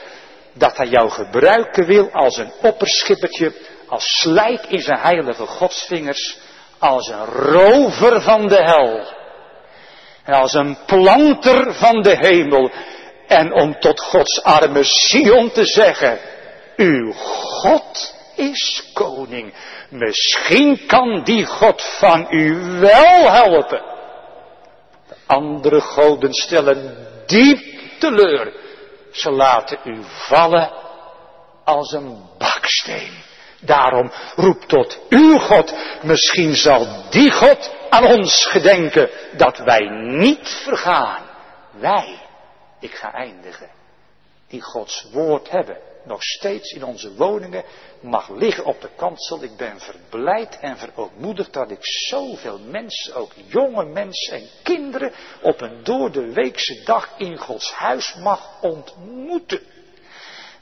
dat 0.53 0.77
hij 0.77 0.87
jou 0.87 1.09
gebruiken 1.09 1.85
wil 1.85 2.11
als 2.11 2.37
een 2.37 2.51
opperschippertje, 2.61 3.53
als 3.87 4.19
slijk 4.19 4.65
in 4.65 4.81
zijn 4.81 4.99
heilige 4.99 5.45
godsvingers, 5.45 6.37
als 6.79 7.07
een 7.07 7.25
rover 7.25 8.21
van 8.21 8.47
de 8.47 8.63
hel. 8.63 9.15
En 10.23 10.33
als 10.33 10.53
een 10.53 10.77
planter 10.85 11.73
van 11.73 12.01
de 12.01 12.15
hemel. 12.17 12.71
En 13.27 13.53
om 13.53 13.79
tot 13.79 14.01
Gods 14.01 14.43
arme 14.43 14.83
Sion 14.83 15.51
te 15.51 15.65
zeggen, 15.65 16.19
uw 16.75 17.11
God 17.13 18.15
is 18.35 18.89
koning. 18.93 19.53
Misschien 19.89 20.85
kan 20.85 21.23
die 21.23 21.45
God 21.45 21.81
van 21.81 22.27
u 22.29 22.55
wel 22.79 23.31
helpen. 23.31 23.81
De 25.07 25.15
andere 25.25 25.81
goden 25.81 26.33
stellen 26.33 27.07
diep 27.25 27.59
teleur. 27.99 28.53
Ze 29.11 29.31
laten 29.31 29.79
u 29.83 29.97
vallen 30.03 30.71
als 31.63 31.91
een 31.91 32.21
baksteen. 32.37 33.11
Daarom 33.59 34.11
roep 34.35 34.63
tot 34.63 34.99
uw 35.09 35.37
God. 35.37 35.73
Misschien 36.01 36.55
zal 36.55 36.87
die 37.09 37.31
God 37.31 37.71
aan 37.89 38.05
ons 38.05 38.45
gedenken 38.45 39.09
dat 39.37 39.57
wij 39.57 39.89
niet 40.01 40.49
vergaan. 40.63 41.21
Wij, 41.71 42.26
ik 42.79 42.91
ga 42.91 43.13
eindigen, 43.13 43.69
die 44.47 44.61
Gods 44.61 45.07
woord 45.11 45.49
hebben, 45.49 45.77
nog 46.03 46.23
steeds 46.23 46.71
in 46.71 46.83
onze 46.83 47.15
woningen, 47.15 47.63
mag 47.99 48.29
liggen 48.29 48.65
op 48.65 48.81
de 48.81 48.89
kansel. 48.95 49.43
Ik 49.43 49.57
ben 49.57 49.79
verblijd 49.79 50.59
en 50.59 50.77
verootmoedigd 50.77 51.53
dat 51.53 51.71
ik 51.71 51.79
zoveel 51.81 52.59
mensen, 52.59 53.15
ook 53.15 53.31
jonge 53.47 53.85
mensen 53.85 54.37
en 54.37 54.47
kinderen, 54.63 55.13
op 55.41 55.61
een 55.61 55.83
door 55.83 56.11
de 56.11 56.33
weekse 56.33 56.83
dag 56.83 57.13
in 57.17 57.37
Gods 57.37 57.71
huis 57.71 58.15
mag 58.15 58.61
ontmoeten. 58.61 59.61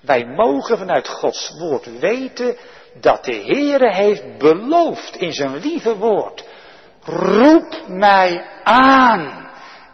Wij 0.02 0.26
mogen 0.26 0.78
vanuit 0.78 1.08
Gods 1.08 1.50
woord 1.60 2.00
weten 2.00 2.58
dat 3.00 3.26
de 3.26 3.36
Heere 3.36 3.94
heeft 3.94 4.38
beloofd 4.38 5.16
in 5.16 5.34
zijn 5.34 5.56
lieve 5.56 5.98
woord. 5.98 6.44
Roep 7.04 7.88
mij 7.88 8.46
aan 8.64 9.45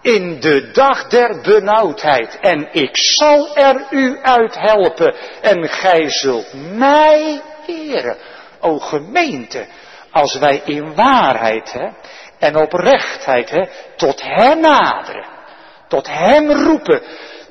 in 0.02 0.40
de 0.40 0.72
dag 0.72 1.08
der 1.08 1.42
benauwdheid 1.42 2.38
en 2.40 2.70
ik 2.72 2.98
zal 2.98 3.56
er 3.56 3.88
u 3.90 4.20
uit 4.22 4.56
helpen 4.60 5.16
en 5.42 5.70
gij 5.70 6.10
zult 6.10 6.54
mij 6.54 7.42
eren. 7.68 8.18
O 8.60 8.80
gemeente, 8.80 9.66
als 10.12 10.38
wij 10.38 10.62
in 10.66 10.96
waarheid 10.96 11.72
hè, 11.72 11.90
en 12.40 12.56
oprechtheid 12.56 13.50
hè, 13.50 13.66
tot 13.96 14.22
hem 14.22 14.60
naderen, 14.60 15.26
tot 15.88 16.08
hem 16.08 16.52
roepen, 16.52 17.02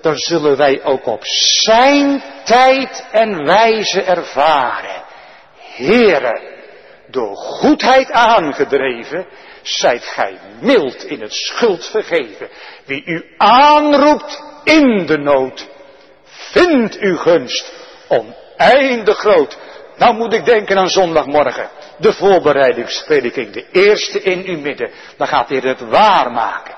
dan 0.01 0.17
zullen 0.17 0.57
wij 0.57 0.85
ook 0.85 1.07
op 1.07 1.21
zijn 1.63 2.23
tijd 2.45 3.07
en 3.13 3.45
wijze 3.45 4.03
ervaren. 4.03 5.03
Heere, 5.77 6.59
door 7.07 7.37
goedheid 7.37 8.11
aangedreven, 8.11 9.27
zijt 9.79 10.05
gij 10.05 10.39
mild 10.61 11.05
in 11.05 11.21
het 11.21 11.33
schuld 11.33 11.87
vergeven. 11.87 12.49
Wie 12.85 13.05
u 13.05 13.25
aanroept 13.37 14.43
in 14.65 15.07
de 15.07 15.19
nood, 15.19 15.69
vindt 16.25 16.99
uw 16.99 17.17
gunst 17.17 17.73
oneindig 18.09 19.19
groot. 19.19 19.59
Nou 19.97 20.15
moet 20.15 20.33
ik 20.33 20.45
denken 20.45 20.79
aan 20.79 20.89
zondagmorgen, 20.89 21.71
de 21.99 22.13
voorbereidingsprediking, 22.13 23.53
de 23.53 23.67
eerste 23.73 24.23
in 24.23 24.45
uw 24.47 24.59
midden. 24.59 24.91
Dan 25.17 25.27
gaat 25.27 25.49
hij 25.49 25.59
het 25.59 25.81
waarmaken. 25.81 26.75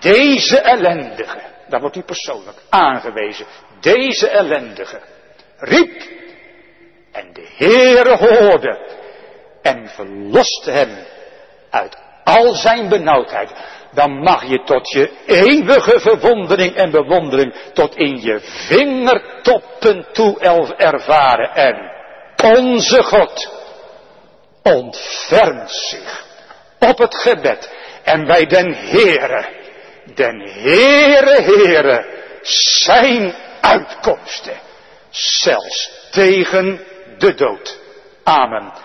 Deze 0.00 0.58
ellendige, 0.58 1.40
daar 1.68 1.80
wordt 1.80 1.94
hij 1.94 2.04
persoonlijk 2.04 2.58
aangewezen, 2.68 3.46
deze 3.80 4.28
ellendige, 4.28 5.00
riep 5.58 6.02
en 7.12 7.32
de 7.32 7.48
Heere 7.56 8.16
hoorde 8.16 9.02
en 9.62 9.88
verloste 9.88 10.70
hem 10.70 10.90
uit 11.70 11.96
al 12.24 12.54
zijn 12.54 12.88
benauwdheid. 12.88 13.50
Dan 13.92 14.18
mag 14.18 14.44
je 14.44 14.62
tot 14.64 14.90
je 14.90 15.10
eeuwige 15.26 16.00
verwondering 16.00 16.74
en 16.74 16.90
bewondering 16.90 17.54
tot 17.72 17.96
in 17.96 18.20
je 18.20 18.40
vingertoppen 18.40 20.06
toe 20.12 20.38
ervaren. 20.76 21.54
En 21.54 21.90
onze 22.56 23.02
God 23.02 23.52
ontfermt 24.62 25.70
zich 25.70 26.24
op 26.78 26.98
het 26.98 27.14
gebed. 27.14 27.72
En 28.02 28.26
wij 28.26 28.46
den 28.46 28.74
Heere, 28.74 29.46
den 30.14 30.40
Heere, 30.40 31.42
Heere, 31.42 32.06
zijn 32.84 33.34
uitkomsten. 33.60 34.60
Zelfs 35.10 35.90
tegen 36.10 36.80
de 37.18 37.34
dood. 37.34 37.78
Amen. 38.24 38.83